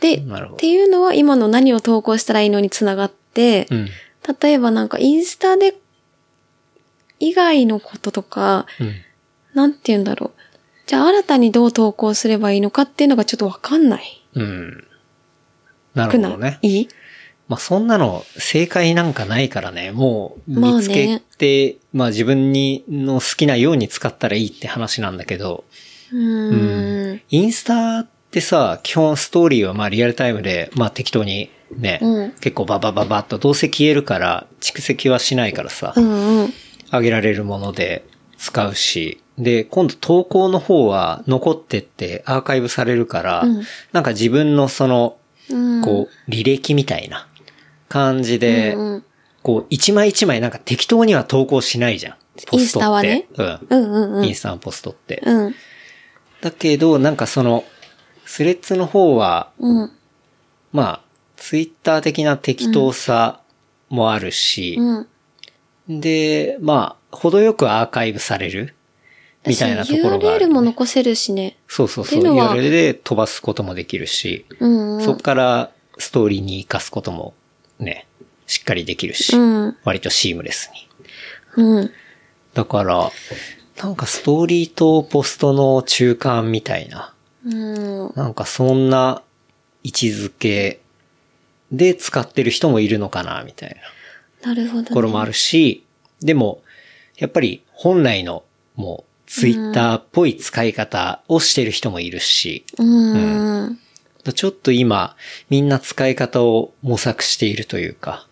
[0.00, 3.88] で、っていうのは今の何を投稿したらいいのにつながって、うん。
[4.40, 5.74] 例えばなんかインスタで
[7.18, 8.94] 以外のこととか、うん。
[9.54, 10.40] なんて言うんだろう。
[10.86, 14.24] じゃあ新たにどう投稿すればいいのかっていうのがちょっとわかんない。
[14.34, 14.86] うん。
[15.94, 16.58] なるほどね。
[16.62, 16.82] い？
[16.82, 16.88] い
[17.48, 25.64] まあそんなの正解なんかないからね、もうまあね見つけて、まあ自分にの好きなように使ったらいいって話なんだけど、
[26.12, 27.22] うーん。
[27.28, 36.52] インスタってさ、基本ストーリーはまあリアルタイムで、まあ適当にね、うん結構ババババッとどうせ消えるから蓄積はしないからさ、うんうん。
[36.92, 38.04] 上げられるもので
[38.36, 43.62] 使うし、で、今度投稿の方は残ってってアーカイブされるから、うん
[43.92, 45.16] なんか自分のその、
[45.50, 45.82] うん。
[45.82, 47.26] こう、履歴みたいな
[47.88, 49.04] 感じで、うんうん
[49.42, 52.14] こう、一枚一枚なんか適当には投稿しないじゃん。
[52.14, 52.56] ポストって。
[52.58, 53.58] インスタはねうん。
[53.68, 54.24] うんうんうん。
[54.24, 55.20] インスタのポストって。
[55.24, 55.54] うん。
[56.40, 57.64] だけど、なんかその、
[58.24, 59.90] スレッズの方は、うん。
[60.72, 61.00] まあ、
[61.42, 63.40] ツイッター的な適当さ
[63.88, 65.00] もあるし、う
[65.92, 66.00] ん。
[66.00, 68.76] で、まあ、程よくアーカイブされる
[69.44, 71.56] みたいなところがある、URL も残せるしね。
[71.66, 72.22] そうそうそう。
[72.22, 75.02] URL で飛ばすこともできるし、うんうん。
[75.02, 77.34] そっからストーリーに活かすことも
[77.80, 78.06] ね、
[78.46, 79.76] しっかりできるし、うん。
[79.82, 80.70] 割とシームレス
[81.56, 81.64] に。
[81.64, 81.90] うん。
[82.54, 83.10] だから、
[83.82, 87.12] なんかストーリーとポストの中間みたいな、
[87.44, 88.12] うん。
[88.14, 89.22] なんかそんな
[89.82, 90.81] 位置づけ
[91.72, 93.76] で使ってる人もいるのかな、みたい
[94.42, 94.88] ななるほど、ね。
[94.88, 95.84] ところもあるし、
[96.20, 96.62] でも、
[97.16, 98.44] やっぱり本来の
[98.76, 103.12] もうツイッターっぽい使い方をしてる人もいるし、うん。
[103.14, 103.78] うん。
[104.34, 105.16] ちょっと今、
[105.48, 108.26] みんな使い方を模索しているというか、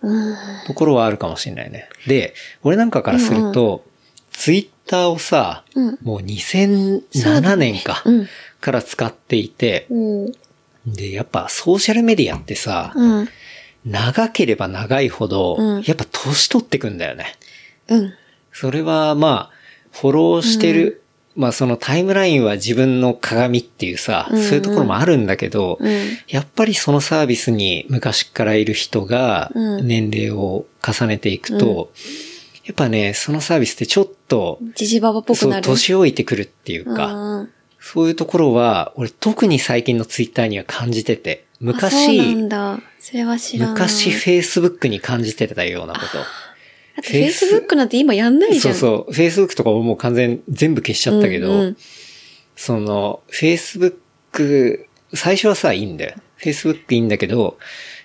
[0.00, 0.36] うん。
[0.66, 1.88] ところはあるかもしれないね。
[2.06, 3.84] で、俺なんかからすると、
[4.30, 8.28] ツイッターをさ、うんもう2007年か、うん。
[8.60, 10.32] から使っていて、うん。
[10.94, 13.28] で、やっぱソーシャルメディアってさ、うん。
[13.84, 17.36] 長ければ長いほど、うんやっぱ年取ってくんだよね。
[17.88, 18.12] うん。
[18.52, 19.58] それはまあ、
[19.92, 21.02] フォローしてる、
[21.36, 26.08] まあそのタイムラインは自分の鏡っていうさ、うんうんそういうところもあるんだけど、うん。
[26.26, 31.92] やっぱりそのサービスに昔からいる人がうん年齢を重ねていくと、
[32.64, 35.62] やっぱね、そのサービスってちょっと、ジジババっぽくなる。
[35.62, 42.80] 年老いてくるっていうか、うんそういうところは、俺特に最近のツイッターには感じてて、あそうな昔、んだ。
[43.00, 43.74] それは知らない。
[43.74, 48.52] 昔フェイスブックに感じてたようなこだってフェイスブックなんて今やんなと。
[48.52, 48.74] いじゃ。
[48.74, 49.12] そうんそう。
[49.12, 51.76] フェイスブックとかももう完全全部消しちゃったけど、うんうん
[52.58, 53.94] その、フェイスブッ
[54.32, 56.16] ク、最初はさ、いいんだよ。
[56.36, 57.56] フェイスブックいいんだけど、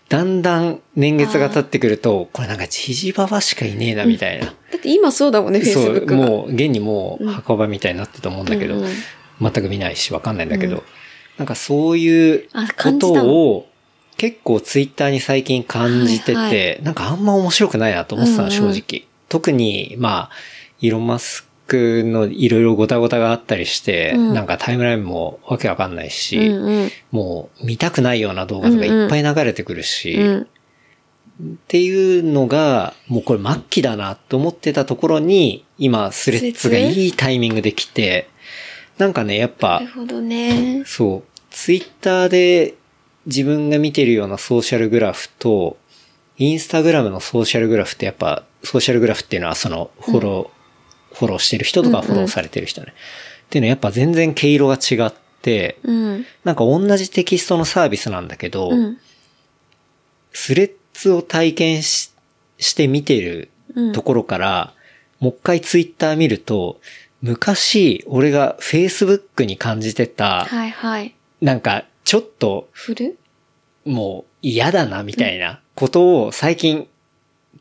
[0.09, 4.45] だんだん年月が経ってくると、これなんかジジババしかいねえな、みたいな。
[4.45, 6.17] だって今そうだもんね、フェイスそう、ブックが。
[6.17, 8.91] もう、現にもう墓場みたいになってたと思うんだけど、うんうん
[9.51, 10.83] 全く見ないし、わかんないんだけど、
[11.37, 13.67] なんかそういうあことを、
[14.17, 18.73] 結構ツイッターに最近感じてて、はいはなんかあんま面白くないなと思ってたの、うんうん。
[18.73, 19.07] 正直。
[19.29, 20.29] 特に、まあ、
[20.79, 24.33] イーロンマスクのいろいろごたごたがあったりして、うん。
[24.33, 26.91] なんかタイムラインもわけわかんないし、うんうん。
[27.11, 30.41] もう見たくないような動画とかいっぱい流れてくるし、うん。
[30.41, 30.45] っ
[31.67, 38.29] ていうのが、もうこれ末期だなと思ってたところに、今スレッズがいいタイミングで来て、
[38.97, 40.83] なんかね、やっぱなる、ほどね。
[40.85, 42.75] そう、ツイッターで
[43.25, 45.77] 自分が見てるようなソーシャルグラフと、
[46.37, 52.93] インスタグラムのソーシャルグラフってやっぱ、ソーシャルグラフっていうのはその、フォロー、フォローしてる人とかフォローされてる人ね。
[53.45, 56.25] っていうのはやっぱ全然毛色が違って、うん。
[56.43, 58.97] なんか同じテキストのサービスなんだけど、うん。
[60.31, 62.11] スレッズを体験し
[62.59, 63.49] して見てる
[63.93, 64.73] ところから、
[65.19, 66.79] もう一回ツイッター見ると、
[67.23, 71.15] 昔、俺が Facebook に感じてた、はいはい。
[71.39, 73.17] なんか、ちょっと、振る
[73.85, 76.89] もう嫌だな、みたいなことを最近、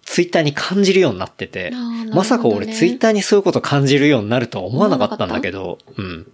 [0.03, 1.77] ツイッターに感じるようになってて、ね
[2.13, 6.27] まさか俺ツイッターにそういうこと感じるようになるとは思わなかったんだけど、うん。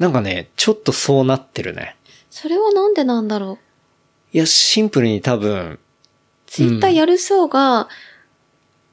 [0.00, 1.94] なんかね、ちょっとそうなってるね。
[2.30, 3.60] それはなんでなんだろ
[4.32, 4.36] う？
[4.36, 5.78] いや、シンプルに多分、
[6.46, 7.88] ツイッターやる層が、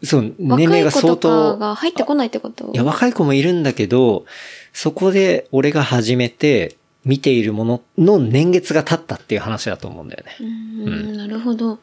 [0.03, 2.71] そう、年若齢が相当、が入ってこないってこと？
[2.73, 4.25] いや、若い子もいるんだけど、
[4.73, 10.31] そこで俺が始めて見ているものの年月が経ったっていう話だと思うんだよね。
[10.39, 10.45] うー
[11.13, 11.79] ん、なるほど。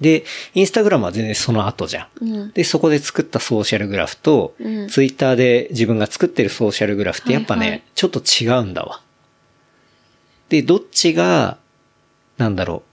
[0.00, 0.24] で、
[0.54, 2.24] インスタグラムは全然その後じゃん。
[2.24, 2.52] うん。
[2.52, 9.00] で、そこで作ったソーシャルグラフと、うんツイッターで自分が作ってるソーシャルグラフってやっぱね、はいはいちょっと違うんだわ。
[10.48, 11.58] で、どっちが、
[12.36, 12.84] なんだろ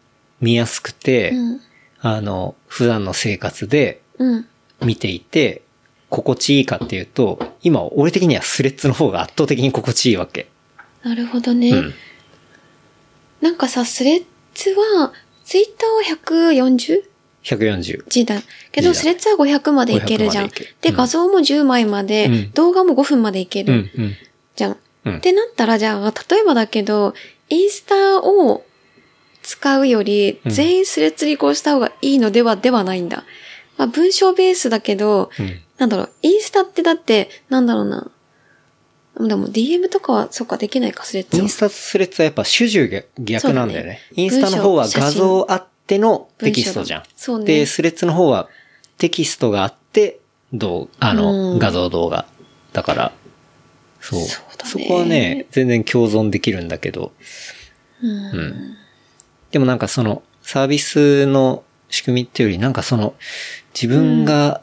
[0.41, 1.61] う、見やすくて、うん。
[2.01, 4.04] あの、普段の生活でうん。
[4.81, 5.61] 見ていて、
[6.09, 10.47] 心地いいかっていうと、今、俺的にはスレッズの方が圧倒的に心地いいわけ。
[11.03, 11.69] なるほどね。
[11.71, 11.93] うん。
[13.41, 14.23] なんかさ、スレッ
[14.53, 15.13] ズは、
[15.43, 17.03] ツイッターは 140?
[17.43, 18.03] 140。
[18.09, 18.41] 字だ。
[18.71, 20.65] けど、スレッズは500までいけるじゃん500まで。
[20.81, 24.15] で、うん画像も10枚まで、うん動画も5分までいけうん、るうん。
[24.55, 24.77] じゃん。
[25.05, 27.13] うんってなったら、じゃあ、例えばだけど、
[27.49, 28.65] インスタを
[29.43, 33.23] 使うより、うん全員スレッズに移行した方がいいのでは、ではないんだ。
[33.77, 35.61] まあ、文章ベースだけど、うん。
[35.77, 38.09] なんだろう、インスタってだって、なんだろうな。
[39.19, 43.99] でも DM とかは、そっか、できないか、スレッズはインスタスレッズはやっぱ主従が逆なんだよね。
[44.15, 47.03] インスタの方は画像あってのテキストじゃん。
[47.15, 47.45] そうね。
[47.45, 48.49] で、スレッズの方は
[48.97, 50.19] テキストがあって、
[50.53, 52.25] どう、あの、うん画像動画。
[52.73, 53.11] だから、
[54.01, 54.21] そう。
[54.21, 57.11] そそこはね、全然共存できるんだけど、
[58.03, 58.75] うん
[59.51, 61.63] でもなんかその、サービスの
[61.95, 63.15] 仕組みっていうより、なんかその、
[63.73, 64.61] 自分が、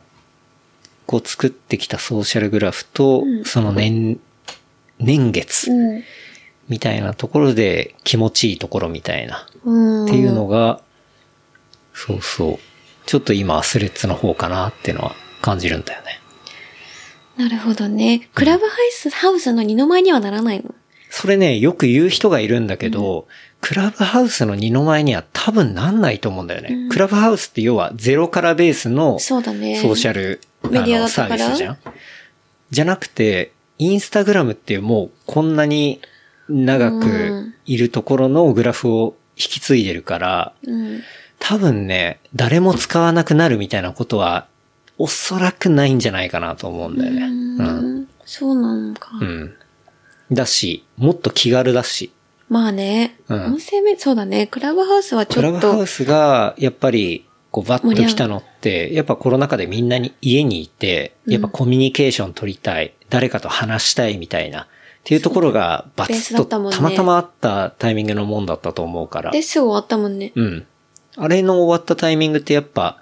[1.07, 4.21] こう作ってきたソーシャルグラフと、うんその年、
[4.99, 6.05] 年月うん。
[6.69, 10.07] みたいなところで気持ちいいところみたいな、うん。
[10.07, 10.81] っていうのが、
[11.93, 12.59] そうそう。
[13.05, 16.21] ちょっと今はスレッズの方かなっていうのは感じるんだよね。
[17.37, 18.29] なるほどね。
[18.33, 20.73] クラブハウス、ハウスの二の前にはならないの？
[21.11, 23.27] それね、よく言う人がいるんだけど、
[23.63, 26.75] クラブハウスの二の前には多分なんないと思うんだよね。
[26.75, 29.39] うんクラブハウスって要はゼロからベースのソ。
[29.39, 31.79] ーシャル、あメディアだのサービスじゃん。
[32.71, 36.01] じゃなくて、インスタグラムっていうもうこんなに
[36.49, 41.01] 長うくんいるところのグラフを引き継いでるから、うん。
[41.39, 44.47] 多分ね、誰も使わなくなるみたいなことは、
[44.99, 47.23] おそらくないんじゃないかなと思うんだよね。
[47.23, 48.09] うん。
[48.25, 49.11] そうなのか。
[49.21, 49.55] うん。
[50.33, 52.13] だし、もっと気軽だし。
[52.53, 54.47] まあね、うん音声メ、そうだね。
[54.47, 64.67] クラブハウスはちクラょっと、ブハウスが、やっぱり、こう、バッと来たのって、やっぱコロナ禍でみんなに家にいて、やっぱコミュニケーション取りたい、誰かと話したいみたいな、っ
[65.05, 69.31] ていうところがバツとったまたまあったタイミングのもんだったと思うから。
[69.31, 70.33] で、すぐ終わったもんね。
[70.35, 70.67] うん。
[71.17, 72.99] あれの終わったタイミングってやっぱ、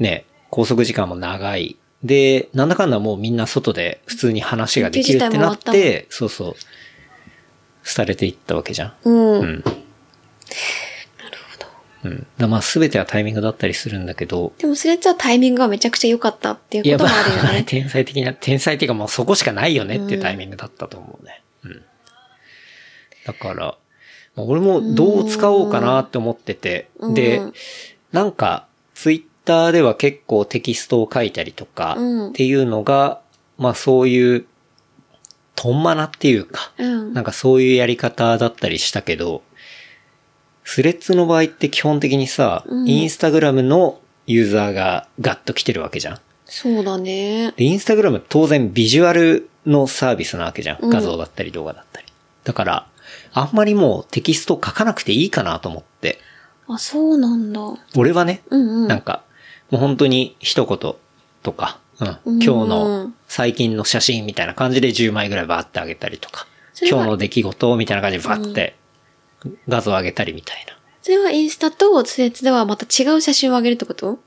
[0.00, 1.76] ね、拘束時間も長い。
[2.02, 6.54] で、なんだかんだもうみんな外で普通に話ができるってなって、そうそう、
[7.92, 8.92] されていったわけじゃん。
[9.04, 9.40] うん。
[9.40, 9.64] うん。
[12.04, 12.26] うん。
[12.36, 17.64] だまあ全てはタイミングだったりするんだけど、でもそれじゃタイミングがめちゃくちゃ良かったっていうこともあるよあ、ね。
[17.66, 21.42] 天才的な、天才っていうかもうそこしかないよねっていうタイミングだったと思うね。
[21.64, 21.82] うん。
[23.26, 23.76] だから、
[24.36, 27.52] まあ俺もどう使おうかなって思ってて、うんでうん、
[28.12, 33.20] なんか、ツイッターでは結構テキストを書いたりとかうんっていうのが、
[33.58, 34.46] まあそういう、
[35.60, 37.12] トンマナっていうか、うん。
[37.12, 39.42] なんかそういうやり方だったりしたけど、
[40.62, 46.20] スレッズの場合って基本的にさ、うんインスタグラムのユーザーがガッと来てるわけじゃん。
[46.44, 47.52] そうだね。
[47.56, 50.78] で、インスタグラム当然ビジュアルのサービスなわけじゃん。
[50.80, 52.06] うん画像だったり動画だったり。
[52.44, 52.86] だから、
[53.32, 56.20] あんまりもうテキスト書かなくていいかなと思って。
[56.68, 57.60] あ、そうなんだ。
[57.96, 58.88] 俺はね、うんうん。
[58.88, 59.24] なんか、
[59.70, 60.94] もう本当に一言
[61.42, 66.46] とか、うん、うん今日の最近の写真みたいな感じで10枚ぐらいバーってあげたりとか、
[66.80, 68.76] 今日の出来事みたいな感じでバーって
[69.68, 70.78] 画像上げたりみたいな。
[71.02, 74.18] それはインスタとスレッズではまた違う写真をあげるってこと？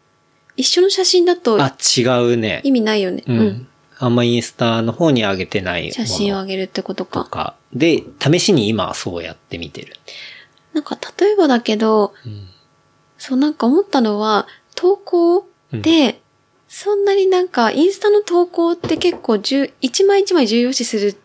[0.57, 2.01] 一緒の写真だとあ、違
[2.33, 2.71] うね意。
[2.71, 3.23] 味ないよね。
[3.25, 3.67] うん。
[3.99, 7.23] あんまインスタの方に上げてない写真をあげるってことか。
[7.23, 7.55] とか。
[7.73, 9.95] で、試しに今はそうやってみてる。
[10.73, 12.47] なんか例えばだけど、うん。
[13.17, 16.21] そうなんか思ったのは、投稿で、
[16.73, 21.17] そんなになんかインスタの投稿って結構重一枚一枚重要視する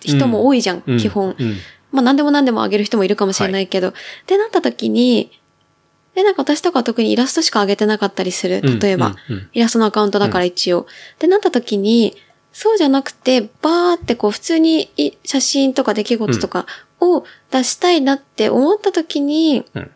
[0.00, 1.36] 人も多いじゃん、うん基本。
[1.38, 1.56] うん。
[1.92, 3.92] まあ何でも何でもあげる人もいるかもしれないけど、っ
[4.24, 5.30] てなった時に、
[6.14, 8.62] で、なんか私とかは特にイラストしか上げてなかったりする。
[8.80, 10.80] 例えば、うんうんイラストのアカウントだから一応。
[10.80, 10.86] っ
[11.18, 12.16] てなった時に、
[12.54, 16.64] そうじゃなくて、バーってこう普通にい写真とか出来事とか
[16.98, 19.90] を出したいなって思った時に、うん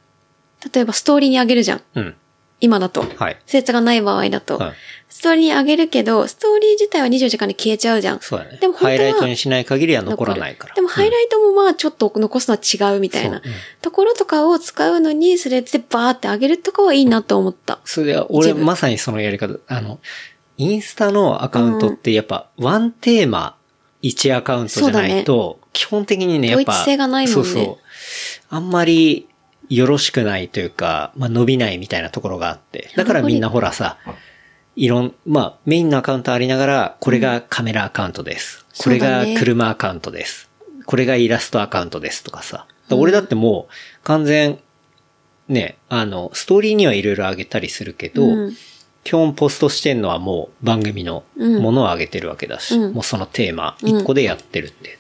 [0.74, 1.80] 例えばストーリーに上げるじゃん。
[1.94, 2.16] うん。
[2.60, 3.05] 今だと。
[3.16, 3.36] はい。
[3.47, 4.59] スレッズがない場合だと。
[4.59, 4.72] はい
[5.10, 8.20] ストーリーに上げるけど、ストーリー自体は24時間で消えちゃうじゃん。
[8.20, 8.59] そうだね。
[8.60, 10.74] でも本当はハイライトにしない限りは残らないから。
[10.74, 17.80] でもハイライトもまあちょっと残すのは違うみたいなそううんところとかを使うのに、スレッズでバーって上げるとかはいいなと思った。
[17.85, 19.59] それは、俺まさにそのやり方。
[19.66, 19.98] あの、
[20.59, 23.56] インスタのアカウントってやっぱ、ワンテーマ、
[24.02, 27.76] 1アカウントじゃないと、基本的にね、やっぱ、統一性がないもんねそうそう。
[28.51, 29.26] あんまり、
[29.69, 32.90] よろしくないというか、まあ、伸びないみたいなところがあって。
[32.97, 33.99] だからみんなほらさ、
[34.77, 38.65] いろん、まあ、メインのアカウントありながら、これがカメラアカウントです。
[38.82, 40.49] これが車アカウントです。
[40.86, 42.66] これがイラストアカウントですとかさ。
[42.89, 44.59] だ俺だってもう、完全、
[45.49, 48.57] ね、あの、ストーリーにはいろいろ上げたりするけど、うん
[49.05, 54.99] 基本ポストしてんのはもう番組のものを上げてるわけだし、うんもうそのテーマ一個でやってるって。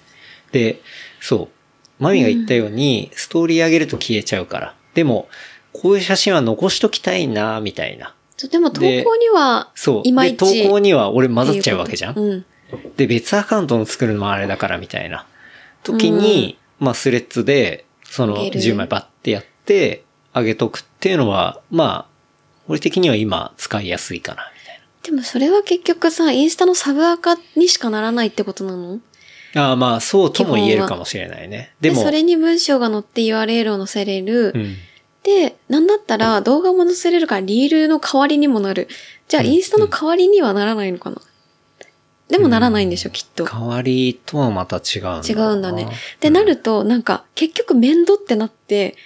[0.50, 0.80] で、
[1.20, 1.57] そう。
[1.98, 4.74] マミが言ったように、ストーリー上げると消えちゃうから。
[4.94, 5.28] でも、
[5.72, 8.14] こういう写真は残しときたいな、みたいな。
[8.50, 10.02] でも投稿には、そう。
[10.04, 10.68] いまいで、投ち。
[10.68, 12.18] 稿には俺混ざっちゃうわけじゃん。
[12.18, 12.44] うん。
[12.96, 15.26] で、別アカウントの作るのもあれだからみたいな。
[15.82, 20.04] 時に、まあスレッズで、その上げる10枚バッてやって、
[20.34, 22.06] 上げとくっていうのは、まあ、
[22.68, 28.96] 俺的には今使いやすいかな、みたいでもそれは結局さ、インスタのサブアカにしかならないってことなの？
[28.96, 29.00] な。
[29.58, 31.74] ああ、まあ、そうとも言えるかもしれないね。
[31.80, 34.52] ででも、それに文章が載って URL を載せれる。
[34.54, 34.76] うん。
[35.22, 38.88] で、なんだったら動画も載せれるからリールの代わりにもなる。
[39.28, 41.20] じゃあインスタの代わりにはならないのかな、
[42.28, 43.44] でもならないんでしょ、きっと。
[43.44, 45.88] 代わりとはまた違うん違うんだね。
[46.20, 48.96] で、なると、なんか、結局面倒ってなって、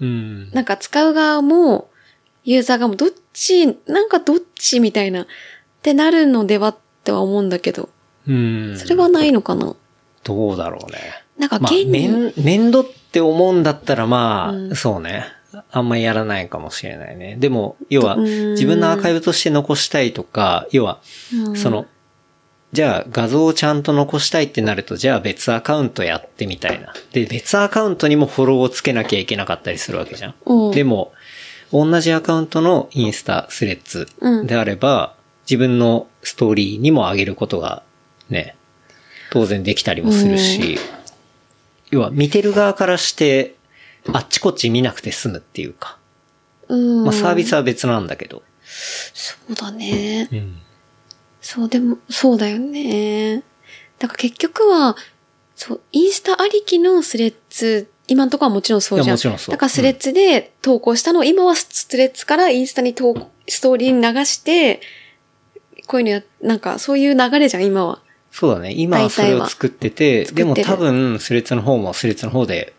[0.00, 0.50] うん。
[0.50, 1.88] なんか使う側も、
[2.44, 5.26] ユーザー側もどっち、なんかどっちみたいな、っ
[5.82, 7.88] てなるのではっては思うんだけど、
[8.26, 8.78] うん。
[8.78, 9.74] それはないのかな？
[10.22, 10.98] どうだろうね。
[11.38, 15.26] なんかまあ、面、面倒って思うんだったらまあ、うんそうね。
[15.70, 17.36] あんまやらないかもしれないね。
[17.38, 21.00] でも、要は、うん自分のアーカイブとして残したいとか、要は、
[21.32, 21.86] うんその、
[22.72, 26.92] じゃあ画像をちゃんと残したいってなると、じゃあ別アカウントやってみたいな。
[27.12, 30.34] で、別アカウントにもフォローをつけなきゃいけなかったりするわけじゃん。
[30.44, 31.12] うんでも、
[31.72, 35.14] 同じアカウントのインスタ、スレッズうんであれば、
[35.48, 37.84] 自分のストーリーにも上げることが
[38.28, 38.56] ね、
[39.30, 40.78] 当然できたりもするし、
[41.90, 43.54] 要は見てる側からして、
[44.12, 45.98] あっちこっち見なくて済むっていうか。
[46.68, 47.04] うん。
[47.04, 48.42] まあサービスは別なんだけど。
[48.64, 50.28] そうだね。
[50.32, 50.60] うん。
[51.40, 53.42] そう、でも、そうだよね。
[53.98, 54.96] だから結局は、
[55.56, 59.14] そう、インスタありきのスレッズ、今のところはもちろんそうじゃん。
[59.14, 64.80] もちろんそうだからスレッズで投稿したのを、今はスレッズからインスタに投稿、ストーリーに流して、
[65.86, 68.00] こういうのや、なんかそういう流れじゃん、今は。
[68.34, 68.74] そうだね。
[68.76, 72.74] 今はそれを作ってて、でも多分、スレッズの方もスレッズの方で、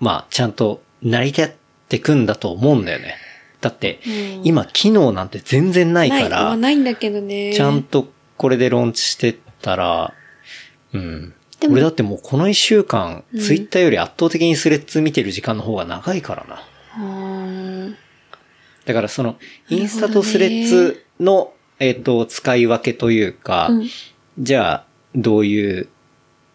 [0.00, 1.50] まあ、ちゃんと成り立っ
[1.88, 3.14] てくんだと思うんだよね。
[3.60, 7.54] だって、うん今、機能なんて全然ないからあ、、ないんだけどね。
[7.54, 10.14] ちゃんとこれでローンチしてったら、
[10.92, 11.32] うん。
[11.70, 17.94] 俺だってもうこの一週間、うんツイッターより圧倒的にスレッズ見てる時間の方が長いからな。
[18.84, 19.36] だからその、
[19.68, 23.88] インスタとスレッズの、えっ、と、使い分けというか、うん
[24.40, 24.84] じゃあ、
[25.14, 25.88] どういう、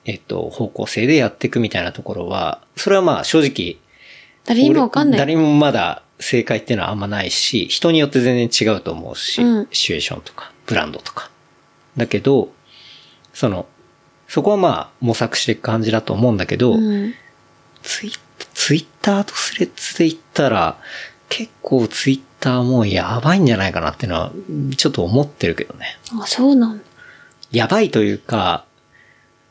[0.05, 3.77] えっ、と、方向性でやっていくみたいなところは、それはまあ正直、
[4.45, 5.19] 誰にもわかんない。
[5.19, 11.29] 誰にもまだ正解っていうのはあんまないし、人によって全然違うと思うし、うんシチュエーションとか、ブランドとか。
[11.97, 12.51] だけど、
[13.33, 13.67] その、
[14.27, 17.13] そこはまあ模索していく感じだと思うんだけど、うん。
[17.81, 18.11] ツイ
[18.53, 20.77] ツイッターとスレッズで言ったら、
[21.29, 24.31] 結構ツイッターもうやばいんじゃないかなっていうのは、
[24.77, 25.97] ちょっと思ってるけどね。
[26.21, 26.83] あ、そうなんだ。
[27.53, 28.65] やばいというか、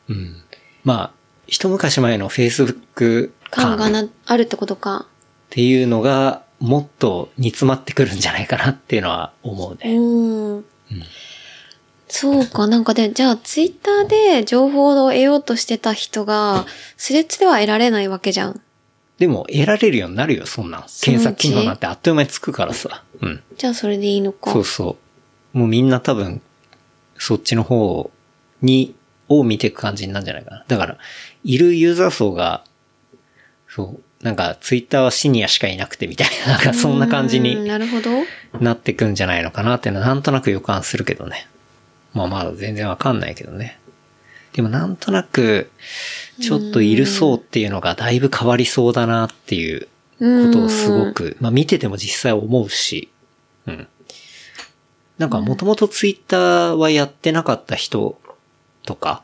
[0.09, 0.35] うん。
[0.83, 1.11] まあ、
[1.47, 5.07] 一昔前の Facebook 感がな、あるってことか。
[5.49, 9.81] ていうのが、もっと煮詰まってくるんじゃないかなっていうのは思ううね。
[9.85, 10.65] ーん。
[12.07, 16.65] そうか、なんかで、じゃあツイッターで情報を得ようとしてた人が、
[16.97, 18.61] スレッズでは得られないわけじゃん。
[19.17, 20.85] でも、得られるようになるよ、そんなん。
[21.01, 23.03] 検索機能なんてあっという間につくからさ。
[23.21, 23.43] うん。
[23.57, 24.51] じゃあそれでいいのか。
[24.51, 24.97] そうそ
[25.53, 25.57] う。
[25.57, 26.41] もうみんな多分、
[27.17, 28.11] そっちの方
[28.61, 28.95] に、
[29.29, 30.65] を見ていく感じになるんじゃないかな。
[30.67, 30.97] だから、
[31.43, 32.63] いるユーザー層が、
[33.67, 38.09] そう、なんか、ツイッターはシニアしかいなくてみたいな、なんかそんな感じになるほど。
[38.59, 41.47] なってくんじゃないのかなっていうのはなんとなく予感するけどね。
[42.13, 43.79] まあまだ全然わかんないけどね。
[44.53, 45.71] でもなんとなく、
[46.39, 49.87] ちょっといる層っていうのがだいぶ変わりそうだなっていう
[50.19, 53.09] ことをすごく、まあ見てても実際思うし、
[53.65, 53.87] うん。
[55.17, 58.19] なんかもともとツイッターはやってなかった人
[58.83, 59.23] とか、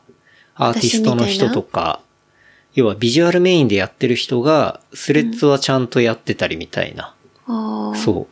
[0.54, 2.00] アーティストの人とか、
[2.74, 7.14] 要はビジュアルメインでやってる人が、スレッズはちゃんとやってたりみたいな。
[7.46, 7.96] ああ。
[7.96, 8.28] そ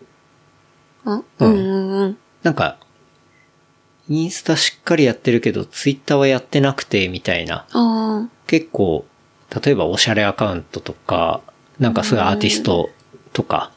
[1.04, 1.10] う。
[1.10, 2.18] あうんうんうん。
[2.42, 2.78] なんか、
[4.08, 7.66] インスタしっかりやってるけど、ツイッターはやってなくて、みたいな。
[7.72, 9.04] あ結構、
[9.62, 11.42] 例えばおしゃれアカウントとか、
[11.78, 12.90] なんかそういうアーティスト
[13.32, 13.72] とか、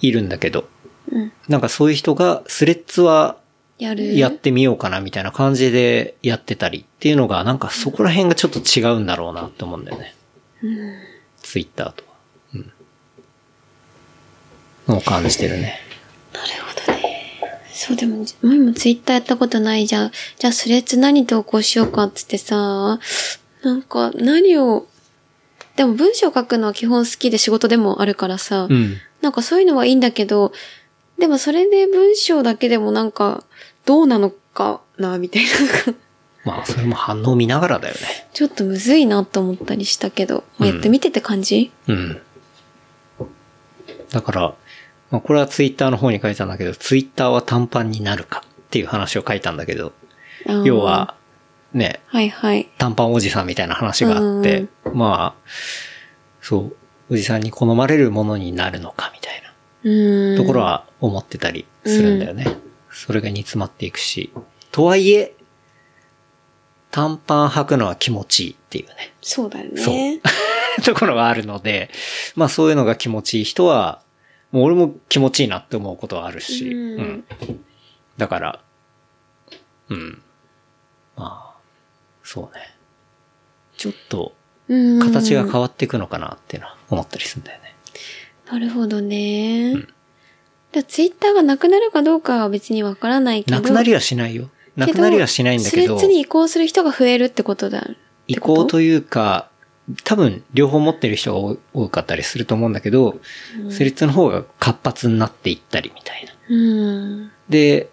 [0.00, 0.68] いるんだけど、
[1.10, 3.48] うんなんかそういう人が、スレッズはあ。
[3.80, 10.14] やってみようかなみたいな感じでやってたりっていうのが、なんかそこら辺がちょっと違うんだろうなって思うんだよね。
[11.42, 12.14] ツイッターとは。
[12.54, 12.72] うん。
[14.88, 15.78] のを感じてるね。
[16.32, 16.48] なる
[16.86, 17.30] ほどね。
[17.72, 20.12] そう、でも、前もツイッターやったことないじゃん。
[20.38, 22.98] じゃあ、スレッズ何投稿しようかっつってさ、
[23.62, 24.88] なんか、何を、
[25.76, 28.96] でも文章書くのは基本好きで仕事でもあるからさ、うん。
[29.22, 30.52] なんかそういうのはいいんだけど、
[31.18, 33.44] でもそれで文章だけでもなんか、
[33.84, 35.94] どうなのかな、みたいな。
[36.44, 38.00] まあ、それも反応見ながらだよね。
[38.32, 41.72] ちょっとむずいなと思ったりしたけど、うんやってみてって感じ？
[41.88, 42.20] うん。
[44.10, 44.54] だから、
[45.10, 49.92] まあ、これはツイッターの方に書いたんだけど、ツイッターは短パンになるかっていう話を書いたんだけど、
[50.64, 51.14] 要は、
[51.74, 52.68] ね、はいはい。
[52.78, 55.48] 短パンおじさんみたいな話があって、まあ、
[56.40, 56.76] そう、
[57.10, 59.47] おじさんに好まれるものになるのかみたいな。
[59.82, 62.46] ところは思ってたりするんだよね。
[62.90, 64.32] それが煮詰まっていくし。
[64.72, 65.34] とはいえ、
[66.90, 69.12] 短パン履くのは気持ちいいっていうね。
[69.20, 70.20] そうだよね。
[70.84, 71.90] ところがあるので、
[72.34, 74.02] まあそういうのが気持ちいい人は、
[74.50, 77.24] もう俺も気持ちいいなって思うことはあるし、うん
[78.16, 78.60] だから、
[79.88, 80.22] うん。
[81.16, 81.56] まあ、
[82.22, 82.74] そうね。
[83.76, 84.34] ちょっと、
[84.68, 84.98] うん。
[84.98, 87.67] 形が変わっていくのかなっていうのは思ったりするんだよね。
[88.50, 89.74] なるほどね。
[90.72, 93.56] でツイッターがなくなるかどうかは別にわからないけど。
[93.56, 94.50] なくなりはしないよ。
[94.76, 97.86] なくなりはしないんだけどスレッ、ズに移行する人が増えるってことだ。
[98.26, 99.48] 移行というか、
[100.04, 103.18] 多分両方持ってる人が多多かったりすると思うんだけど、
[103.70, 106.32] スレッズの方が活発になっていったりみたいな。
[106.48, 107.30] うん。
[107.48, 107.88] で、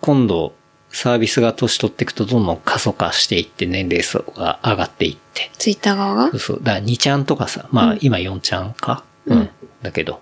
[0.00, 0.54] 今度、
[0.90, 5.50] サービスが年取っていくとどんどん過疎化していって年齢層が上がっていって。
[5.58, 6.30] ツイッター側が？
[6.30, 6.60] そうそう。
[6.62, 9.50] だから2ちゃんとかさ、まあ今4ちゃんか、うん、
[9.82, 10.20] だけど、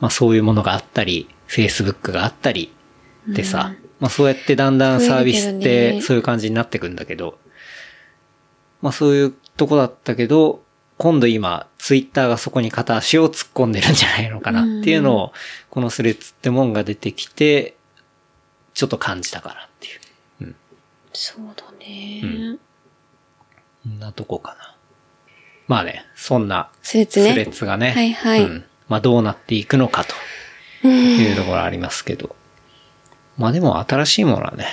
[0.00, 2.72] まあそういうものがあったり、Facebook があったり
[3.28, 7.38] でさ、まあそうやってだんだんサービスってそういう感じになってくんだけど、
[8.80, 10.62] まあそういうとこだったけど、
[10.98, 15.32] 今度今、ツイッターがそこに片足を突っ込んでるんじゃないのかなっていうのを、
[15.70, 17.76] このスレッズってもんが出てきて、
[18.74, 20.54] ちょっと感じたかなっていう。
[21.12, 22.20] そうだね。
[22.22, 22.60] うん
[23.82, 24.61] そんなとこかな。
[25.68, 28.64] まあね、そんなスレッズがね、はいはいうん。
[28.88, 30.04] まあどうなっていくのか
[30.82, 32.34] というところありますけど。
[33.38, 34.66] まあでも新しいものはね、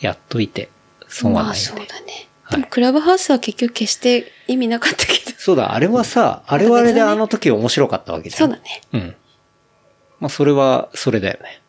[0.00, 0.70] やっといて、
[1.08, 1.66] 損はまあないんで。
[1.68, 2.06] そうだね。
[2.06, 5.36] はいでもクラブハウスは結局決して意味なかったけど。
[5.36, 8.50] そうだ、あれはさ、あれはあれであの時面白かったわけじゃん。
[8.50, 8.80] そうだね。
[8.94, 9.16] うん。
[10.18, 11.60] まあそれは、それだよね。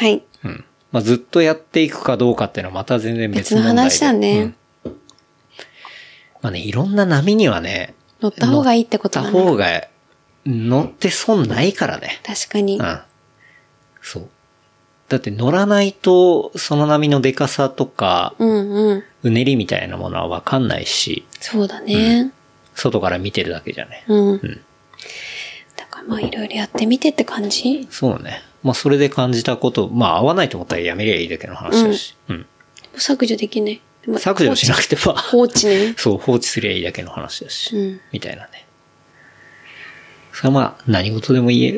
[0.00, 0.24] はい。
[0.42, 0.64] うん。
[0.94, 4.56] まあずっとやっていくかどうかっていうのはまた全然別の話だねうん
[6.44, 9.38] まあね、いろんな波にはね、乗った方がいいってこと乗だね。
[9.38, 9.88] った方が、
[10.44, 12.20] 乗って損ないからね。
[12.22, 12.78] 確かに。
[12.78, 13.00] うん。
[14.02, 14.28] そう。
[15.08, 19.04] だって乗らないと、その波のデカさとか、うんうん。
[19.22, 22.30] うねりみたいなものはわかんないし、そうだね。
[22.74, 24.04] 外から見てるだけじゃね。
[24.06, 24.34] うん。
[24.34, 24.40] ん
[25.76, 27.88] だからまあいろいろやってみてって感じ？
[27.90, 28.42] そうね。
[28.62, 32.14] まあそれで感じたこと、まあ合わないと思ったらやめりゃいいだけの話だし。
[32.28, 32.46] うん。
[32.98, 33.80] 削除できない。
[34.06, 35.94] まあ削除しなくては、放置ね。
[35.98, 37.74] そう、放置すりゃいいだけの話だし。
[37.76, 38.66] うんみたいなね。
[40.32, 41.72] それはまあ何事でも言え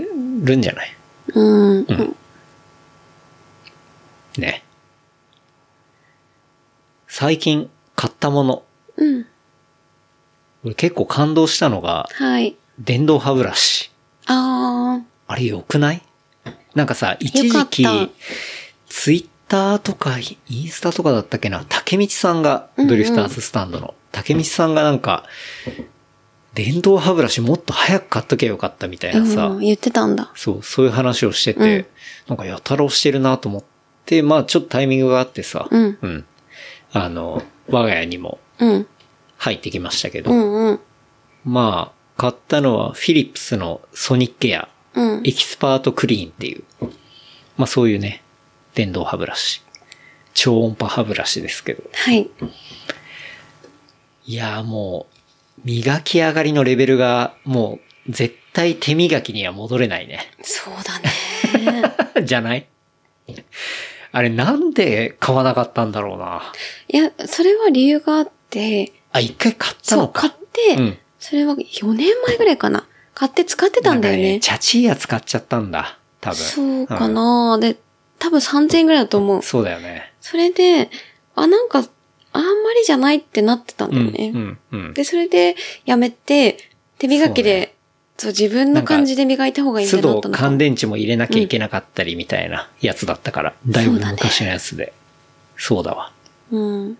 [0.45, 0.97] るんじゃない？
[1.35, 1.79] うん。
[1.81, 2.17] ん
[4.39, 4.63] ね。
[7.09, 8.63] 最近買ったもの。
[8.97, 9.27] うん。
[10.65, 12.57] 俺結構感動したのが、はい。
[12.79, 13.91] 電動歯ブラシ。
[14.27, 16.03] ああれ良くない？
[16.75, 17.87] なんかさ、一時期、
[18.89, 25.25] ツイッターとか、インスタとかだったっけな、竹道さんが、うんうんドリフターズスタンドの、竹道さんがなんか、
[26.55, 29.21] 電動歯ブラシもっと早く買っときゃよかったみたいあ。
[29.21, 29.61] なさ、うん。
[29.61, 30.33] 言ってたんだ。
[30.35, 31.87] そう、そういう話をしてて、うん
[32.29, 33.65] なんかやたら押してるなと思っ
[34.05, 36.25] て、まあちょっとタイミングがあってさ、うん
[36.93, 38.87] あの、我が家にもうん。
[39.39, 40.81] 入ってきましたけど、うんうん。
[41.45, 45.23] まあ、買ったのはフィリップスのソニックケア、うん。
[45.25, 46.65] エキスパートクリーンっていう、
[47.59, 48.23] まあそういうね、
[48.77, 49.63] 電動歯ブラシ。
[50.35, 51.83] 超音波歯ブラシですけど。
[51.93, 52.29] はい。
[54.27, 55.07] いやーも
[55.59, 60.21] う、磨き上がりのレベルがもう絶対手磨きには戻れないね。
[60.43, 60.99] そうだ
[62.21, 62.23] ね。
[62.25, 62.67] じゃない？
[64.13, 66.53] あれなんで買わなかったんだろうな。
[66.89, 70.21] いや、それは理由があって、あ、一回買ったそう、のか。
[70.23, 72.87] 買って、うんそれは4年前ぐらいかな。
[73.15, 74.41] 買って使ってたんだよなんかね。
[74.41, 75.99] チャチいやつ買っちゃったんだ。
[76.21, 76.37] 多分。
[76.37, 77.77] そうかんな、で、
[78.27, 79.43] 多分3000円ぐらいだと思う。
[79.43, 80.13] そうだよね。
[80.21, 80.91] それで、
[81.37, 81.79] あ、なんか、
[82.33, 84.33] あんまりじゃないってなってたんだうん、よね。
[84.35, 84.95] うん、うん。
[84.95, 85.55] で、それで、
[85.85, 86.59] やめて、
[86.99, 87.77] 手磨きで、
[88.19, 90.29] そう,、自分の感じで磨いた方がいいんだなと。
[90.33, 94.93] 乾電池も入れなきゃいけなかったりみたいなやつだったから、だいぶ昔のやつで。
[95.57, 96.13] そうだわ。
[96.51, 96.99] うん。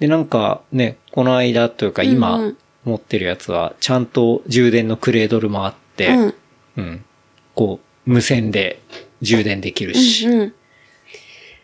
[0.00, 6.34] で、なんかね、この間というか今うんうん持ってるやつは、ちゃんと充電のクレードルもあって、うん。
[6.76, 7.04] うん。
[7.56, 8.80] こう、無線で
[9.22, 10.54] 充電できるし、うん。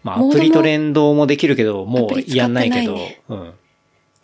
[0.03, 3.55] まあ、アプリと連動もできるけど、もうやんないけど、ねうん。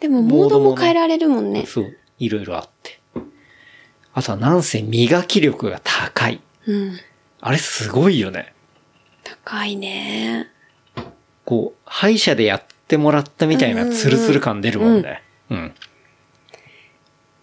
[0.01, 1.67] でも、モードも変えられるもんね。
[1.67, 2.99] そう、いろいろあって。
[4.15, 6.41] あとはなんせ磨き力が高い。
[6.67, 6.99] うん。
[7.41, 8.53] あれすごいよね。
[9.23, 10.49] 高いね。
[11.45, 15.23] こう、歯医者でやってもらったみたいなツルツル感出るもんね。
[15.51, 15.75] うん。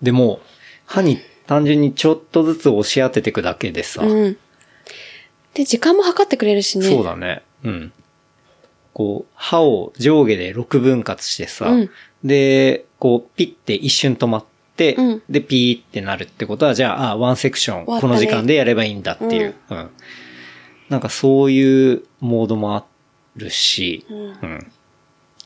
[0.01, 0.41] でも、
[0.85, 4.37] 歯に単純にちょっとずつ押し当てていくだけでさ、うん。
[5.55, 6.87] で、時間も測ってくれるしね。
[6.87, 7.41] そうだね。
[7.63, 7.93] うん。
[8.93, 11.89] こう、歯を上下で6分割してさ、うん
[12.23, 14.45] で、こう、ピッて一瞬止まっ
[14.75, 19.55] て、うんで、ピーってなるってことは、じゃあ、あ、ワンセクション、この時間でやればいいんだっていう。
[19.69, 19.89] うん。
[20.89, 22.83] なんかそういうモードもあ
[23.35, 24.71] るし、うんうん。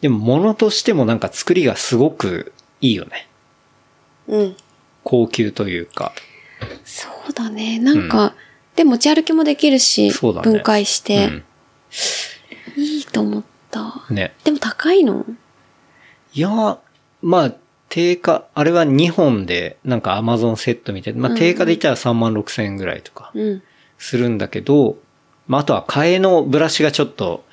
[0.02, 3.28] でも、物としてもなんか作りがすごくいいよね。
[4.28, 4.56] うん。
[5.04, 6.14] 高級というか。
[6.86, 7.78] そうだね。
[7.80, 8.36] なんか、
[8.80, 12.82] で、持ち歩きもできるし、そうだね分解して、うん。
[12.82, 14.06] いいと思った。
[14.10, 14.34] ね。
[14.46, 15.26] でも高いの？
[16.34, 16.80] いや、
[17.22, 17.54] まあ、
[17.90, 23.62] 定価、あれは2本で、なんか Amazon セットみたいな、まあ定価で言ったら3万6千円ぐらいとかうん。
[23.98, 24.98] するんだけど、
[25.50, 27.44] まああとは替えのブラシがちょっと、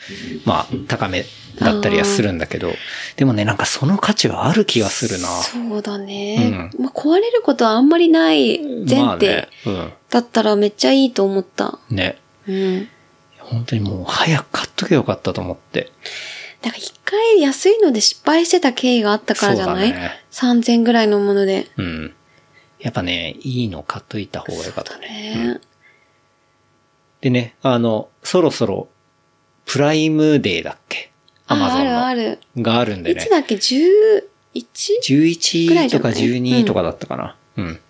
[0.45, 1.25] まあ高め
[1.59, 2.73] だったりはするんだけど、
[3.17, 5.29] でもね、なんかその価値はある気がするな。
[5.29, 6.71] そうだね。
[6.77, 9.49] うまあ、壊れることはあんまりない前まあ提ね。
[10.11, 11.79] だったらめっちゃいいと思った。
[11.91, 11.97] うん。
[11.97, 12.19] ね。
[12.47, 12.89] うん。
[13.39, 15.91] 本当にもう早く買っとけばよかったと思って。
[16.61, 21.69] だから一回安いので失敗してた経緯があったからじゃない、ね ?3000 ぐらいのもので。
[21.79, 22.15] うん。
[22.79, 25.55] やっぱね、いいの買っといた方がよかったね。
[25.55, 25.61] ね
[27.21, 28.89] でね、あの、そろそろ、
[29.65, 31.11] プライムデーだっけ？
[31.49, 32.07] あ、アマゾンの。
[32.07, 32.39] あるある。
[32.59, 33.31] があるんでねいつ。
[33.31, 35.69] だっけ ?11?
[35.69, 37.37] ぐら11とかいじゃない？12とかだったかな。
[37.57, 37.81] うん。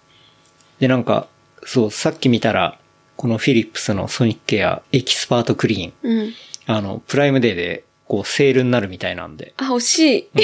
[0.79, 1.27] で、なんか、
[1.65, 2.79] そう、さっき見たら、
[3.17, 6.33] このフィリップスのソニックケアエキスパートクリーン、うん。
[6.67, 9.55] あの、プライムデーで、こう、セールになるみたいなんで。
[9.57, 10.29] あ、欲しい。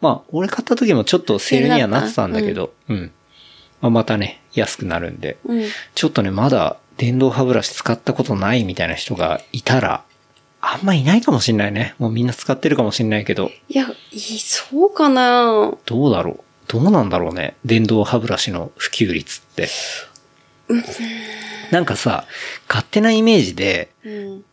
[0.00, 3.12] まあ、俺買った時もちょっとセールにはなってたんだけど、うん。
[3.80, 5.36] まあ、またね、安くなるんで。
[5.44, 5.66] うん。
[5.94, 10.04] ちょっとね、まだ電動歯ブラシ使ったことないみたいな人がいたら、
[10.60, 11.94] あんまいないかもしんないね。
[11.98, 19.68] もうみんな使ってるかもしんないけど、いや、いい、そうかなどうだろうどうなんだろうね電動歯ブラシの普及率って。
[21.70, 22.26] なんかさ、
[22.68, 24.44] 勝手なイメージで、うん。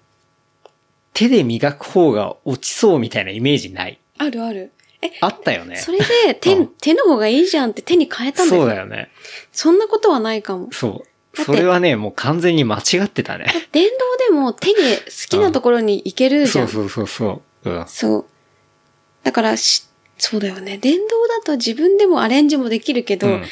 [1.13, 3.99] 手で磨く方が落ちそうみたいなイメージない？
[4.18, 4.72] あるある。
[5.01, 5.77] え、あったよね。
[5.77, 8.61] それで手、うん手の方がいいじゃんって手に変えたんだよ。
[8.61, 9.09] そうだよね。
[9.51, 10.69] そんなことはないかも。
[10.72, 11.07] そう。
[11.33, 13.45] それはね、もう完全に間違ってたね。
[13.71, 16.67] 電動でも手で好きなところに行けるじゃ。
[16.67, 17.69] そうんそうそうそう。
[17.69, 17.87] うん。
[17.87, 18.25] そう。
[19.23, 19.87] だからし、
[20.17, 20.77] そうだよね。
[20.77, 23.45] 電動だと自分でもアレンジもできるけど、うん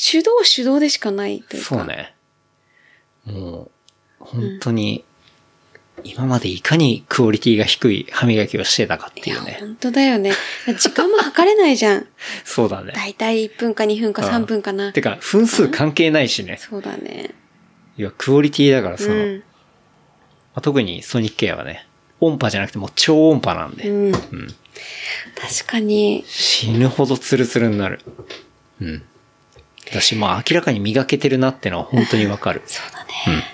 [0.00, 1.68] 手動は手動でしかないというか。
[1.68, 1.84] そう。
[1.84, 2.14] ね。
[3.24, 3.70] もう、
[4.20, 5.04] 本当に、
[6.04, 9.58] 今までいかにクオリティが低い歯磨きをしてたかっていうね。
[9.60, 10.32] 本当だよね。
[10.78, 12.06] 時間も測れないじゃん。
[12.44, 12.92] そうだね。
[12.92, 14.92] だいたい1分か2分かうん3分かな。
[14.92, 16.58] てか、分数関係ないしね。
[16.58, 17.30] そうだね。
[17.96, 19.42] いや、クオリティだからさ、まうん。
[20.54, 21.86] あ特にソニックケアはね、
[22.20, 24.10] 音波じゃなくてもう超音波なんで、うん。
[24.10, 26.24] ん確かに。
[26.26, 28.00] 死ぬほどツルツルになる。
[28.80, 29.02] うん。
[29.92, 32.62] だし、まあ明らかに磨けてるなってのは本当にわかる。
[32.66, 33.44] そうだね。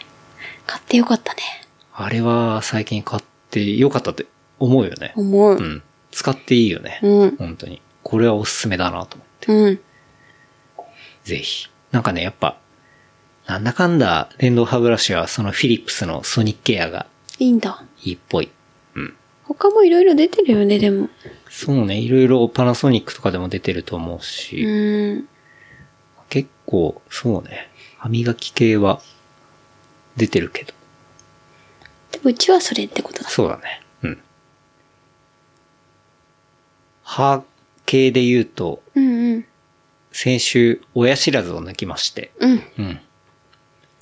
[0.67, 1.64] 買ってよかったね。
[1.97, 4.27] あれは最近買ってよかったって
[4.59, 5.13] 思うよね。
[5.17, 5.57] 思う。
[5.57, 5.83] うん。
[6.11, 7.01] 使っていいよね。
[7.03, 7.37] うん。
[7.37, 7.81] 本当に。
[8.03, 9.53] これはおすすめだなと思って。
[9.53, 9.81] うん。
[11.23, 11.69] ぜひ。
[11.93, 12.59] なんかね、やっぱ、
[13.47, 17.07] なんだかんだ電動歯ブラシはそのフィリップスのソニックケアが
[17.39, 17.85] いいんだ。
[18.03, 18.51] いいっぽい。
[18.95, 19.15] うん。
[19.45, 21.09] 他もいろいろ出てるよね、でも。
[21.49, 25.29] そうね、いろいろパナソニックとかでも出てると思うし、うん。
[26.29, 29.01] 結構、そうね、歯磨き系は
[30.17, 30.73] 出てるけど、
[32.25, 33.29] うちはそれってことだ。
[33.29, 33.83] そうだね。
[34.03, 34.23] うん。
[37.03, 37.43] 歯
[37.87, 39.45] 系で言うと、うんうん。
[40.13, 42.63] 先週、親知らずを抜きまして、うん。
[42.79, 43.01] うん。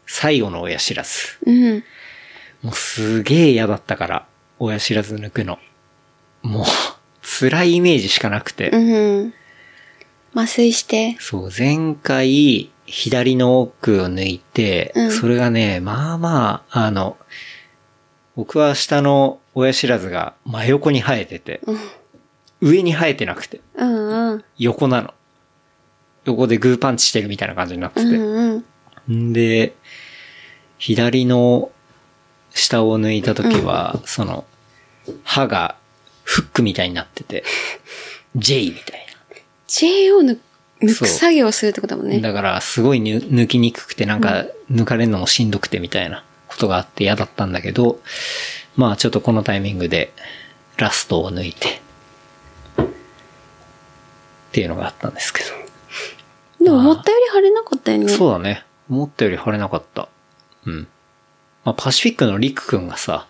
[0.07, 1.39] 最後の親知らず。
[1.47, 1.85] うん。
[2.63, 4.27] もうすげえ嫌だったから、
[4.59, 5.59] 親知らず抜くの。
[6.43, 6.65] もう、
[7.23, 8.71] 辛いイメージしかなくて。
[8.71, 9.35] うん。
[10.35, 11.17] 麻酔して。
[11.19, 17.17] そう、前回、左の奥を抜いて、うんそれがね、まあまあ、あの、
[18.37, 21.79] 僕は下の親知らずが真横に生えてて、うん。
[22.61, 24.45] 上に生えてなくて、うんうん。
[24.59, 25.15] 横なの。
[26.25, 28.17] 横でグーパンチしてるみたいな感じになってうて。
[28.17, 29.29] んうん。
[29.31, 29.75] んで、
[30.79, 31.71] 左の
[32.51, 34.45] 下を抜いたときは、その、
[35.25, 35.77] 歯が
[36.23, 37.45] フックみたいになってて、
[38.37, 39.07] J みたい
[39.67, 40.39] J を抜
[40.83, 42.15] 抜そうく作業をするってことだもんな。
[42.15, 42.21] ね。
[42.21, 48.01] だから、すごいぬ抜きにくくて、なんか、抜かれるのもしんどくてみたいなことがあって嫌だったんだけど、
[48.77, 50.13] まあちょっとこのタイミングで、
[50.77, 51.81] ラストを抜いて、
[52.79, 52.85] っ
[54.53, 56.65] ていうのがあったんですけど。
[56.65, 58.09] でも思ったより腫れなかったよね。
[58.09, 58.65] そうだね。
[58.89, 60.09] 思ったより腫れなかった。
[60.67, 60.87] うん。
[61.65, 63.27] まあ、パシフィックのリクくんがさ、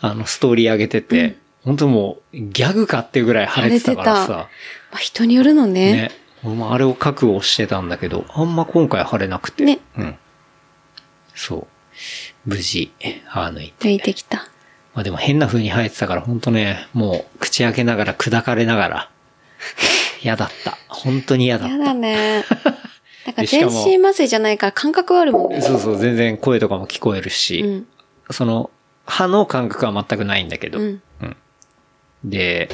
[0.00, 4.48] あの、ストーリー上げてて、本当もう、ギャグかっていうぐらい腫れてたからさ、ま
[4.94, 5.92] あ、人によるのね。
[5.92, 6.10] ね。
[6.42, 9.64] 俺もあれを覚悟してたんだけど、あんま今回腫れなくて。
[9.64, 10.16] ねうん。
[11.34, 11.66] そう。
[12.44, 12.92] 無事、
[13.26, 13.88] 歯抜いて。
[13.88, 14.48] 抜いてきた。
[14.94, 19.10] まあでも変な風に生えてたから、本当ね、もう、口開けながら砕かれながら、
[20.22, 20.76] 嫌だった。
[20.88, 21.74] 本当に嫌だった。
[21.74, 22.44] やだね。
[23.26, 25.60] なんか全身麻酔じゃないから感覚はあるもんね。
[25.60, 27.86] そうそう、全然声とかも聞こえるし、うん。
[28.30, 28.70] その、
[29.06, 31.02] 歯の感覚は全くないんだけど、うん。
[32.24, 32.70] で、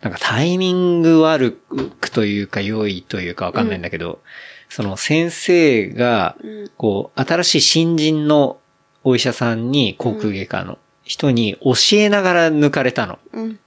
[0.00, 1.52] なんかタイミング悪
[2.00, 4.20] くというか良いというかわかんないんだけど、
[4.68, 8.58] その先生がうん、こう、新しい新人の
[9.04, 13.18] お医者さんに、航空外科の人に教えながら抜かれたの。
[13.32, 13.58] うん。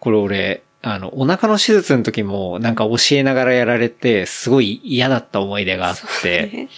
[0.00, 6.68] これ俺、あの、お腹の手術の時もなんか教えながらやられて、すごい嫌だった思い出があって、ね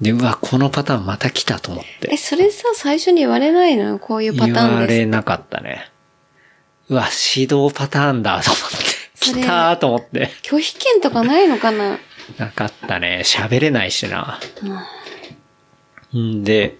[0.00, 2.16] で、うわ、このパターンまた来たと思ってえ、。
[2.16, 3.98] それさ、最初に言われないの？
[3.98, 4.98] こういうパタ言わーンです。
[4.98, 5.90] れなかったね。
[6.88, 8.76] うわ、指導パターンだと思って。
[9.20, 10.30] 来たーと思って。
[10.42, 11.98] 拒否権とかないのかな？
[12.38, 13.22] なかったね。
[13.24, 14.38] 喋れないしな。
[16.16, 16.76] んで、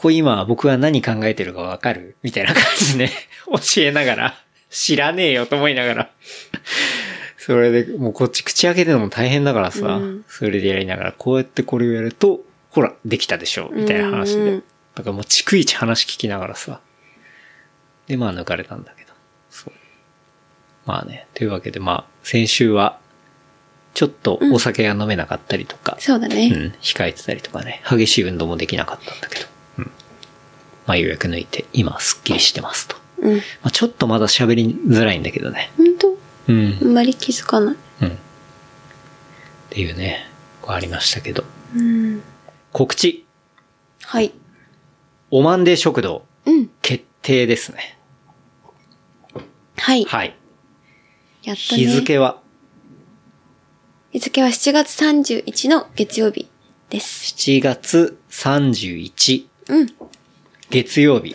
[0.00, 2.16] ここ今僕は何考えてるかわかる？
[2.22, 3.10] みたいな感じで
[3.46, 4.34] 教えながら、
[4.70, 6.10] 知らねえよと思いながら。
[7.36, 12.40] それで、もうこっち口開けてるのも大変だからさ、うんそれでやりながら、こうやってこれをやると、
[12.70, 13.68] ほら、できたでしょ？
[13.74, 14.40] みたいな話で。
[14.40, 16.80] うんうんだからもう逐一話聞きながらさ。
[18.08, 19.12] で、まあ抜かれたんだけど。
[19.50, 19.72] そう。
[20.84, 21.26] まあね。
[21.34, 22.98] というわけで、まあ、先週は、
[23.94, 26.72] ちょっとお酒が飲めなかったりとか、うん、そうだね。
[26.82, 29.50] 控えてたりとかね、激しい運動もできなかったんだけど、うん。
[30.90, 32.96] まあ、ようやく抜いて、今、すっきりしてますと。
[33.18, 33.36] うん。
[33.36, 35.70] まあ、ちょっとまだ喋りづらいんだけどね。
[35.76, 36.18] 本当？
[36.48, 36.78] うん。
[36.82, 37.76] あんまり気づかない。
[38.02, 38.08] うん。
[38.08, 38.12] っ
[39.70, 40.28] ていうね、
[40.60, 41.44] こうありましたけど。
[41.76, 42.22] うん。
[42.72, 43.24] 告知、
[44.02, 44.32] はい。
[45.30, 46.68] おまんで食堂、うん。
[46.82, 47.96] 決定ですね。
[49.76, 50.04] はい。
[50.06, 50.36] はい。
[51.44, 51.82] やっとね。
[51.82, 52.42] 日付は、
[54.10, 56.48] 日付は7月31の月曜日
[56.88, 57.32] です。
[57.36, 59.99] 7月31、うん。
[60.70, 61.34] 月曜日。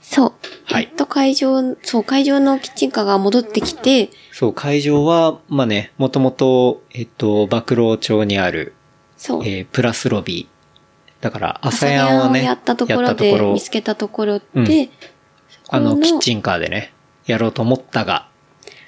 [0.00, 0.32] そう。
[0.64, 8.74] はいやっと会場、そう、会場のキッチンカーが戻ってきて、そう、会場は、まあね、もともと、えっと、馬郎町にある、
[9.16, 9.44] そう。
[9.44, 11.22] えープラスロビー。
[11.22, 14.90] だから、朝朝やんをね、やったところで見つけたところで、うん
[15.70, 16.92] あの、キッチンカーでね、
[17.26, 18.28] やろうと思ったが、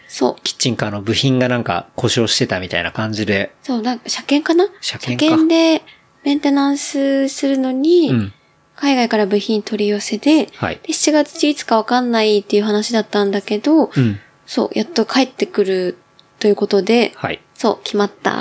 [0.09, 0.37] そう。
[0.43, 4.69] キッチンカーの部品がなんか故障してたみたいな感じで、そう、なんか車検かな？
[4.81, 5.83] 車検かで
[6.25, 8.33] メンテナンスするのに、うん。
[8.81, 10.81] 海外から部品取り寄せで、で、はい。
[10.89, 14.19] 7月いつかわかんないっていう話だったんだけど、うん。
[14.47, 15.99] そう、やっと帰ってくる
[16.39, 17.41] ということで、はい。
[17.55, 18.31] そう、決まった。
[18.31, 18.37] よ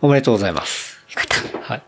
[0.00, 1.00] おめでとうございます。
[1.14, 1.58] かった。
[1.58, 1.82] はい。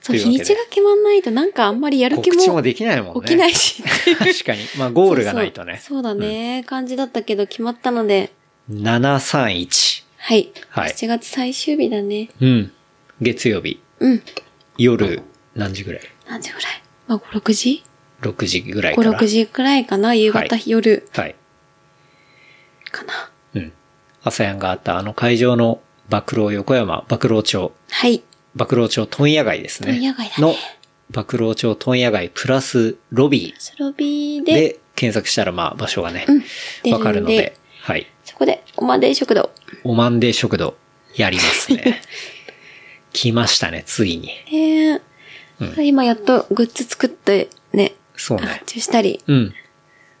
[0.00, 3.20] そう、日にちが決まんないとなんかあんまりやる気も告知もできないもんね。
[3.22, 3.82] 起きないし。
[4.16, 4.60] 確かに。
[4.78, 5.74] まあ、ゴールがないとね。
[5.74, 8.32] そうそうそうだね、感じだったけど決まったので、
[8.70, 10.04] 731。
[10.18, 10.50] はい。
[10.68, 12.28] はい7月最終日だね。
[12.40, 12.72] うん。
[13.20, 13.80] 月曜日。
[14.00, 14.22] うん。
[14.78, 15.22] 夜、
[15.54, 16.02] 何時ぐらい？
[16.28, 16.81] 何時ぐらい？
[17.06, 17.84] まあ、5、6時
[18.20, 19.18] ?6 時ぐらい ?5、から。
[19.18, 20.14] 6時くらいかな？
[20.14, 21.36] 夕方、はい夜はい。
[22.90, 23.30] かな。
[23.54, 23.72] うん。
[24.22, 28.22] 朝やんがあったあの会場の馬郎横山、馬郎町、はい。
[28.54, 29.92] 馬郎町問屋街ですね。
[29.92, 30.54] 問屋街だねの、
[31.10, 36.26] 馬郎町問屋街プラスロビスロビーーで、で検索したらまあ場所がね、
[36.82, 38.06] 出わかるのんで、はい。
[38.24, 39.50] そこで、おまで食堂。
[39.84, 40.76] おまんで食堂、
[41.16, 42.02] やりますね。
[43.12, 44.30] 来ましたね、ついに。
[44.48, 45.00] えー
[45.82, 48.74] 今やっとグッズ作ってね、そうね発。
[48.74, 49.20] 注したり。
[49.26, 49.54] うん。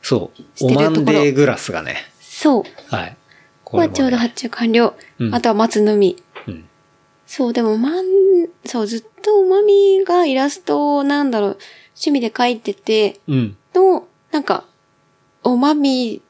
[0.00, 0.58] そう。
[0.58, 2.94] しおまてるところんでグラスがね、そう。
[2.94, 3.16] はい。
[3.64, 4.94] ここはちょうど発注完了。
[5.18, 6.22] うんあとは待つのみ。
[6.46, 6.68] うん。
[7.26, 8.04] そう、でもまん、
[8.64, 11.58] そう、ずっとおまみがイラストをなんだろう、
[11.90, 13.56] 趣味で描いてて、うん。
[13.74, 14.64] の、なんか、
[15.42, 16.20] おまみ、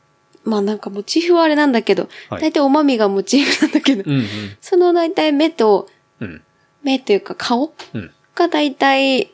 [0.44, 4.16] まあなんかモチーフはあれなんだけど、はい大体おまみがモチーフなんだけど、うん。
[4.18, 4.26] うん。
[4.60, 5.89] その大体目と、
[6.20, 6.43] うん。
[6.82, 8.10] 目というか顔うん。
[8.35, 9.31] が大体、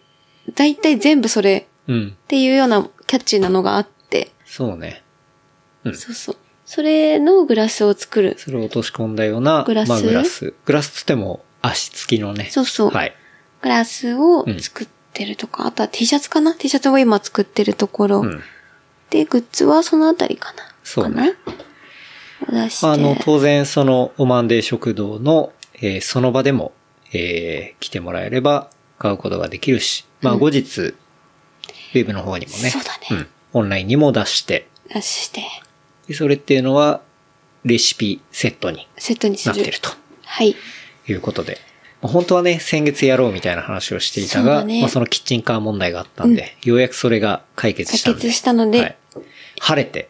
[0.55, 2.17] 大体全部それうん。
[2.17, 5.03] っていうようなキャッチーなのがあって、そうね。
[5.85, 6.37] うんそうそう。
[6.67, 8.35] それのグラスを作る。
[8.39, 9.89] それを落とし込んだような、グラス？
[9.89, 10.55] まあグラス。
[10.67, 12.49] グラスつっても足付きのね。
[12.51, 12.91] そうそう。
[12.91, 13.15] はい。
[13.63, 18.21] グラスを作ってるとか、あとは T シャツかな ?T シャツを今作ってるところ。
[18.21, 18.43] うん。
[19.11, 21.35] で、グッズはそのあたりかなそうね
[22.45, 22.65] かな？
[22.65, 22.87] 出して。
[22.87, 26.73] あの、当然そのオマンデー食堂の、えーその場でも、
[27.13, 33.27] えー来てもらえれば買うことができるし、まあ後日、ウェブの方にもね、そうだねん。
[33.53, 35.43] オンラインにも出して、出して、
[36.07, 37.01] でそれっていうのは、
[37.65, 39.55] レシピセットにセットにする。
[39.57, 39.91] なってると
[40.25, 40.55] はい。
[41.09, 41.59] いうことで。
[42.01, 48.21] まあ本当はね、先月やろうみたいな話をしていたが、そうだねまあそのキッチンカー問題があったんで、ようやくそれが解決したんで。
[48.21, 48.97] 解決したのではい
[49.61, 50.09] 晴れて、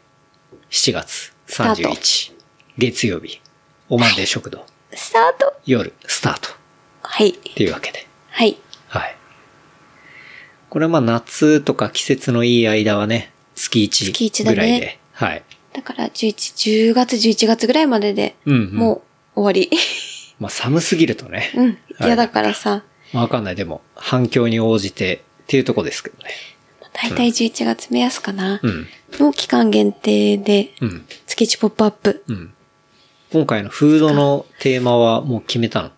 [0.70, 2.32] 7月タート31、
[2.76, 3.40] 月曜日、
[3.88, 6.50] オマンデー食堂、スタート夜、スタート
[7.02, 7.30] はい。
[7.30, 8.06] っていうわけで。
[8.30, 8.58] はい。
[10.68, 10.70] はい。
[10.70, 14.98] これはまあ夏とか季節のいい間はね、月月一1だねぐらいで。
[15.12, 15.42] はい。
[15.72, 18.74] だから、11、10月、11月ぐらいまでで、うん、うん。
[18.74, 18.94] も
[19.36, 19.70] う終わり。
[20.40, 21.52] まあ寒すぎるとね。
[21.54, 21.64] うん。
[21.64, 23.56] はい嫌だからさ、まあわかんない。
[23.56, 26.30] でも、反響に応じてっていうとこですけどね。
[26.92, 28.60] だいたい11月目安かな。
[28.62, 28.86] うん。
[29.18, 31.06] の期間限定で、うん。
[31.26, 32.24] 月1ポップアップ。
[32.28, 32.54] うん。
[33.32, 35.90] 今回のフードのテーマはもう決めたの？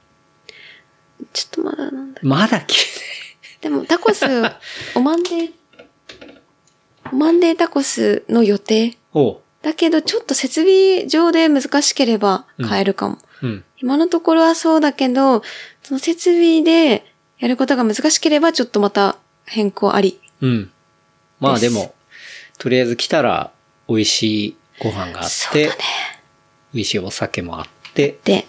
[1.32, 2.20] ちょっとまだなんだ。
[2.22, 2.99] まだ決
[3.60, 4.24] でも、タコス、
[4.94, 5.50] おまんで、
[7.12, 8.96] おまんでタコスの予定。
[9.62, 13.18] だけど、ちょっと設備上で難しければ変えるかも。
[13.42, 13.64] うん。
[13.78, 15.42] 今のところはそうだけど、
[15.82, 17.04] その設備で
[17.38, 20.20] やることが難しければ、ちょっとまた変更あり。
[20.40, 20.70] うん。
[21.40, 21.94] まあでも、
[22.58, 23.50] とりあえず来たら
[23.88, 25.72] 美味しいご飯があって、ね。
[26.72, 28.46] 美味しいお酒もあって、で、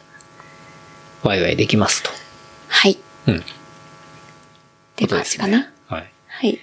[1.23, 2.11] ワイワイできますと。
[2.67, 2.91] はい。
[2.91, 2.97] っ
[3.27, 3.43] うん。
[5.07, 5.71] かな。
[5.87, 6.11] はい。
[6.27, 6.59] はい。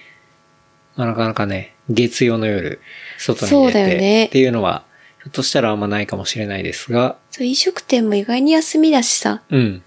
[0.95, 2.81] まあ、なかなかね、月曜の夜、
[3.17, 4.83] 外に出て、っていうのは、
[5.23, 9.83] ひょっとしたらあんまないかもしれないですが、そう、飲食店も意外に休みだしさ、うん。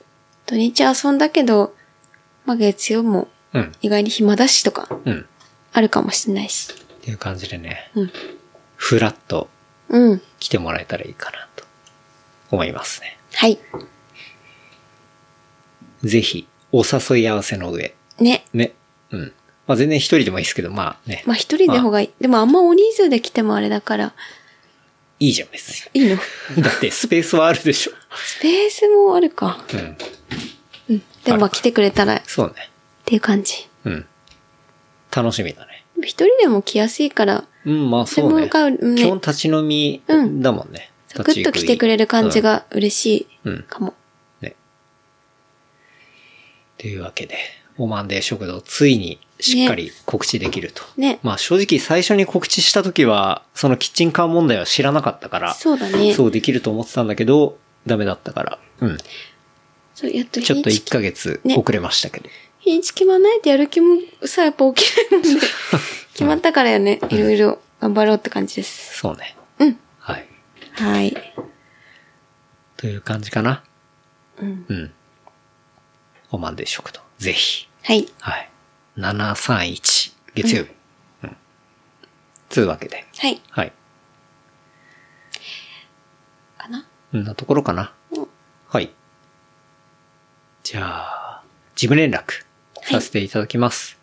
[0.46, 1.74] 土日遊んだけど、
[2.44, 3.72] まあ月曜もうん。
[3.82, 5.26] 意外に暇だしとか、うん。
[5.72, 6.72] あるかもしれないし。
[6.72, 8.12] っていう感じでね、うん。
[8.76, 9.48] ふらっと
[9.88, 10.22] うん。
[10.38, 11.64] 来てもらえたらいいかなと
[12.50, 13.18] 思いますね。
[13.34, 13.58] はい。
[16.02, 18.44] ぜひ、お誘い合わせの上、ね。
[18.52, 18.72] ね。
[19.10, 19.32] うん。
[19.66, 21.22] まあ全然一人でもいいですけど、まあね。
[21.26, 22.10] まあ一人で方がいい。
[22.20, 24.12] でもあんま大人数で来てもあれだから、
[25.22, 26.16] いいじゃん、別いいの？
[26.16, 26.18] に。
[26.62, 27.93] だってスペースはあるでしょ。
[28.16, 29.64] スペースもあるか。
[29.72, 29.97] うん。
[30.90, 31.02] うん。
[31.24, 32.70] でもまあ来てくれたらっそうね。
[33.05, 33.68] ていう感じ。
[33.84, 34.06] うん。
[35.14, 35.84] 楽しみだね。
[36.01, 38.47] 一人でも来やすいから、うん、まあそうね。
[38.47, 38.51] ね
[38.97, 40.90] 基本立ち飲みだもんね。
[41.06, 43.52] サクッと来てくれる感じが嬉しうん。
[43.52, 43.62] うんい。
[43.62, 43.94] かも。
[44.40, 44.56] ね。
[46.78, 47.36] というわけで、
[47.78, 50.82] オマンデー食堂ついにしっかり告知できると。
[50.96, 51.18] ね。
[51.22, 56.14] まあ正直最初に告知した時は、そのキッチンカー問題は知らなかったから、そうだね。
[56.14, 58.98] そうできると思ってたんだけど、ダメだったから、うん。
[59.94, 62.28] そう、やっとちょっと日にち1ヶ月ね遅れましたけど。
[62.60, 65.40] 日にち決まんないってやる気もさ、やっぱ起きないもんで。
[66.12, 67.00] 決まったからよね。
[67.10, 68.98] いろいろ頑張ろうって感じです。
[68.98, 69.36] そうね。
[69.58, 69.78] うん。
[69.98, 70.28] はい。
[70.74, 71.16] はい。
[72.76, 73.64] という感じかな。
[74.40, 74.66] うん。
[74.68, 74.92] うん。
[76.30, 77.01] オマンデー食堂。
[77.22, 77.68] ぜひ。
[77.82, 78.08] はい。
[78.20, 78.50] はい。
[78.96, 80.70] 731月曜日。
[81.22, 81.36] うん。
[82.48, 83.06] つうわけで。
[83.16, 83.40] はい。
[83.48, 83.72] はい。
[86.58, 86.84] かな？
[87.12, 87.92] こんなところかな？
[88.10, 88.28] うん
[88.68, 88.90] はい。
[90.64, 91.42] じゃあ、
[91.76, 92.44] 事務連絡
[92.90, 93.98] させていただきます。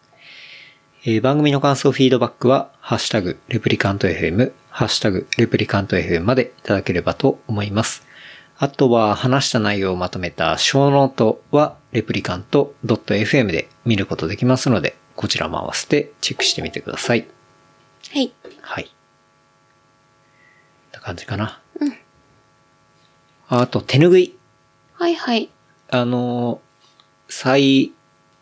[1.04, 8.06] えー番組の感想、フィードバックは、ハッシュタグ、レプリカント FM、ハッシュタグ、レプリカント FM までいただければと思います。
[8.62, 17.26] あとは、話した内容をまとめた小ノートは、レプリカント .fm で見ることできますので、こちらも合わせてチェックしてみてください。
[18.12, 18.34] はい。
[18.60, 18.84] はい。
[18.84, 18.90] こ
[20.90, 21.62] んな感じかな。
[21.80, 21.94] うん。
[23.48, 24.36] あと、手拭い。
[24.96, 25.50] はいはい。
[25.90, 26.60] あの、
[27.30, 27.94] 再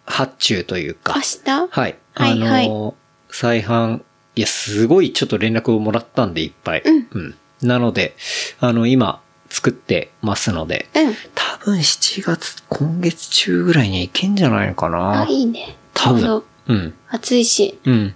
[0.07, 1.13] 発注というか。
[1.15, 1.67] 明日？
[1.69, 1.95] はい。
[2.15, 2.95] はいあの、
[3.29, 4.01] 再販、
[4.33, 6.81] いや、すごいちょっと連絡をもらったんで、いっぱい。
[6.81, 8.15] うんなので、
[8.59, 11.15] あの、今、作ってますので、うん。
[11.35, 15.21] 多分7月、今月中ぐらいにいけんじゃないのかな。
[15.21, 15.77] あ、いいね。
[15.93, 16.93] 多分うん。
[17.09, 17.79] 暑いし。
[17.85, 18.15] うん。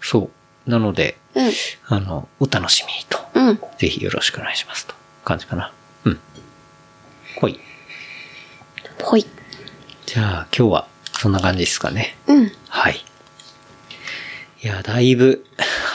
[0.00, 0.30] そ
[0.66, 0.70] う。
[0.70, 1.52] なので、うん。
[1.88, 3.48] あの、お楽しみにとうん。
[3.48, 3.60] うん。
[3.78, 4.94] ぜひよろしくお願いしますと。
[5.24, 5.72] 感じかな。
[6.04, 6.20] うん。
[7.40, 7.58] ほい。
[9.02, 9.26] ほい。
[10.06, 12.16] じゃあ今日はそんな感じですかね。
[12.26, 12.52] うん。
[12.68, 13.04] はい。
[14.62, 15.44] いや、だいぶ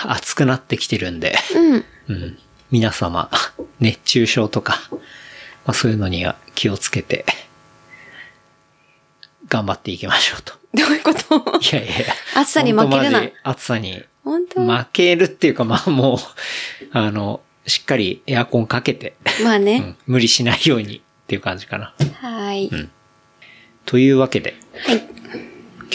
[0.06, 1.86] 暑くなってきてるんで、うん。
[2.10, 2.40] うん。
[2.72, 3.30] 皆様、
[3.80, 4.80] 熱中症とか、
[5.66, 7.26] まあそういうのには気をつけて、
[9.48, 10.54] 頑張っていきましょうと。
[10.74, 11.36] どういうこと？
[11.60, 12.14] いやいや。
[12.36, 14.62] 暑さに負けるな暑さに本当？
[14.66, 16.18] 負けるっていうか、まあもう、
[16.98, 19.76] あの、しっかりエアコンかけて、まあね。
[19.78, 21.94] うん、無理しないようにっていう感じかな。
[22.22, 22.66] はーい。
[22.68, 22.90] ん
[23.86, 24.98] というわけで、はい。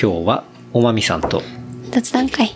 [0.00, 0.44] 今日は
[0.74, 1.42] おまみさんと
[1.90, 2.54] 雑談会。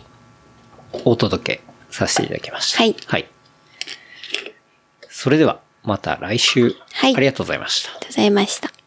[1.05, 1.61] お届け
[1.91, 2.79] させていただきました。
[2.79, 3.27] はいはい。
[5.23, 7.95] それでは、また来週、はいありがとうございましたあり。
[7.97, 8.80] がとうございました。